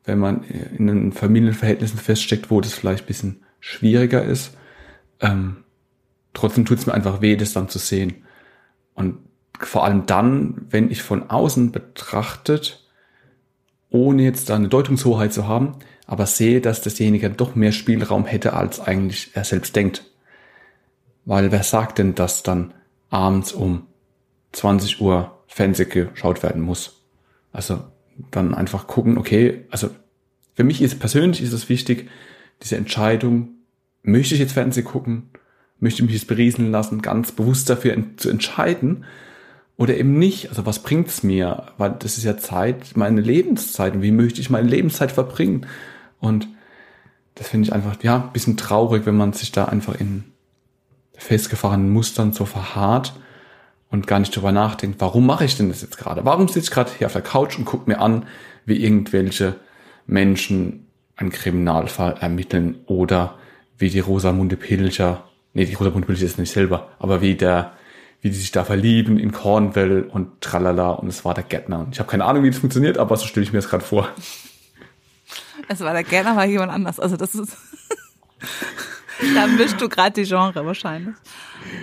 wenn 0.06 0.18
man 0.18 0.44
in 0.44 0.86
den 0.86 1.12
Familienverhältnissen 1.12 1.98
feststeckt, 1.98 2.50
wo 2.50 2.60
das 2.60 2.72
vielleicht 2.72 3.04
ein 3.04 3.08
bisschen 3.08 3.42
schwieriger 3.60 4.24
ist. 4.24 4.56
Ähm, 5.20 5.64
trotzdem 6.32 6.64
tut 6.64 6.78
es 6.78 6.86
mir 6.86 6.94
einfach 6.94 7.20
weh, 7.20 7.36
das 7.36 7.52
dann 7.52 7.68
zu 7.68 7.78
sehen. 7.78 8.24
Und 8.94 9.18
vor 9.58 9.84
allem 9.84 10.06
dann, 10.06 10.66
wenn 10.70 10.90
ich 10.90 11.02
von 11.02 11.28
außen 11.28 11.72
betrachtet, 11.72 12.86
ohne 13.90 14.22
jetzt 14.22 14.48
da 14.48 14.56
eine 14.56 14.68
Deutungshoheit 14.68 15.32
zu 15.32 15.48
haben, 15.48 15.76
aber 16.06 16.26
sehe, 16.26 16.60
dass 16.60 16.82
dasjenige 16.82 17.28
doch 17.30 17.56
mehr 17.56 17.72
Spielraum 17.72 18.26
hätte, 18.26 18.52
als 18.52 18.80
eigentlich 18.80 19.30
er 19.34 19.44
selbst 19.44 19.74
denkt. 19.74 20.04
Weil 21.24 21.50
wer 21.50 21.64
sagt 21.64 21.98
denn, 21.98 22.14
dass 22.14 22.44
dann 22.44 22.74
abends 23.10 23.52
um 23.52 23.86
20 24.52 25.00
Uhr 25.00 25.36
Fernseh 25.48 25.86
geschaut 25.86 26.42
werden 26.42 26.62
muss. 26.62 27.02
Also 27.52 27.84
dann 28.30 28.54
einfach 28.54 28.86
gucken, 28.86 29.18
okay, 29.18 29.64
also 29.70 29.90
für 30.54 30.64
mich 30.64 30.80
ist 30.82 30.98
persönlich 30.98 31.42
ist 31.42 31.52
es 31.52 31.68
wichtig, 31.68 32.08
diese 32.62 32.76
Entscheidung, 32.76 33.48
möchte 34.02 34.34
ich 34.34 34.40
jetzt 34.40 34.52
Fernseh 34.52 34.82
gucken, 34.82 35.30
möchte 35.78 36.02
ich 36.02 36.06
mich 36.06 36.14
jetzt 36.14 36.28
berieseln 36.28 36.70
lassen, 36.70 37.02
ganz 37.02 37.32
bewusst 37.32 37.68
dafür 37.68 37.96
zu 38.16 38.30
entscheiden 38.30 39.04
oder 39.76 39.96
eben 39.96 40.18
nicht. 40.18 40.48
Also 40.48 40.64
was 40.64 40.82
bringt's 40.82 41.22
mir? 41.22 41.66
Weil 41.76 41.96
das 41.98 42.16
ist 42.16 42.24
ja 42.24 42.38
Zeit, 42.38 42.96
meine 42.96 43.20
Lebenszeit 43.20 43.94
und 43.94 44.02
wie 44.02 44.12
möchte 44.12 44.40
ich 44.40 44.48
meine 44.48 44.68
Lebenszeit 44.68 45.12
verbringen? 45.12 45.66
Und 46.18 46.48
das 47.34 47.48
finde 47.48 47.68
ich 47.68 47.72
einfach, 47.74 48.02
ja, 48.02 48.16
ein 48.16 48.32
bisschen 48.32 48.56
traurig, 48.56 49.04
wenn 49.04 49.16
man 49.16 49.34
sich 49.34 49.52
da 49.52 49.66
einfach 49.66 50.00
in 50.00 50.24
festgefahrenen 51.18 51.90
Mustern 51.90 52.32
so 52.32 52.46
verharrt 52.46 53.14
und 53.90 54.06
gar 54.06 54.18
nicht 54.18 54.34
drüber 54.34 54.52
nachdenkt, 54.52 55.00
warum 55.00 55.26
mache 55.26 55.44
ich 55.44 55.56
denn 55.56 55.68
das 55.68 55.82
jetzt 55.82 55.98
gerade? 55.98 56.24
Warum 56.24 56.48
sitze 56.48 56.60
ich 56.60 56.70
gerade 56.70 56.90
hier 56.96 57.06
auf 57.06 57.12
der 57.12 57.22
Couch 57.22 57.58
und 57.58 57.64
gucke 57.64 57.88
mir 57.88 58.00
an, 58.00 58.26
wie 58.64 58.82
irgendwelche 58.82 59.56
Menschen 60.06 60.86
einen 61.16 61.30
Kriminalfall 61.30 62.16
ermitteln 62.20 62.80
oder 62.86 63.38
wie 63.78 63.90
die 63.90 64.00
Rosamunde 64.00 64.56
Pilcher, 64.56 65.24
nee, 65.54 65.64
die 65.64 65.74
Rosamunde 65.74 66.06
Pilcher 66.06 66.26
ist 66.26 66.38
nicht 66.38 66.52
selber, 66.52 66.90
aber 66.98 67.20
wie 67.20 67.34
der, 67.34 67.72
wie 68.20 68.30
die 68.30 68.36
sich 68.36 68.52
da 68.52 68.64
verlieben 68.64 69.18
in 69.18 69.32
Cornwall 69.32 70.02
und 70.02 70.40
tralala 70.40 70.90
und 70.90 71.08
es 71.08 71.24
war 71.24 71.34
der 71.34 71.44
Gärtner. 71.44 71.80
Und 71.80 71.94
ich 71.94 71.98
habe 71.98 72.10
keine 72.10 72.24
Ahnung, 72.24 72.42
wie 72.42 72.50
das 72.50 72.58
funktioniert, 72.58 72.98
aber 72.98 73.16
so 73.16 73.26
stelle 73.26 73.44
ich 73.44 73.52
mir 73.52 73.58
das 73.58 73.68
gerade 73.68 73.84
vor. 73.84 74.08
Es 75.68 75.80
war 75.80 75.92
der 75.92 76.04
Gärtner, 76.04 76.36
war 76.36 76.46
jemand 76.46 76.72
anders. 76.72 77.00
Also 77.00 77.16
das 77.16 77.34
ist, 77.34 77.56
da 79.34 79.46
mischst 79.46 79.80
du 79.80 79.88
gerade 79.88 80.20
die 80.20 80.28
Genre 80.28 80.64
wahrscheinlich. 80.64 81.14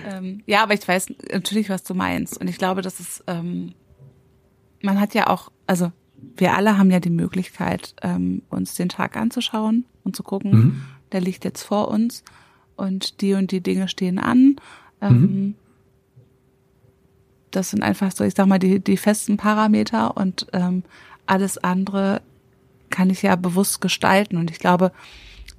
Ähm, 0.06 0.42
ja, 0.46 0.62
aber 0.62 0.74
ich 0.74 0.86
weiß 0.86 1.12
natürlich, 1.32 1.68
was 1.68 1.82
du 1.82 1.94
meinst. 1.94 2.40
Und 2.40 2.48
ich 2.48 2.58
glaube, 2.58 2.82
dass 2.82 3.00
es, 3.00 3.24
ähm, 3.26 3.74
man 4.82 5.00
hat 5.00 5.14
ja 5.14 5.28
auch, 5.28 5.50
also 5.66 5.92
wir 6.36 6.54
alle 6.54 6.78
haben 6.78 6.90
ja 6.90 7.00
die 7.00 7.10
Möglichkeit, 7.10 7.94
ähm, 8.02 8.42
uns 8.50 8.74
den 8.74 8.88
Tag 8.88 9.16
anzuschauen 9.16 9.84
und 10.04 10.16
zu 10.16 10.22
gucken, 10.22 10.50
mhm. 10.50 10.82
der 11.12 11.20
liegt 11.20 11.44
jetzt 11.44 11.62
vor 11.62 11.88
uns 11.88 12.24
und 12.76 13.20
die 13.20 13.34
und 13.34 13.50
die 13.50 13.62
Dinge 13.62 13.88
stehen 13.88 14.18
an. 14.18 14.56
Ähm, 15.00 15.20
mhm. 15.20 15.54
Das 17.50 17.70
sind 17.70 17.82
einfach 17.82 18.10
so, 18.12 18.24
ich 18.24 18.34
sag 18.34 18.46
mal, 18.46 18.58
die, 18.58 18.80
die 18.80 18.96
festen 18.96 19.36
Parameter 19.36 20.16
und 20.16 20.46
ähm, 20.52 20.82
alles 21.26 21.58
andere 21.58 22.20
kann 22.90 23.10
ich 23.10 23.22
ja 23.22 23.36
bewusst 23.36 23.80
gestalten. 23.80 24.36
Und 24.36 24.50
ich 24.50 24.58
glaube, 24.58 24.92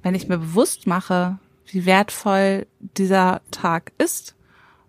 wenn 0.02 0.14
ich 0.14 0.28
mir 0.28 0.38
bewusst 0.38 0.86
mache, 0.86 1.38
wie 1.66 1.86
wertvoll 1.86 2.66
dieser 2.80 3.42
Tag 3.50 3.92
ist 3.98 4.34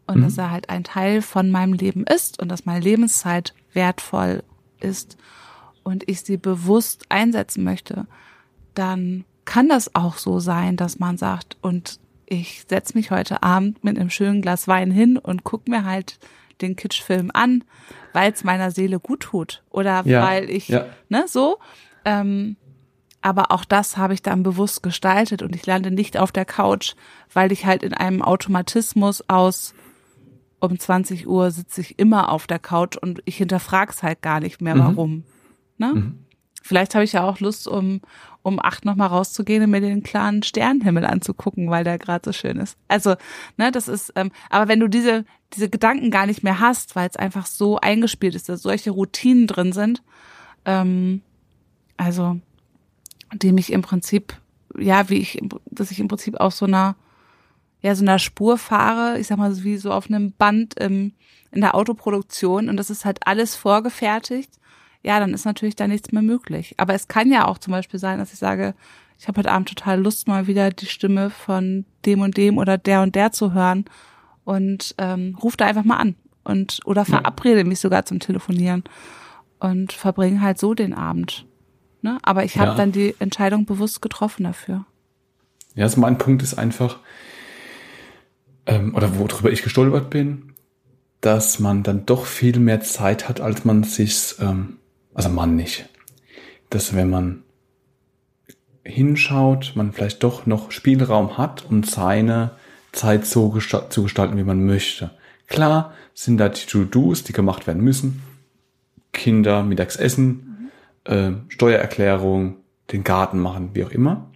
und 0.05 0.19
mhm. 0.19 0.23
dass 0.23 0.37
er 0.37 0.51
halt 0.51 0.69
ein 0.69 0.83
Teil 0.83 1.21
von 1.21 1.51
meinem 1.51 1.73
Leben 1.73 2.03
ist 2.05 2.41
und 2.41 2.49
dass 2.49 2.65
meine 2.65 2.79
Lebenszeit 2.79 3.53
wertvoll 3.73 4.43
ist 4.79 5.17
und 5.83 6.07
ich 6.09 6.21
sie 6.21 6.37
bewusst 6.37 7.05
einsetzen 7.09 7.63
möchte, 7.63 8.07
dann 8.73 9.25
kann 9.45 9.69
das 9.69 9.95
auch 9.95 10.17
so 10.17 10.39
sein, 10.39 10.75
dass 10.75 10.99
man 10.99 11.17
sagt, 11.17 11.57
und 11.61 11.99
ich 12.25 12.65
setze 12.67 12.97
mich 12.97 13.11
heute 13.11 13.43
Abend 13.43 13.83
mit 13.83 13.97
einem 13.97 14.09
schönen 14.09 14.41
Glas 14.41 14.67
Wein 14.67 14.91
hin 14.91 15.17
und 15.17 15.43
guck 15.43 15.67
mir 15.67 15.85
halt 15.85 16.19
den 16.61 16.75
Kitschfilm 16.75 17.31
an, 17.33 17.63
weil 18.13 18.31
es 18.33 18.43
meiner 18.43 18.71
Seele 18.71 18.99
gut 18.99 19.21
tut 19.21 19.63
oder 19.69 20.03
ja, 20.05 20.23
weil 20.23 20.49
ich, 20.49 20.67
ja. 20.67 20.87
ne, 21.09 21.25
so. 21.27 21.59
Ähm, 22.03 22.57
aber 23.21 23.51
auch 23.51 23.65
das 23.65 23.97
habe 23.97 24.13
ich 24.13 24.21
dann 24.21 24.43
bewusst 24.43 24.83
gestaltet 24.83 25.41
und 25.41 25.55
ich 25.55 25.65
lande 25.65 25.91
nicht 25.91 26.17
auf 26.17 26.31
der 26.31 26.45
Couch, 26.45 26.93
weil 27.33 27.51
ich 27.51 27.65
halt 27.65 27.83
in 27.83 27.93
einem 27.93 28.21
Automatismus 28.21 29.23
aus 29.27 29.73
um 30.59 30.79
20 30.79 31.27
Uhr 31.27 31.51
sitze 31.51 31.81
ich 31.81 31.99
immer 31.99 32.31
auf 32.31 32.47
der 32.47 32.59
Couch 32.59 32.97
und 32.97 33.21
ich 33.25 33.37
hinterfrag's 33.37 34.01
halt 34.01 34.21
gar 34.21 34.39
nicht 34.39 34.61
mehr, 34.61 34.77
warum. 34.77 35.23
Ne? 35.77 35.93
Mhm. 35.93 36.25
Vielleicht 36.63 36.95
habe 36.95 37.05
ich 37.05 37.13
ja 37.13 37.23
auch 37.23 37.39
Lust, 37.39 37.67
um, 37.67 38.01
um 38.41 38.59
acht 38.59 38.83
nochmal 38.83 39.07
rauszugehen 39.07 39.63
und 39.63 39.69
mir 39.69 39.79
den 39.79 40.03
klaren 40.03 40.43
Sternenhimmel 40.43 41.05
anzugucken, 41.05 41.69
weil 41.69 41.83
der 41.83 41.97
gerade 41.97 42.25
so 42.25 42.33
schön 42.33 42.57
ist. 42.57 42.77
Also, 42.87 43.15
ne, 43.55 43.71
das 43.71 43.87
ist, 43.87 44.11
ähm, 44.15 44.31
aber 44.49 44.67
wenn 44.67 44.81
du 44.81 44.89
diese, 44.89 45.23
diese 45.53 45.69
Gedanken 45.69 46.11
gar 46.11 46.25
nicht 46.25 46.43
mehr 46.43 46.59
hast, 46.59 46.95
weil 46.95 47.07
es 47.07 47.15
einfach 47.15 47.45
so 47.45 47.77
eingespielt 47.77 48.35
ist, 48.35 48.49
dass 48.49 48.61
solche 48.61 48.91
Routinen 48.91 49.47
drin 49.47 49.71
sind, 49.71 50.03
ähm, 50.65 51.21
also, 51.95 52.41
die 53.33 53.51
mich 53.51 53.71
im 53.71 53.81
Prinzip, 53.81 54.39
ja, 54.77 55.09
wie 55.09 55.17
ich, 55.17 55.41
dass 55.65 55.91
ich 55.91 55.99
im 55.99 56.07
Prinzip 56.07 56.35
auf 56.39 56.53
so 56.53 56.65
einer, 56.65 56.95
ja, 57.81 57.95
so 57.95 58.03
einer 58.03 58.19
Spur 58.19 58.57
fahre, 58.57 59.19
ich 59.19 59.27
sag 59.27 59.37
mal, 59.37 59.63
wie 59.63 59.77
so 59.77 59.91
auf 59.91 60.09
einem 60.09 60.31
Band 60.31 60.79
im, 60.79 61.13
in 61.51 61.61
der 61.61 61.75
Autoproduktion 61.75 62.69
und 62.69 62.77
das 62.77 62.89
ist 62.89 63.05
halt 63.05 63.19
alles 63.25 63.55
vorgefertigt 63.55 64.57
ja, 65.07 65.21
dann 65.21 65.33
ist 65.33 65.45
natürlich 65.45 65.77
da 65.77 65.87
nichts 65.87 66.11
mehr 66.11 66.21
möglich. 66.21 66.75
Aber 66.75 66.93
es 66.93 67.07
kann 67.07 67.31
ja 67.31 67.47
auch 67.47 67.59
zum 67.59 67.71
Beispiel 67.71 67.97
sein, 67.97 68.19
dass 68.19 68.33
ich 68.33 68.39
sage, 68.39 68.75
ich 69.17 69.29
habe 69.29 69.39
heute 69.39 69.53
Abend 69.53 69.69
total 69.69 70.01
Lust, 70.01 70.27
mal 70.27 70.47
wieder 70.47 70.69
die 70.69 70.85
Stimme 70.85 71.29
von 71.29 71.85
dem 72.05 72.19
und 72.19 72.35
dem 72.35 72.57
oder 72.57 72.77
der 72.77 73.01
und 73.01 73.15
der 73.15 73.31
zu 73.31 73.53
hören 73.53 73.85
und 74.43 74.95
ähm, 74.97 75.37
ruf 75.41 75.55
da 75.55 75.65
einfach 75.65 75.85
mal 75.85 75.95
an 75.95 76.15
und 76.43 76.81
oder 76.83 77.05
verabrede 77.05 77.63
mich 77.63 77.79
sogar 77.79 78.05
zum 78.05 78.19
Telefonieren 78.19 78.83
und 79.59 79.93
verbringe 79.93 80.41
halt 80.41 80.59
so 80.59 80.73
den 80.73 80.93
Abend. 80.93 81.46
Ne? 82.07 82.19
Aber 82.21 82.45
ich 82.45 82.57
habe 82.57 82.69
Ja. 82.69 82.75
dann 82.75 82.93
die 82.93 83.15
Entscheidung 83.19 83.65
bewusst 83.65 84.01
getroffen 84.01 84.45
dafür. 84.45 84.85
Ja, 85.75 85.83
also 85.83 85.99
mein 85.99 86.17
Punkt 86.17 86.41
ist 86.41 86.53
einfach, 86.57 86.99
ähm, 88.65 88.95
oder 88.95 89.17
worüber 89.17 89.51
ich 89.51 89.61
gestolpert 89.61 90.09
bin, 90.09 90.53
dass 91.19 91.59
man 91.59 91.83
dann 91.83 92.05
doch 92.05 92.25
viel 92.25 92.59
mehr 92.59 92.79
Zeit 92.79 93.27
hat, 93.27 93.41
als 93.41 93.65
man 93.65 93.83
sich, 93.83 94.35
ähm, 94.39 94.77
also 95.13 95.27
man 95.27 95.57
nicht. 95.57 95.89
Dass 96.69 96.95
wenn 96.95 97.09
man 97.09 97.43
hinschaut, 98.85 99.73
man 99.75 99.91
vielleicht 99.91 100.23
doch 100.23 100.45
noch 100.45 100.71
Spielraum 100.71 101.37
hat, 101.37 101.65
um 101.69 101.83
seine 101.83 102.51
Zeit 102.93 103.25
so 103.25 103.49
gesta 103.49 103.89
zu 103.89 104.03
gestalten, 104.03 104.37
wie 104.37 104.45
man 104.45 104.65
möchte. 104.65 105.11
Klar 105.47 105.93
sind 106.13 106.37
da 106.37 106.47
die 106.47 106.65
To-Dos, 106.65 107.23
die 107.23 107.33
gemacht 107.33 107.67
werden 107.67 107.83
müssen. 107.83 108.21
Kinder 109.11 109.63
mittags 109.63 109.97
essen, 109.97 110.56
äh, 111.07 111.31
Steuererklärung, 111.49 112.57
den 112.91 113.03
Garten 113.03 113.39
machen, 113.39 113.71
wie 113.73 113.83
auch 113.83 113.91
immer. 113.91 114.29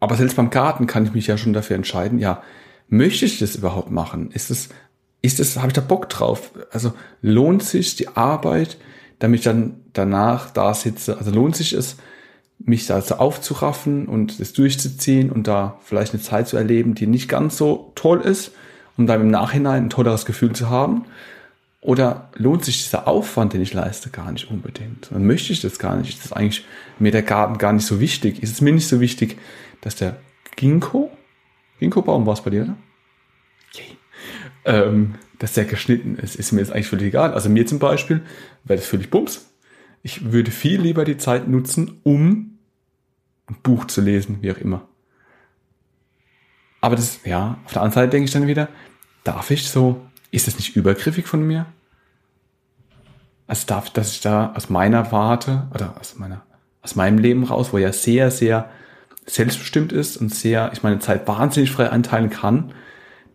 Aber 0.00 0.16
selbst 0.16 0.36
beim 0.36 0.50
Garten 0.50 0.86
kann 0.86 1.04
ich 1.04 1.12
mich 1.12 1.26
ja 1.26 1.36
schon 1.36 1.52
dafür 1.52 1.76
entscheiden, 1.76 2.18
ja, 2.18 2.42
möchte 2.88 3.24
ich 3.24 3.38
das 3.38 3.56
überhaupt 3.56 3.90
machen? 3.90 4.30
Ist 4.30 4.50
es, 4.50 4.68
ist 5.22 5.40
es, 5.40 5.56
habe 5.56 5.68
ich 5.68 5.72
da 5.74 5.80
Bock 5.80 6.08
drauf? 6.08 6.52
Also 6.70 6.92
lohnt 7.20 7.62
sich 7.62 7.96
die 7.96 8.08
Arbeit, 8.08 8.78
damit 9.18 9.40
ich 9.40 9.44
dann 9.44 9.80
danach 9.92 10.50
da 10.50 10.72
sitze? 10.72 11.18
Also 11.18 11.30
lohnt 11.30 11.56
sich 11.56 11.72
es, 11.72 11.96
mich 12.58 12.86
da 12.86 13.00
so 13.00 13.16
aufzuraffen 13.16 14.06
und 14.06 14.40
das 14.40 14.52
durchzuziehen 14.52 15.30
und 15.30 15.46
da 15.46 15.78
vielleicht 15.82 16.12
eine 16.12 16.22
Zeit 16.22 16.48
zu 16.48 16.56
erleben, 16.56 16.94
die 16.94 17.06
nicht 17.06 17.28
ganz 17.28 17.56
so 17.56 17.92
toll 17.94 18.20
ist, 18.20 18.52
um 18.96 19.06
dann 19.06 19.20
im 19.20 19.30
Nachhinein 19.30 19.84
ein 19.84 19.90
tolleres 19.90 20.24
Gefühl 20.24 20.52
zu 20.52 20.68
haben? 20.68 21.04
Oder 21.80 22.30
lohnt 22.34 22.64
sich 22.64 22.82
dieser 22.82 23.06
Aufwand, 23.06 23.52
den 23.52 23.62
ich 23.62 23.72
leiste, 23.72 24.10
gar 24.10 24.32
nicht 24.32 24.50
unbedingt? 24.50 25.10
Dann 25.12 25.26
möchte 25.26 25.52
ich 25.52 25.60
das 25.60 25.78
gar 25.78 25.96
nicht. 25.96 26.10
Ist 26.10 26.24
das 26.24 26.32
eigentlich 26.32 26.64
mir 26.98 27.12
der 27.12 27.22
Garten 27.22 27.58
gar 27.58 27.72
nicht 27.72 27.86
so 27.86 28.00
wichtig? 28.00 28.42
Ist 28.42 28.52
es 28.52 28.60
mir 28.60 28.72
nicht 28.72 28.88
so 28.88 29.00
wichtig, 29.00 29.38
dass 29.80 29.94
der 29.94 30.18
Ginkgo, 30.56 31.10
Ginkgo-Baum 31.78 32.26
war 32.26 32.34
es 32.34 32.40
bei 32.40 32.50
dir, 32.50 32.62
oder? 32.64 32.76
Yay. 33.74 33.96
Ähm, 34.64 35.14
dass 35.38 35.52
der 35.52 35.66
geschnitten 35.66 36.16
ist, 36.16 36.34
ist 36.34 36.50
mir 36.50 36.60
jetzt 36.60 36.72
eigentlich 36.72 36.88
völlig 36.88 37.06
egal. 37.06 37.32
Also 37.32 37.48
mir 37.48 37.64
zum 37.64 37.78
Beispiel 37.78 38.22
wäre 38.64 38.78
das 38.78 38.88
völlig 38.88 39.08
bums. 39.08 39.54
Ich 40.02 40.32
würde 40.32 40.50
viel 40.50 40.80
lieber 40.80 41.04
die 41.04 41.16
Zeit 41.16 41.46
nutzen, 41.46 42.00
um 42.02 42.58
ein 43.46 43.56
Buch 43.62 43.86
zu 43.86 44.00
lesen, 44.00 44.38
wie 44.42 44.50
auch 44.50 44.58
immer. 44.58 44.88
Aber 46.80 46.96
das, 46.96 47.20
ja, 47.24 47.58
auf 47.64 47.72
der 47.72 47.82
anderen 47.82 48.02
Seite 48.02 48.10
denke 48.10 48.24
ich 48.26 48.32
dann 48.32 48.46
wieder, 48.46 48.68
darf 49.24 49.50
ich 49.50 49.68
so, 49.68 50.07
ist 50.30 50.46
das 50.46 50.56
nicht 50.56 50.76
übergriffig 50.76 51.26
von 51.26 51.46
mir? 51.46 51.66
Also 53.46 53.66
darf, 53.66 53.90
dass 53.90 54.12
ich 54.12 54.20
da 54.20 54.52
aus 54.54 54.68
meiner 54.68 55.10
Warte 55.10 55.68
oder 55.74 55.98
aus 55.98 56.16
meiner, 56.16 56.42
aus 56.82 56.96
meinem 56.96 57.18
Leben 57.18 57.44
raus, 57.44 57.72
wo 57.72 57.78
ja 57.78 57.92
sehr, 57.92 58.30
sehr 58.30 58.68
selbstbestimmt 59.26 59.92
ist 59.92 60.16
und 60.16 60.34
sehr, 60.34 60.70
ich 60.72 60.82
meine 60.82 60.98
Zeit 60.98 61.26
wahnsinnig 61.26 61.70
frei 61.70 61.90
einteilen 61.90 62.30
kann, 62.30 62.72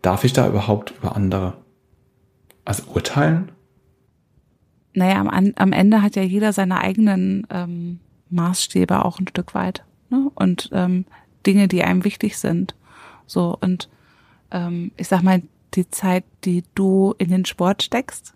darf 0.02 0.24
ich 0.24 0.32
da 0.32 0.46
überhaupt 0.46 0.94
über 0.98 1.16
andere 1.16 1.54
also 2.64 2.84
urteilen? 2.92 3.52
Naja, 4.94 5.20
am, 5.20 5.52
am 5.56 5.72
Ende 5.72 6.02
hat 6.02 6.16
ja 6.16 6.22
jeder 6.22 6.52
seine 6.52 6.80
eigenen 6.80 7.46
ähm, 7.50 7.98
Maßstäbe 8.30 9.04
auch 9.04 9.18
ein 9.18 9.28
Stück 9.28 9.54
weit. 9.54 9.84
Ne? 10.10 10.30
Und 10.34 10.70
ähm, 10.72 11.04
Dinge, 11.46 11.68
die 11.68 11.82
einem 11.82 12.04
wichtig 12.04 12.38
sind. 12.38 12.74
So, 13.26 13.56
und 13.60 13.88
ähm, 14.50 14.92
ich 14.96 15.08
sag 15.08 15.22
mal, 15.22 15.42
die 15.74 15.90
Zeit, 15.90 16.24
die 16.44 16.64
du 16.74 17.14
in 17.18 17.30
den 17.30 17.44
Sport 17.44 17.82
steckst 17.82 18.34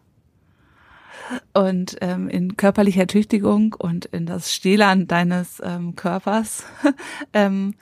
und 1.53 1.97
ähm, 2.01 2.28
in 2.28 2.57
körperlicher 2.57 3.07
Tüchtigung 3.07 3.74
und 3.78 4.07
in 4.07 4.26
das 4.26 4.53
Stählern 4.53 5.07
deines 5.07 5.61
ähm, 5.64 5.95
Körpers, 5.95 6.64
ähm, 7.32 7.74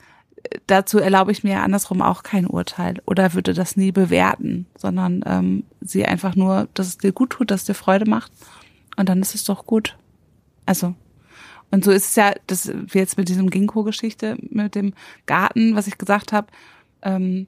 dazu 0.67 0.99
erlaube 0.99 1.31
ich 1.31 1.43
mir 1.43 1.61
andersrum 1.61 2.01
auch 2.01 2.23
kein 2.23 2.45
Urteil 2.45 3.01
oder 3.05 3.33
würde 3.33 3.53
das 3.53 3.75
nie 3.75 3.91
bewerten, 3.91 4.65
sondern 4.77 5.23
ähm, 5.25 5.63
sie 5.81 6.05
einfach 6.05 6.35
nur, 6.35 6.67
dass 6.73 6.87
es 6.87 6.97
dir 6.97 7.11
gut 7.11 7.31
tut, 7.31 7.51
dass 7.51 7.61
es 7.61 7.67
dir 7.67 7.73
Freude 7.73 8.09
macht 8.09 8.31
und 8.95 9.09
dann 9.09 9.21
ist 9.21 9.35
es 9.35 9.43
doch 9.43 9.65
gut. 9.65 9.97
Also 10.65 10.95
und 11.69 11.83
so 11.83 11.91
ist 11.91 12.09
es 12.09 12.15
ja, 12.15 12.33
das 12.47 12.71
wie 12.73 12.97
jetzt 12.97 13.17
mit 13.17 13.29
diesem 13.29 13.49
Ginkgo-Geschichte, 13.49 14.37
mit 14.49 14.75
dem 14.75 14.93
Garten, 15.25 15.75
was 15.75 15.87
ich 15.87 15.97
gesagt 15.97 16.31
habe. 16.31 16.47
Ähm, 17.01 17.47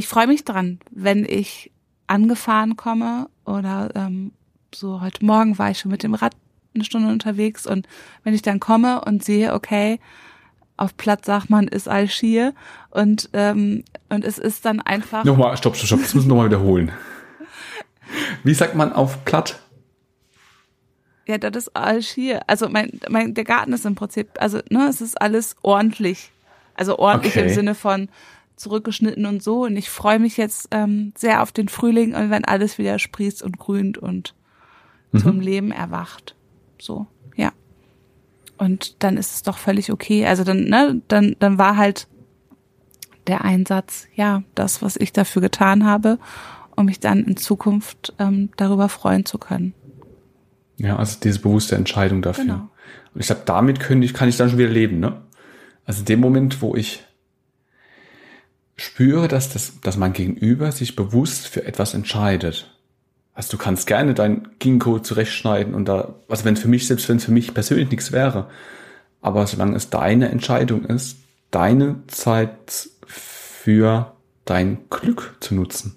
ich 0.00 0.08
freue 0.08 0.26
mich 0.26 0.46
dran, 0.46 0.80
wenn 0.90 1.26
ich 1.26 1.70
angefahren 2.06 2.74
komme 2.78 3.28
oder 3.44 3.90
ähm, 3.94 4.32
so 4.74 5.02
heute 5.02 5.22
Morgen 5.22 5.58
war 5.58 5.70
ich 5.70 5.78
schon 5.78 5.90
mit 5.90 6.02
dem 6.02 6.14
Rad 6.14 6.32
eine 6.74 6.84
Stunde 6.84 7.08
unterwegs 7.10 7.66
und 7.66 7.86
wenn 8.24 8.32
ich 8.32 8.40
dann 8.40 8.60
komme 8.60 9.02
und 9.04 9.22
sehe, 9.22 9.52
okay, 9.52 10.00
auf 10.78 10.96
Platz 10.96 11.26
sagt 11.26 11.50
man, 11.50 11.68
ist 11.68 11.86
all 11.86 12.08
schier 12.08 12.54
und 12.88 13.28
ähm, 13.34 13.84
und 14.08 14.24
es 14.24 14.38
ist 14.38 14.64
dann 14.64 14.80
einfach 14.80 15.24
Nochmal, 15.24 15.54
stopp, 15.58 15.76
stopp, 15.76 15.86
stopp, 15.88 16.00
das 16.00 16.14
müssen 16.14 16.28
wir 16.28 16.30
nochmal 16.30 16.46
wiederholen. 16.46 16.92
Wie 18.42 18.54
sagt 18.54 18.74
man 18.74 18.94
auf 18.94 19.22
platt? 19.26 19.60
Ja, 21.26 21.36
das 21.36 21.66
ist 21.66 21.76
alles 21.76 22.08
hier. 22.08 22.40
Also 22.46 22.70
mein, 22.70 23.00
mein, 23.10 23.34
der 23.34 23.44
Garten 23.44 23.74
ist 23.74 23.84
im 23.84 23.96
Prinzip, 23.96 24.30
also 24.38 24.60
ne, 24.70 24.88
es 24.88 25.02
ist 25.02 25.20
alles 25.20 25.56
ordentlich. 25.60 26.32
Also 26.74 26.98
ordentlich 26.98 27.36
Okay. 27.36 27.48
im 27.48 27.54
Sinne 27.54 27.74
von 27.74 28.08
zurückgeschnitten 28.60 29.26
und 29.26 29.42
so. 29.42 29.64
Und 29.64 29.76
ich 29.76 29.90
freue 29.90 30.18
mich 30.18 30.36
jetzt 30.36 30.68
ähm, 30.70 31.12
sehr 31.16 31.42
auf 31.42 31.52
den 31.52 31.68
Frühling 31.68 32.14
und 32.14 32.30
wenn 32.30 32.44
alles 32.44 32.78
wieder 32.78 32.98
sprießt 32.98 33.42
und 33.42 33.58
grünt 33.58 33.98
und 33.98 34.34
zum 35.18 35.40
Leben 35.40 35.72
erwacht. 35.72 36.36
So, 36.80 37.06
ja. 37.36 37.52
Und 38.58 39.02
dann 39.02 39.16
ist 39.16 39.34
es 39.34 39.42
doch 39.42 39.58
völlig 39.58 39.90
okay. 39.90 40.26
Also 40.26 40.44
dann, 40.44 40.64
ne, 40.64 41.02
dann, 41.08 41.34
dann 41.38 41.58
war 41.58 41.76
halt 41.76 42.06
der 43.26 43.44
Einsatz, 43.44 44.06
ja, 44.14 44.42
das, 44.54 44.82
was 44.82 44.96
ich 44.96 45.12
dafür 45.12 45.42
getan 45.42 45.84
habe, 45.84 46.18
um 46.76 46.86
mich 46.86 47.00
dann 47.00 47.24
in 47.24 47.36
Zukunft 47.36 48.14
ähm, 48.18 48.50
darüber 48.56 48.88
freuen 48.88 49.24
zu 49.24 49.38
können. 49.38 49.74
Ja, 50.76 50.96
also 50.96 51.18
diese 51.22 51.40
bewusste 51.40 51.76
Entscheidung 51.76 52.22
dafür. 52.22 52.44
Genau. 52.44 52.70
Und 53.14 53.20
ich 53.20 53.26
glaube, 53.26 53.42
damit 53.44 53.80
könnte 53.80 54.04
ich, 54.04 54.14
kann 54.14 54.28
ich 54.28 54.36
dann 54.36 54.48
schon 54.48 54.58
wieder 54.58 54.70
leben, 54.70 55.00
ne? 55.00 55.20
Also 55.84 56.00
in 56.00 56.06
dem 56.06 56.20
Moment, 56.20 56.62
wo 56.62 56.74
ich 56.74 57.04
spüre, 58.80 59.28
dass 59.28 59.52
das, 59.52 59.80
dass 59.82 59.98
mein 59.98 60.14
Gegenüber 60.14 60.72
sich 60.72 60.96
bewusst 60.96 61.46
für 61.46 61.64
etwas 61.66 61.92
entscheidet. 61.92 62.74
Also 63.34 63.52
du 63.52 63.62
kannst 63.62 63.86
gerne 63.86 64.14
dein 64.14 64.48
Ginkgo 64.58 64.98
zurechtschneiden 65.00 65.74
und 65.74 65.84
da, 65.86 66.14
also 66.28 66.44
wenn 66.44 66.56
für 66.56 66.68
mich, 66.68 66.86
selbst 66.86 67.08
wenn 67.08 67.18
es 67.18 67.24
für 67.24 67.30
mich 67.30 67.52
persönlich 67.52 67.90
nichts 67.90 68.10
wäre, 68.10 68.48
aber 69.20 69.46
solange 69.46 69.76
es 69.76 69.90
deine 69.90 70.30
Entscheidung 70.30 70.86
ist, 70.86 71.18
deine 71.50 71.96
Zeit 72.06 72.88
für 73.06 74.14
dein 74.46 74.78
Glück 74.88 75.36
zu 75.40 75.54
nutzen, 75.54 75.96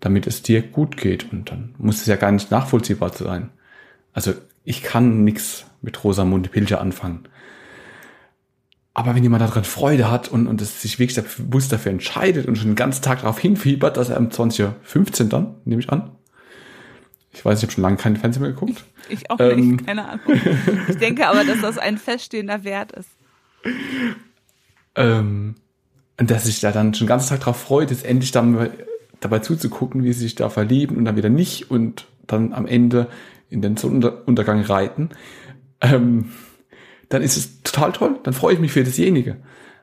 damit 0.00 0.26
es 0.26 0.42
dir 0.42 0.60
gut 0.60 0.96
geht 0.96 1.32
und 1.32 1.50
dann 1.50 1.74
muss 1.78 2.00
es 2.00 2.06
ja 2.06 2.16
gar 2.16 2.32
nicht 2.32 2.50
nachvollziehbar 2.50 3.12
sein. 3.12 3.50
Also 4.12 4.34
ich 4.64 4.82
kann 4.82 5.22
nichts 5.22 5.66
mit 5.82 6.02
Rosamunde 6.02 6.48
Pilcher 6.48 6.80
anfangen. 6.80 7.28
Aber 8.94 9.14
wenn 9.14 9.22
jemand 9.24 9.42
daran 9.42 9.64
Freude 9.64 10.08
hat 10.10 10.28
und, 10.28 10.46
und 10.46 10.62
es 10.62 10.80
sich 10.82 10.98
wirklich 11.00 11.20
bewusst 11.36 11.72
dafür 11.72 11.90
entscheidet 11.90 12.46
und 12.46 12.56
schon 12.56 12.68
den 12.68 12.76
ganzen 12.76 13.02
Tag 13.02 13.20
darauf 13.22 13.38
hinfiebert, 13.40 13.96
dass 13.96 14.08
er 14.08 14.18
um 14.18 14.28
20.15 14.28 15.22
Uhr 15.24 15.28
dann, 15.28 15.54
nehme 15.64 15.82
ich 15.82 15.90
an. 15.90 16.12
Ich 17.32 17.44
weiß, 17.44 17.58
ich 17.58 17.64
habe 17.64 17.72
schon 17.72 17.82
lange 17.82 17.96
keinen 17.96 18.16
Fernsehen 18.16 18.42
mehr 18.42 18.52
geguckt. 18.52 18.84
Ich 19.08 19.28
auch 19.30 19.40
Ähm. 19.40 19.72
nicht, 19.72 19.86
keine 19.86 20.08
Ahnung. 20.08 20.20
Ich 20.88 20.96
denke 20.98 21.26
aber, 21.26 21.44
dass 21.44 21.60
das 21.60 21.76
ein 21.78 21.98
feststehender 21.98 22.62
Wert 22.62 22.92
ist. 22.92 23.08
Ähm, 24.94 25.56
Und 26.18 26.30
dass 26.30 26.44
sich 26.44 26.60
da 26.60 26.70
dann 26.70 26.94
schon 26.94 27.06
den 27.06 27.08
ganzen 27.08 27.30
Tag 27.30 27.40
drauf 27.40 27.60
freut, 27.60 27.90
jetzt 27.90 28.04
endlich 28.04 28.30
dann 28.30 28.70
dabei 29.20 29.40
zuzugucken, 29.40 30.04
wie 30.04 30.12
sie 30.12 30.20
sich 30.20 30.36
da 30.36 30.48
verlieben 30.48 30.96
und 30.96 31.04
dann 31.04 31.16
wieder 31.16 31.28
nicht 31.30 31.70
und 31.70 32.06
dann 32.28 32.52
am 32.52 32.66
Ende 32.66 33.08
in 33.50 33.60
den 33.62 33.76
Sonnenuntergang 33.76 34.60
reiten, 34.62 35.10
ähm, 35.80 36.30
dann 37.14 37.22
ist 37.22 37.36
es 37.36 37.62
total 37.62 37.92
toll. 37.92 38.18
Dann 38.24 38.34
freue 38.34 38.54
ich 38.54 38.60
mich 38.60 38.72
für 38.72 38.82
dasjenige. 38.82 39.36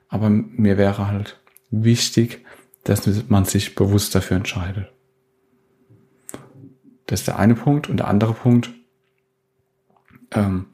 Aber 0.10 0.30
mir 0.30 0.78
wäre 0.78 1.08
halt 1.08 1.40
wichtig, 1.70 2.46
dass 2.84 3.08
man 3.30 3.46
sich 3.46 3.74
bewusst 3.74 4.14
dafür 4.14 4.36
entscheidet. 4.36 4.92
Das 7.06 7.22
ist 7.22 7.28
der 7.28 7.40
eine 7.40 7.56
Punkt. 7.56 7.90
Und 7.90 7.98
der 7.98 8.10
andere 8.10 8.34
Punkt, 8.34 8.72
ähm, 10.32 10.68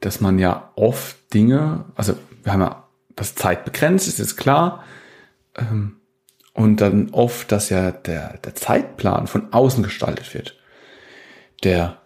dass 0.00 0.20
man 0.20 0.40
ja 0.40 0.72
oft 0.74 1.32
Dinge, 1.32 1.84
also 1.94 2.16
wir 2.42 2.52
haben 2.52 2.62
ja 2.62 2.88
das 3.14 3.36
Zeit 3.36 3.64
begrenzt, 3.64 4.08
ist 4.08 4.18
jetzt 4.18 4.36
klar. 4.36 4.82
Ähm, 5.54 5.96
und 6.54 6.80
dann 6.80 7.10
oft, 7.10 7.52
dass 7.52 7.70
ja 7.70 7.92
der, 7.92 8.38
der 8.38 8.56
Zeitplan 8.56 9.28
von 9.28 9.52
außen 9.52 9.84
gestaltet 9.84 10.34
wird. 10.34 10.58
Der 11.62 11.99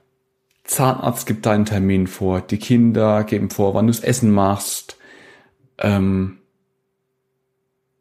Zahnarzt 0.64 1.26
gibt 1.26 1.46
deinen 1.46 1.66
Termin 1.66 2.06
vor, 2.06 2.40
die 2.40 2.58
Kinder 2.58 3.22
geben 3.24 3.50
vor, 3.50 3.74
wann 3.74 3.86
du 3.86 3.92
das 3.92 4.02
Essen 4.02 4.30
machst. 4.30 4.96
Ähm, 5.78 6.38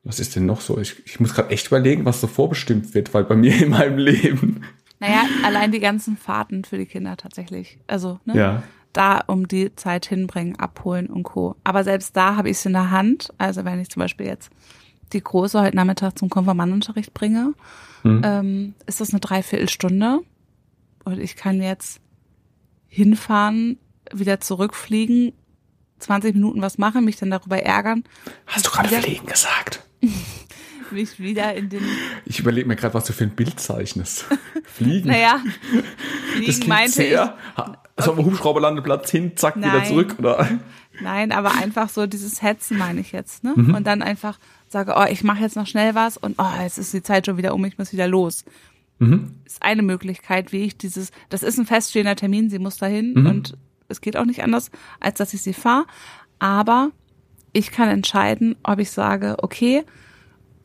was 0.03 0.19
ist 0.19 0.35
denn 0.35 0.45
noch 0.45 0.61
so? 0.61 0.79
Ich, 0.79 1.05
ich 1.05 1.19
muss 1.19 1.33
gerade 1.33 1.49
echt 1.49 1.67
überlegen, 1.67 2.05
was 2.05 2.21
so 2.21 2.27
vorbestimmt 2.27 2.93
wird, 2.93 3.13
weil 3.13 3.25
bei 3.25 3.35
mir 3.35 3.55
in 3.61 3.69
meinem 3.69 3.97
Leben. 3.97 4.63
Naja, 4.99 5.23
allein 5.43 5.71
die 5.71 5.79
ganzen 5.79 6.17
Fahrten 6.17 6.63
für 6.63 6.77
die 6.77 6.85
Kinder 6.85 7.17
tatsächlich. 7.17 7.79
Also, 7.87 8.19
ne? 8.25 8.37
Ja. 8.37 8.63
Da 8.93 9.21
um 9.25 9.47
die 9.47 9.75
Zeit 9.75 10.05
hinbringen, 10.05 10.57
abholen 10.59 11.07
und 11.07 11.23
Co. 11.23 11.55
Aber 11.63 11.83
selbst 11.83 12.15
da 12.15 12.35
habe 12.35 12.49
ich 12.49 12.57
es 12.57 12.65
in 12.65 12.73
der 12.73 12.91
Hand. 12.91 13.33
Also 13.39 13.65
wenn 13.65 13.79
ich 13.79 13.89
zum 13.89 14.01
Beispiel 14.01 14.27
jetzt 14.27 14.51
die 15.13 15.23
Große 15.23 15.59
heute 15.59 15.75
Nachmittag 15.75 16.19
zum 16.19 16.29
Konfirmandenunterricht 16.29 17.11
bringe, 17.11 17.55
mhm. 18.03 18.21
ähm, 18.23 18.73
ist 18.85 19.01
das 19.01 19.09
eine 19.09 19.19
Dreiviertelstunde. 19.19 20.19
Und 21.05 21.19
ich 21.19 21.35
kann 21.35 21.59
jetzt 21.59 22.02
hinfahren, 22.93 23.79
wieder 24.13 24.39
zurückfliegen, 24.39 25.33
20 25.97 26.35
Minuten 26.35 26.61
was 26.61 26.77
machen, 26.77 27.05
mich 27.05 27.15
dann 27.15 27.31
darüber 27.31 27.57
ärgern. 27.57 28.03
Hast 28.45 28.67
du 28.67 28.69
gerade 28.69 28.89
fliegen 28.89 29.25
gesagt? 29.25 29.83
mich 30.91 31.19
wieder 31.19 31.55
in 31.55 31.69
den. 31.69 31.81
Ich 32.25 32.39
überlege 32.39 32.67
mir 32.67 32.75
gerade, 32.75 32.93
was 32.93 33.05
du 33.05 33.13
für 33.13 33.23
ein 33.23 33.31
Bild 33.31 33.59
zeichnest. 33.59 34.25
Fliegen. 34.63 35.09
naja, 35.09 35.41
fliegen 36.33 36.45
das 36.45 36.67
meinte 36.67 36.91
sehr, 36.91 37.37
ich. 37.57 37.63
Also 37.95 38.11
am 38.11 38.23
Hubschrauberlandeplatz 38.25 39.09
hin, 39.09 39.35
zack, 39.35 39.55
Nein. 39.55 39.73
wieder 39.73 39.85
zurück, 39.85 40.15
oder? 40.19 40.47
Nein, 41.01 41.31
aber 41.31 41.55
einfach 41.55 41.89
so 41.89 42.05
dieses 42.05 42.43
Hetzen 42.43 42.77
meine 42.77 43.01
ich 43.01 43.11
jetzt, 43.11 43.43
ne? 43.43 43.53
Mhm. 43.55 43.73
Und 43.73 43.87
dann 43.87 44.03
einfach 44.03 44.37
sage, 44.67 44.93
oh, 44.95 45.05
ich 45.09 45.23
mache 45.23 45.41
jetzt 45.41 45.55
noch 45.55 45.65
schnell 45.65 45.95
was 45.95 46.17
und 46.17 46.35
oh, 46.37 46.61
jetzt 46.61 46.77
ist 46.77 46.93
die 46.93 47.01
Zeit 47.01 47.25
schon 47.25 47.37
wieder 47.37 47.55
um, 47.55 47.65
ich 47.65 47.79
muss 47.79 47.91
wieder 47.91 48.07
los. 48.07 48.45
Mhm. 49.03 49.31
Ist 49.45 49.61
eine 49.61 49.81
Möglichkeit, 49.81 50.51
wie 50.51 50.63
ich 50.63 50.77
dieses, 50.77 51.11
das 51.29 51.43
ist 51.43 51.57
ein 51.57 51.65
feststehender 51.65 52.15
Termin, 52.15 52.49
sie 52.49 52.59
muss 52.59 52.77
dahin 52.77 53.13
mhm. 53.13 53.25
und 53.25 53.57
es 53.87 54.01
geht 54.01 54.17
auch 54.17 54.25
nicht 54.25 54.43
anders, 54.43 54.71
als 54.99 55.17
dass 55.17 55.33
ich 55.33 55.41
sie 55.41 55.53
fahre. 55.53 55.85
Aber 56.39 56.91
ich 57.51 57.71
kann 57.71 57.89
entscheiden, 57.89 58.55
ob 58.63 58.79
ich 58.79 58.91
sage, 58.91 59.37
okay, 59.41 59.83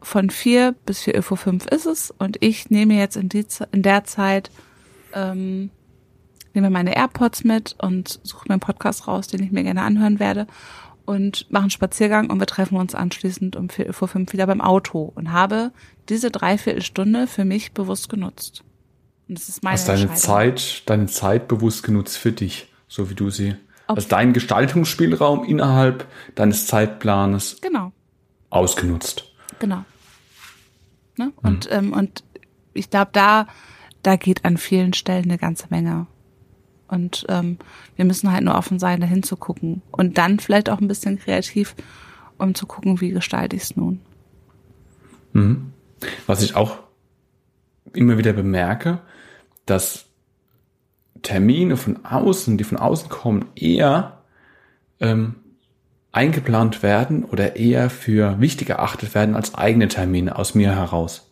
von 0.01 0.31
vier 0.31 0.75
bis 0.87 1.03
vier 1.03 1.17
Uhr 1.17 1.37
fünf 1.37 1.67
ist 1.67 1.87
es 1.87 2.13
und 2.17 2.37
ich 2.41 2.71
nehme 2.71 2.95
jetzt 2.95 3.17
in, 3.17 3.29
die, 3.29 3.45
in 3.73 3.83
der 3.83 4.05
Zeit, 4.05 4.51
ähm, 5.13 5.71
nehme 6.55 6.71
meine 6.71 6.97
AirPods 6.97 7.45
mit 7.45 7.75
und 7.79 8.21
suche 8.23 8.47
mir 8.49 8.55
einen 8.55 8.61
Podcast 8.61 9.07
raus, 9.07 9.27
den 9.27 9.43
ich 9.43 9.51
mir 9.51 9.65
gerne 9.65 9.83
anhören 9.83 10.19
werde 10.19 10.47
und 11.09 11.51
mache 11.51 11.63
einen 11.63 11.71
Spaziergang 11.71 12.29
und 12.29 12.39
wir 12.39 12.47
treffen 12.47 12.77
uns 12.77 12.95
anschließend 12.95 13.57
um 13.57 13.71
vier 13.71 13.87
Uhr 13.87 14.09
fünf 14.09 14.31
wieder 14.35 14.47
beim 14.47 14.61
Auto 14.61 15.11
und 15.15 15.33
habe 15.33 15.73
diese 16.11 16.31
Dreiviertelstunde 16.31 17.27
für 17.27 17.47
mich 17.47 17.73
bewusst 17.73 18.11
genutzt. 18.11 18.63
Und 19.27 19.39
das 19.39 19.49
ist 19.49 19.63
meine 19.63 19.73
Hast 19.73 19.89
deine 19.89 20.13
Zeit, 20.13 20.83
deine 20.85 21.07
Zeit 21.07 21.49
bewusst 21.49 21.83
genutzt 21.83 22.19
für 22.19 22.33
dich, 22.33 22.71
so 22.89 23.09
wie 23.09 23.15
du 23.15 23.31
sie, 23.31 23.57
Ob 23.87 23.97
also 23.97 24.09
deinen 24.11 24.35
Gestaltungsspielraum 24.35 25.45
innerhalb 25.45 26.07
deines 26.35 26.67
Zeitplanes 26.67 27.57
genau. 27.63 27.93
ausgenutzt. 28.51 29.33
Genau. 29.61 29.87
Ne? 31.17 31.27
Mhm. 31.27 31.33
Und, 31.43 31.69
ähm, 31.73 31.93
und 31.95 32.23
ich 32.75 32.91
glaube, 32.91 33.13
da, 33.15 33.47
da 34.03 34.17
geht 34.17 34.45
an 34.45 34.59
vielen 34.59 34.93
Stellen 34.93 35.25
eine 35.25 35.39
ganze 35.39 35.69
Menge. 35.71 36.07
Und 36.89 37.27
ähm, 37.29 37.59
wir 37.97 38.05
müssen 38.05 38.33
halt 38.33 38.45
nur 38.45 38.55
offen 38.55 38.79
sein, 38.79 39.01
dahin 39.01 39.23
zu 39.23 39.37
gucken. 39.37 39.83
Und 39.91 40.19
dann 40.19 40.41
vielleicht 40.41 40.71
auch 40.71 40.81
ein 40.81 40.89
bisschen 40.89 41.19
kreativ, 41.19 41.75
um 42.39 42.55
zu 42.55 42.67
gucken, 42.67 43.01
wie 43.01 43.11
gestalte 43.11 43.57
ich 43.57 43.63
es 43.63 43.77
nun. 43.77 44.01
Mhm. 45.33 45.73
Was 46.27 46.43
ich 46.43 46.57
auch 46.57 46.79
immer 47.93 48.19
wieder 48.19 48.33
bemerke, 48.33 49.01
dass 49.67 50.07
Termine 51.23 51.77
von 51.77 52.05
außen, 52.05 52.57
die 52.59 52.65
von 52.65 52.79
außen 52.79 53.09
kommen, 53.09 53.47
eher 53.55 54.23
ähm, 55.01 55.37
eingeplant 56.13 56.83
werden 56.83 57.25
oder 57.25 57.57
eher 57.57 57.91
für 57.91 58.41
wichtig 58.41 58.71
erachtet 58.71 59.15
werden 59.15 59.35
als 59.35 59.55
eigene 59.55 59.89
Termine 59.89 60.37
aus 60.37 60.55
mir 60.55 60.75
heraus. 60.75 61.31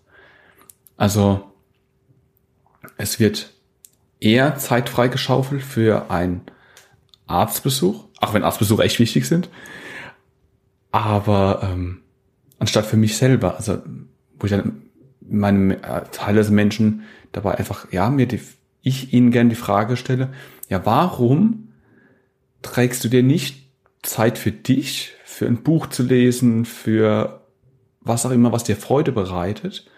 Also 0.97 1.45
es 2.97 3.21
wird 3.21 3.53
eher 4.21 4.57
Zeit 4.57 4.89
freigeschaufelt 4.89 5.63
für 5.63 6.11
einen 6.11 6.43
Arztbesuch, 7.27 8.05
auch 8.21 8.35
wenn 8.35 8.45
Arztbesuche 8.45 8.83
echt 8.83 8.99
wichtig 8.99 9.27
sind, 9.27 9.49
aber 10.93 11.61
ähm, 11.63 12.03
anstatt 12.59 12.87
für 12.87 12.97
mich 12.97 13.17
selber, 13.17 13.57
also 13.57 13.83
wo 14.39 14.47
ich 14.47 14.51
dann 14.51 14.83
meinem 15.21 15.73
äh, 15.73 16.03
teilweise 16.13 16.53
Menschen 16.53 17.03
dabei 17.33 17.59
einfach, 17.59 17.93
ja, 17.93 18.09
mir 18.11 18.27
die, 18.27 18.41
ich 18.83 19.13
ihnen 19.13 19.31
gerne 19.31 19.51
die 19.51 19.57
Frage 19.57 19.97
stelle, 19.97 20.31
ja, 20.69 20.87
warum 20.87 21.73
trägst 22.63 23.05
du 23.05 23.09
dir 23.09 23.23
nicht 23.23 23.71
Zeit 24.03 24.39
für 24.39 24.53
dich, 24.53 25.13
für 25.25 25.47
ein 25.47 25.63
Buch 25.63 25.89
zu 25.89 26.03
lesen, 26.03 26.65
für 26.65 27.43
was 28.01 28.25
auch 28.25 28.31
immer, 28.31 28.53
was 28.53 28.65
dir 28.65 28.77
Freude 28.77 29.13
bereitet, 29.13 29.91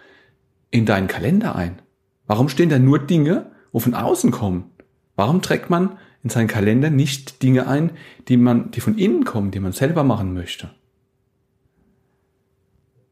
in 0.71 0.87
deinen 0.87 1.09
Kalender 1.09 1.55
ein? 1.55 1.81
Warum 2.27 2.49
stehen 2.49 2.71
da 2.71 2.79
nur 2.79 2.99
Dinge, 2.99 3.53
wo 3.73 3.81
von 3.81 3.95
außen 3.95 4.31
kommen? 4.31 4.71
Warum 5.17 5.43
trägt 5.43 5.71
man 5.71 5.99
in 6.23 6.31
seinen 6.31 6.49
Kalender 6.49 6.91
nicht 6.91 7.43
Dinge 7.43 7.67
ein, 7.67 7.93
die 8.29 8.37
man, 8.37 8.71
die 8.71 8.81
von 8.81 8.99
innen 8.99 9.25
kommen, 9.25 9.51
die 9.51 9.61
man 9.61 9.73
selber 9.73 10.05
machen 10.05 10.35
möchte? 10.35 10.71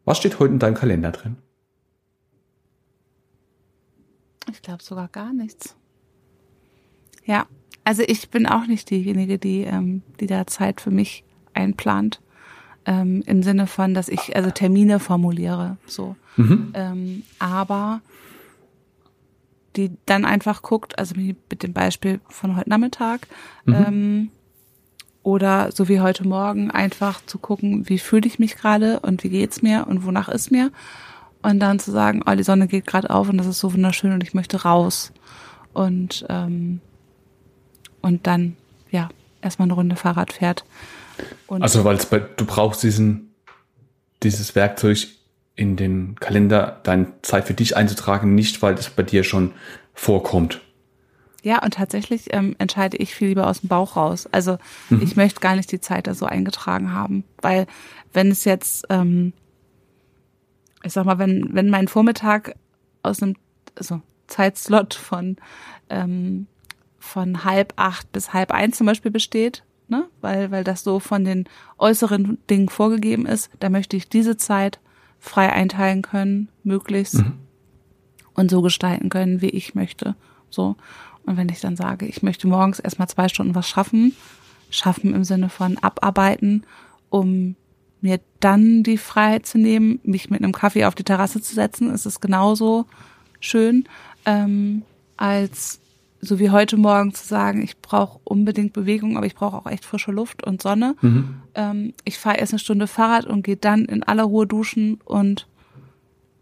Was 0.04 0.18
steht 0.18 0.38
heute 0.38 0.52
in 0.52 0.58
deinem 0.58 0.74
Kalender 0.74 1.10
drin? 1.10 1.36
Ich 4.50 4.62
glaube 4.62 4.82
sogar 4.82 5.08
gar 5.08 5.32
nichts. 5.32 5.76
Ja, 7.24 7.46
also 7.84 8.02
ich 8.06 8.30
bin 8.30 8.46
auch 8.46 8.66
nicht 8.66 8.90
diejenige, 8.90 9.38
die, 9.38 9.62
ähm, 9.62 10.02
die 10.20 10.26
da 10.26 10.46
Zeit 10.46 10.80
für 10.80 10.90
mich 10.90 11.24
einplant. 11.54 12.20
Ähm, 12.84 13.22
Im 13.26 13.42
Sinne 13.42 13.66
von, 13.66 13.94
dass 13.94 14.08
ich 14.08 14.36
also 14.36 14.50
Termine 14.50 15.00
formuliere. 15.00 15.76
So. 15.86 16.14
Mhm. 16.36 16.70
Ähm, 16.74 17.22
aber 17.40 18.00
die 19.76 19.92
dann 20.06 20.24
einfach 20.24 20.62
guckt, 20.62 20.98
also 20.98 21.14
mit 21.16 21.62
dem 21.62 21.72
Beispiel 21.72 22.20
von 22.28 22.56
heute 22.56 22.68
Nachmittag, 22.68 23.26
mhm. 23.64 23.74
ähm, 23.74 24.30
oder 25.22 25.72
so 25.72 25.88
wie 25.88 26.00
heute 26.00 26.26
Morgen 26.26 26.70
einfach 26.70 27.20
zu 27.26 27.38
gucken, 27.38 27.88
wie 27.88 27.98
fühle 27.98 28.28
ich 28.28 28.38
mich 28.38 28.56
gerade 28.56 29.00
und 29.00 29.24
wie 29.24 29.28
geht's 29.28 29.60
mir 29.60 29.86
und 29.88 30.04
wonach 30.04 30.28
ist 30.28 30.52
mir 30.52 30.70
und 31.42 31.58
dann 31.58 31.80
zu 31.80 31.90
sagen, 31.90 32.22
oh, 32.26 32.34
die 32.36 32.44
Sonne 32.44 32.68
geht 32.68 32.86
gerade 32.86 33.10
auf 33.10 33.28
und 33.28 33.36
das 33.36 33.46
ist 33.46 33.58
so 33.58 33.72
wunderschön 33.72 34.12
und 34.12 34.22
ich 34.22 34.34
möchte 34.34 34.62
raus 34.62 35.12
und 35.72 36.24
ähm, 36.28 36.80
und 38.02 38.28
dann 38.28 38.56
ja 38.92 39.08
erstmal 39.42 39.66
eine 39.66 39.74
Runde 39.74 39.96
Fahrrad 39.96 40.32
fährt. 40.32 40.64
Und 41.48 41.62
also 41.62 41.84
weil 41.84 41.96
bei 42.08 42.20
du 42.20 42.44
brauchst 42.44 42.84
diesen 42.84 43.34
dieses 44.22 44.54
Werkzeug 44.54 45.08
in 45.56 45.76
den 45.76 46.16
Kalender 46.20 46.80
deine 46.82 47.08
Zeit 47.22 47.46
für 47.46 47.54
dich 47.54 47.76
einzutragen, 47.76 48.34
nicht 48.34 48.62
weil 48.62 48.74
das 48.74 48.90
bei 48.90 49.02
dir 49.02 49.24
schon 49.24 49.52
vorkommt. 49.94 50.60
Ja, 51.42 51.62
und 51.62 51.74
tatsächlich 51.74 52.34
ähm, 52.34 52.54
entscheide 52.58 52.96
ich 52.96 53.14
viel 53.14 53.28
lieber 53.28 53.46
aus 53.46 53.60
dem 53.60 53.68
Bauch 53.68 53.96
raus. 53.96 54.28
Also 54.32 54.58
mhm. 54.90 55.00
ich 55.02 55.16
möchte 55.16 55.40
gar 55.40 55.56
nicht 55.56 55.72
die 55.72 55.80
Zeit 55.80 56.06
da 56.06 56.14
so 56.14 56.26
eingetragen 56.26 56.92
haben, 56.92 57.24
weil 57.40 57.66
wenn 58.12 58.30
es 58.30 58.44
jetzt, 58.44 58.86
ähm, 58.90 59.32
ich 60.82 60.92
sag 60.92 61.06
mal, 61.06 61.18
wenn 61.18 61.48
wenn 61.52 61.70
mein 61.70 61.88
Vormittag 61.88 62.56
aus 63.02 63.22
einem 63.22 63.36
also 63.76 64.02
Zeitslot 64.26 64.94
von 64.94 65.36
ähm, 65.88 66.48
von 66.98 67.44
halb 67.44 67.74
acht 67.76 68.10
bis 68.12 68.32
halb 68.32 68.50
eins 68.50 68.76
zum 68.76 68.86
Beispiel 68.86 69.12
besteht, 69.12 69.62
ne, 69.88 70.06
weil 70.20 70.50
weil 70.50 70.64
das 70.64 70.82
so 70.82 70.98
von 70.98 71.24
den 71.24 71.48
äußeren 71.78 72.38
Dingen 72.50 72.68
vorgegeben 72.68 73.24
ist, 73.24 73.50
da 73.60 73.70
möchte 73.70 73.96
ich 73.96 74.08
diese 74.08 74.36
Zeit 74.36 74.80
frei 75.28 75.52
einteilen 75.52 76.02
können, 76.02 76.48
möglichst 76.62 77.16
mhm. 77.16 77.34
und 78.34 78.50
so 78.50 78.62
gestalten 78.62 79.08
können, 79.08 79.42
wie 79.42 79.50
ich 79.50 79.74
möchte. 79.74 80.14
So. 80.50 80.76
Und 81.24 81.36
wenn 81.36 81.48
ich 81.48 81.60
dann 81.60 81.76
sage, 81.76 82.06
ich 82.06 82.22
möchte 82.22 82.46
morgens 82.46 82.78
erstmal 82.78 83.08
zwei 83.08 83.28
Stunden 83.28 83.54
was 83.54 83.68
schaffen, 83.68 84.14
schaffen 84.70 85.14
im 85.14 85.24
Sinne 85.24 85.48
von 85.48 85.78
abarbeiten, 85.78 86.64
um 87.10 87.56
mir 88.00 88.20
dann 88.40 88.82
die 88.82 88.98
Freiheit 88.98 89.46
zu 89.46 89.58
nehmen, 89.58 90.00
mich 90.04 90.30
mit 90.30 90.42
einem 90.42 90.52
Kaffee 90.52 90.84
auf 90.84 90.94
die 90.94 91.04
Terrasse 91.04 91.40
zu 91.40 91.54
setzen, 91.54 91.90
ist 91.92 92.06
es 92.06 92.20
genauso 92.20 92.86
schön, 93.40 93.88
ähm, 94.24 94.82
als 95.16 95.80
so 96.20 96.38
wie 96.38 96.50
heute 96.50 96.76
Morgen 96.76 97.14
zu 97.14 97.26
sagen, 97.26 97.62
ich 97.62 97.78
brauche 97.78 98.18
unbedingt 98.24 98.72
Bewegung, 98.72 99.16
aber 99.16 99.26
ich 99.26 99.34
brauche 99.34 99.56
auch 99.56 99.66
echt 99.66 99.84
frische 99.84 100.12
Luft 100.12 100.44
und 100.46 100.62
Sonne. 100.62 100.96
Mhm. 101.00 101.42
Ähm, 101.54 101.94
ich 102.04 102.18
fahre 102.18 102.38
erst 102.38 102.52
eine 102.52 102.58
Stunde 102.58 102.86
Fahrrad 102.86 103.26
und 103.26 103.42
gehe 103.42 103.56
dann 103.56 103.84
in 103.84 104.02
aller 104.02 104.24
Ruhe 104.24 104.46
duschen 104.46 105.00
und 105.04 105.46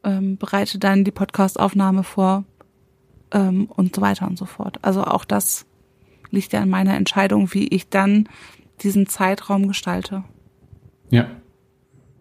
ähm, 0.05 0.37
bereite 0.37 0.79
dann 0.79 1.05
die 1.05 1.11
Podcastaufnahme 1.11 2.05
vor 2.05 2.45
ähm, 3.33 3.67
und 3.67 3.97
so 3.97 4.03
weiter 4.03 4.27
und 4.27 4.39
so 4.39 4.45
fort. 4.45 4.79
Also 4.83 5.05
auch 5.05 5.25
das 5.25 5.67
liegt 6.31 6.53
ja 6.53 6.63
in 6.63 6.71
meiner 6.71 6.95
Entscheidung, 6.95 7.53
wie 7.53 7.69
ich 7.69 7.89
dann 7.89 8.29
diesen 8.83 9.07
Zeitraum 9.07 9.69
gestalte. 9.69 10.25
Ja. 11.11 11.27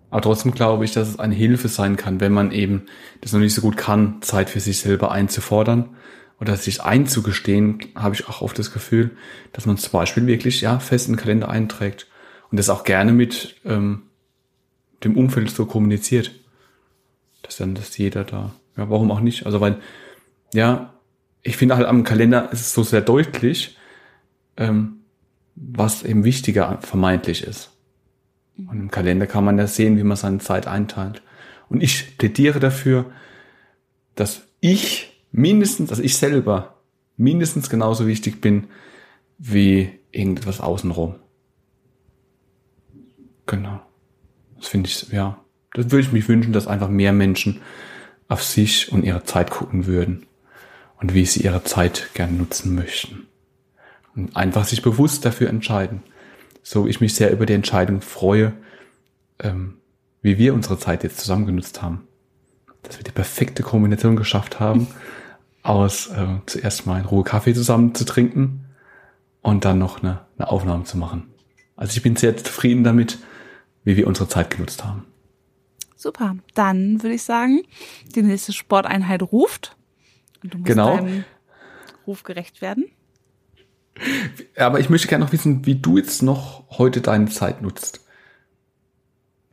Aber 0.09 0.21
trotzdem 0.21 0.51
glaube 0.51 0.85
ich, 0.85 0.91
dass 0.91 1.07
es 1.07 1.19
eine 1.19 1.33
Hilfe 1.33 1.67
sein 1.67 1.95
kann, 1.95 2.19
wenn 2.19 2.33
man 2.33 2.51
eben 2.51 2.83
das 3.21 3.33
noch 3.33 3.39
nicht 3.39 3.55
so 3.55 3.61
gut 3.61 3.77
kann, 3.77 4.21
Zeit 4.21 4.49
für 4.49 4.59
sich 4.59 4.77
selber 4.77 5.11
einzufordern 5.11 5.89
oder 6.43 6.57
sich 6.57 6.83
einzugestehen, 6.83 7.79
habe 7.95 8.15
ich 8.15 8.27
auch 8.27 8.41
oft 8.41 8.59
das 8.59 8.73
Gefühl, 8.73 9.11
dass 9.53 9.65
man 9.65 9.77
zum 9.77 9.93
Beispiel 9.93 10.27
wirklich 10.27 10.59
ja 10.59 10.77
fest 10.79 11.07
in 11.07 11.13
den 11.13 11.19
Kalender 11.19 11.47
einträgt 11.47 12.07
und 12.51 12.57
das 12.57 12.69
auch 12.69 12.83
gerne 12.83 13.13
mit 13.13 13.55
ähm, 13.63 14.03
dem 15.05 15.15
Umfeld 15.15 15.49
so 15.51 15.65
kommuniziert. 15.65 16.31
Dass 17.43 17.55
dann, 17.55 17.75
dass 17.75 17.97
jeder 17.97 18.25
da, 18.25 18.53
ja, 18.75 18.89
warum 18.89 19.09
auch 19.09 19.21
nicht? 19.21 19.45
Also 19.45 19.61
weil, 19.61 19.79
ja, 20.53 20.93
ich 21.43 21.55
finde 21.55 21.77
halt 21.77 21.87
am 21.87 22.03
Kalender 22.03 22.51
ist 22.51 22.59
es 22.59 22.73
so 22.73 22.83
sehr 22.83 23.01
deutlich, 23.01 23.77
ähm, 24.57 24.97
was 25.55 26.03
eben 26.03 26.25
wichtiger 26.25 26.77
vermeintlich 26.81 27.43
ist. 27.43 27.71
Und 28.57 28.81
im 28.81 28.91
Kalender 28.91 29.27
kann 29.27 29.45
man 29.45 29.57
ja 29.57 29.67
sehen, 29.67 29.97
wie 29.97 30.03
man 30.03 30.17
seine 30.17 30.39
Zeit 30.39 30.67
einteilt. 30.67 31.21
Und 31.69 31.81
ich 31.81 32.17
plädiere 32.17 32.59
dafür, 32.59 33.05
dass 34.15 34.41
ich 34.59 35.12
mindestens, 35.33 35.89
also 35.89 36.01
ich 36.01 36.15
selber, 36.15 36.77
mindestens 37.17 37.69
genauso 37.69 38.07
wichtig 38.07 38.39
bin 38.39 38.67
wie 39.37 39.99
irgendetwas 40.11 40.61
außenrum. 40.61 41.15
Genau. 43.45 43.81
Das 44.55 44.67
finde 44.67 44.89
ich, 44.89 45.11
ja. 45.11 45.43
Das 45.73 45.85
würde 45.85 46.01
ich 46.01 46.13
mich 46.13 46.29
wünschen, 46.29 46.53
dass 46.53 46.67
einfach 46.67 46.87
mehr 46.87 47.11
Menschen 47.11 47.59
auf 48.29 48.43
sich 48.43 48.91
und 48.91 49.03
ihre 49.03 49.23
Zeit 49.23 49.49
gucken 49.49 49.87
würden 49.87 50.25
und 51.01 51.13
wie 51.13 51.25
sie 51.25 51.41
ihre 51.41 51.63
Zeit 51.63 52.11
gern 52.13 52.37
nutzen 52.37 52.75
möchten. 52.75 53.27
Und 54.15 54.35
einfach 54.37 54.65
sich 54.65 54.83
bewusst 54.83 55.25
dafür 55.25 55.49
entscheiden. 55.49 56.03
So 56.61 56.87
ich 56.87 57.01
mich 57.01 57.15
sehr 57.15 57.31
über 57.31 57.47
die 57.47 57.53
Entscheidung 57.53 58.01
freue, 58.01 58.53
ähm, 59.39 59.79
wie 60.21 60.37
wir 60.37 60.53
unsere 60.53 60.77
Zeit 60.77 61.03
jetzt 61.03 61.19
zusammen 61.19 61.47
genutzt 61.47 61.81
haben. 61.81 62.07
Dass 62.83 62.99
wir 62.99 63.03
die 63.03 63.11
perfekte 63.11 63.63
Kombination 63.63 64.15
geschafft 64.15 64.59
haben 64.59 64.87
aus 65.63 66.07
äh, 66.07 66.27
zuerst 66.45 66.85
mal 66.85 66.99
in 66.99 67.05
Ruhe 67.05 67.23
Kaffee 67.23 67.53
zusammen 67.53 67.95
zu 67.95 68.05
trinken 68.05 68.65
und 69.41 69.65
dann 69.65 69.79
noch 69.79 70.03
eine, 70.03 70.21
eine 70.37 70.49
Aufnahme 70.49 70.83
zu 70.83 70.97
machen. 70.97 71.33
Also 71.75 71.95
ich 71.95 72.03
bin 72.03 72.15
sehr 72.15 72.37
zufrieden 72.37 72.83
damit, 72.83 73.17
wie 73.83 73.97
wir 73.97 74.07
unsere 74.07 74.27
Zeit 74.27 74.51
genutzt 74.51 74.83
haben. 74.83 75.05
Super. 75.95 76.35
Dann 76.53 77.01
würde 77.01 77.15
ich 77.15 77.23
sagen, 77.23 77.61
die 78.13 78.21
nächste 78.21 78.51
Sporteinheit 78.51 79.21
ruft. 79.23 79.77
Und 80.43 80.53
du 80.53 80.57
musst 80.57 80.67
genau. 80.67 80.97
deinem 80.97 81.23
Ruf 82.05 82.23
gerecht 82.23 82.61
werden. 82.61 82.85
Aber 84.57 84.79
ich 84.79 84.89
möchte 84.89 85.07
gerne 85.07 85.23
noch 85.23 85.31
wissen, 85.31 85.65
wie 85.65 85.75
du 85.75 85.97
jetzt 85.97 86.21
noch 86.21 86.65
heute 86.77 86.99
deine 86.99 87.27
Zeit 87.27 87.61
nutzt. 87.61 88.01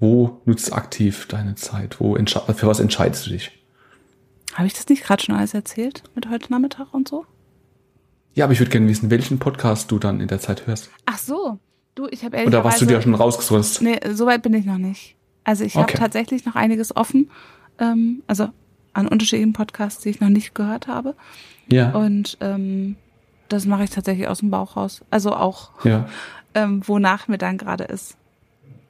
Wo 0.00 0.40
nutzt 0.44 0.68
du 0.68 0.72
aktiv 0.72 1.26
deine 1.28 1.54
Zeit? 1.54 2.00
Wo 2.00 2.16
für 2.16 2.66
was 2.66 2.80
entscheidest 2.80 3.26
du 3.26 3.30
dich? 3.30 3.59
Habe 4.60 4.66
ich 4.66 4.74
das 4.74 4.86
nicht 4.88 5.04
gerade 5.04 5.22
schon 5.22 5.34
alles 5.34 5.54
erzählt 5.54 6.02
mit 6.14 6.28
heute 6.28 6.52
Nachmittag 6.52 6.92
und 6.92 7.08
so? 7.08 7.24
Ja, 8.34 8.44
aber 8.44 8.52
ich 8.52 8.60
würde 8.60 8.70
gerne 8.70 8.86
wissen, 8.88 9.08
welchen 9.08 9.38
Podcast 9.38 9.90
du 9.90 9.98
dann 9.98 10.20
in 10.20 10.28
der 10.28 10.38
Zeit 10.38 10.66
hörst. 10.66 10.90
Ach 11.06 11.16
so, 11.16 11.58
du, 11.94 12.08
ich 12.10 12.26
habe 12.26 12.44
Oder 12.44 12.62
was 12.62 12.78
du 12.78 12.84
dir 12.84 13.00
schon 13.00 13.14
rausgesucht 13.14 13.80
Nee, 13.80 13.98
so 14.12 14.26
weit 14.26 14.42
bin 14.42 14.52
ich 14.52 14.66
noch 14.66 14.76
nicht. 14.76 15.16
Also 15.44 15.64
ich 15.64 15.76
okay. 15.76 15.84
habe 15.84 15.92
tatsächlich 15.94 16.44
noch 16.44 16.56
einiges 16.56 16.94
offen, 16.94 17.30
ähm, 17.78 18.22
also 18.26 18.50
an 18.92 19.08
unterschiedlichen 19.08 19.54
Podcasts, 19.54 20.02
die 20.02 20.10
ich 20.10 20.20
noch 20.20 20.28
nicht 20.28 20.54
gehört 20.54 20.88
habe. 20.88 21.14
Ja. 21.72 21.92
Und 21.92 22.36
ähm, 22.42 22.96
das 23.48 23.64
mache 23.64 23.84
ich 23.84 23.90
tatsächlich 23.90 24.28
aus 24.28 24.40
dem 24.40 24.50
Bauch 24.50 24.76
raus. 24.76 25.00
Also 25.08 25.32
auch, 25.34 25.70
ja. 25.86 26.06
ähm, 26.54 26.82
wonach 26.86 27.28
mir 27.28 27.38
dann 27.38 27.56
gerade 27.56 27.84
ist. 27.84 28.18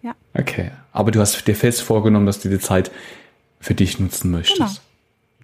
Ja. 0.03 0.17
Okay, 0.37 0.73
aber 0.91 1.13
du 1.13 1.21
hast 1.21 1.47
dir 1.47 1.55
fest 1.55 1.81
vorgenommen, 1.81 2.27
dass 2.27 2.41
du 2.41 2.49
die 2.49 2.59
Zeit 2.59 2.91
für 3.61 3.77
dich 3.77 4.01
nutzen 4.01 4.33
möchtest. 4.33 4.59
Genau. 4.59 4.90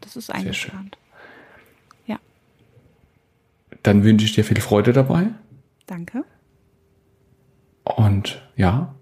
Das 0.07 0.15
ist 0.15 0.31
eingeplant. 0.31 0.97
Ja. 2.07 2.19
Dann 3.83 4.05
wünsche 4.05 4.25
ich 4.25 4.35
dir 4.35 4.45
viel 4.45 4.61
Freude 4.61 4.93
dabei. 4.93 5.27
Danke. 5.87 6.25
Und 7.83 8.41
ja, 8.55 8.95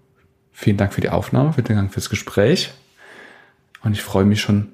vielen 0.51 0.77
Dank 0.77 0.93
für 0.93 1.01
die 1.01 1.09
Aufnahme, 1.09 1.53
vielen 1.53 1.67
Dank 1.67 1.93
fürs 1.93 2.09
Gespräch. 2.09 2.73
Und 3.83 3.93
ich 3.93 4.01
freue 4.01 4.25
mich 4.25 4.41
schon 4.41 4.71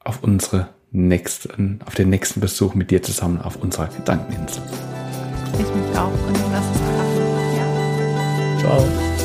auf 0.00 0.22
unsere 0.22 0.70
nächsten, 0.92 1.80
auf 1.84 1.94
den 1.94 2.08
nächsten 2.08 2.40
Besuch 2.40 2.74
mit 2.74 2.90
dir 2.90 3.02
zusammen 3.02 3.42
auf 3.42 3.56
unserer 3.56 3.88
Gedankeninsel. 3.88 4.62
Ich 5.52 5.74
mich 5.74 5.98
auch 5.98 6.12
und 6.26 6.52
lass 6.52 6.64
es 6.70 6.78
klappen. 6.78 7.56
Ja. 7.56 8.58
Ciao. 8.60 9.15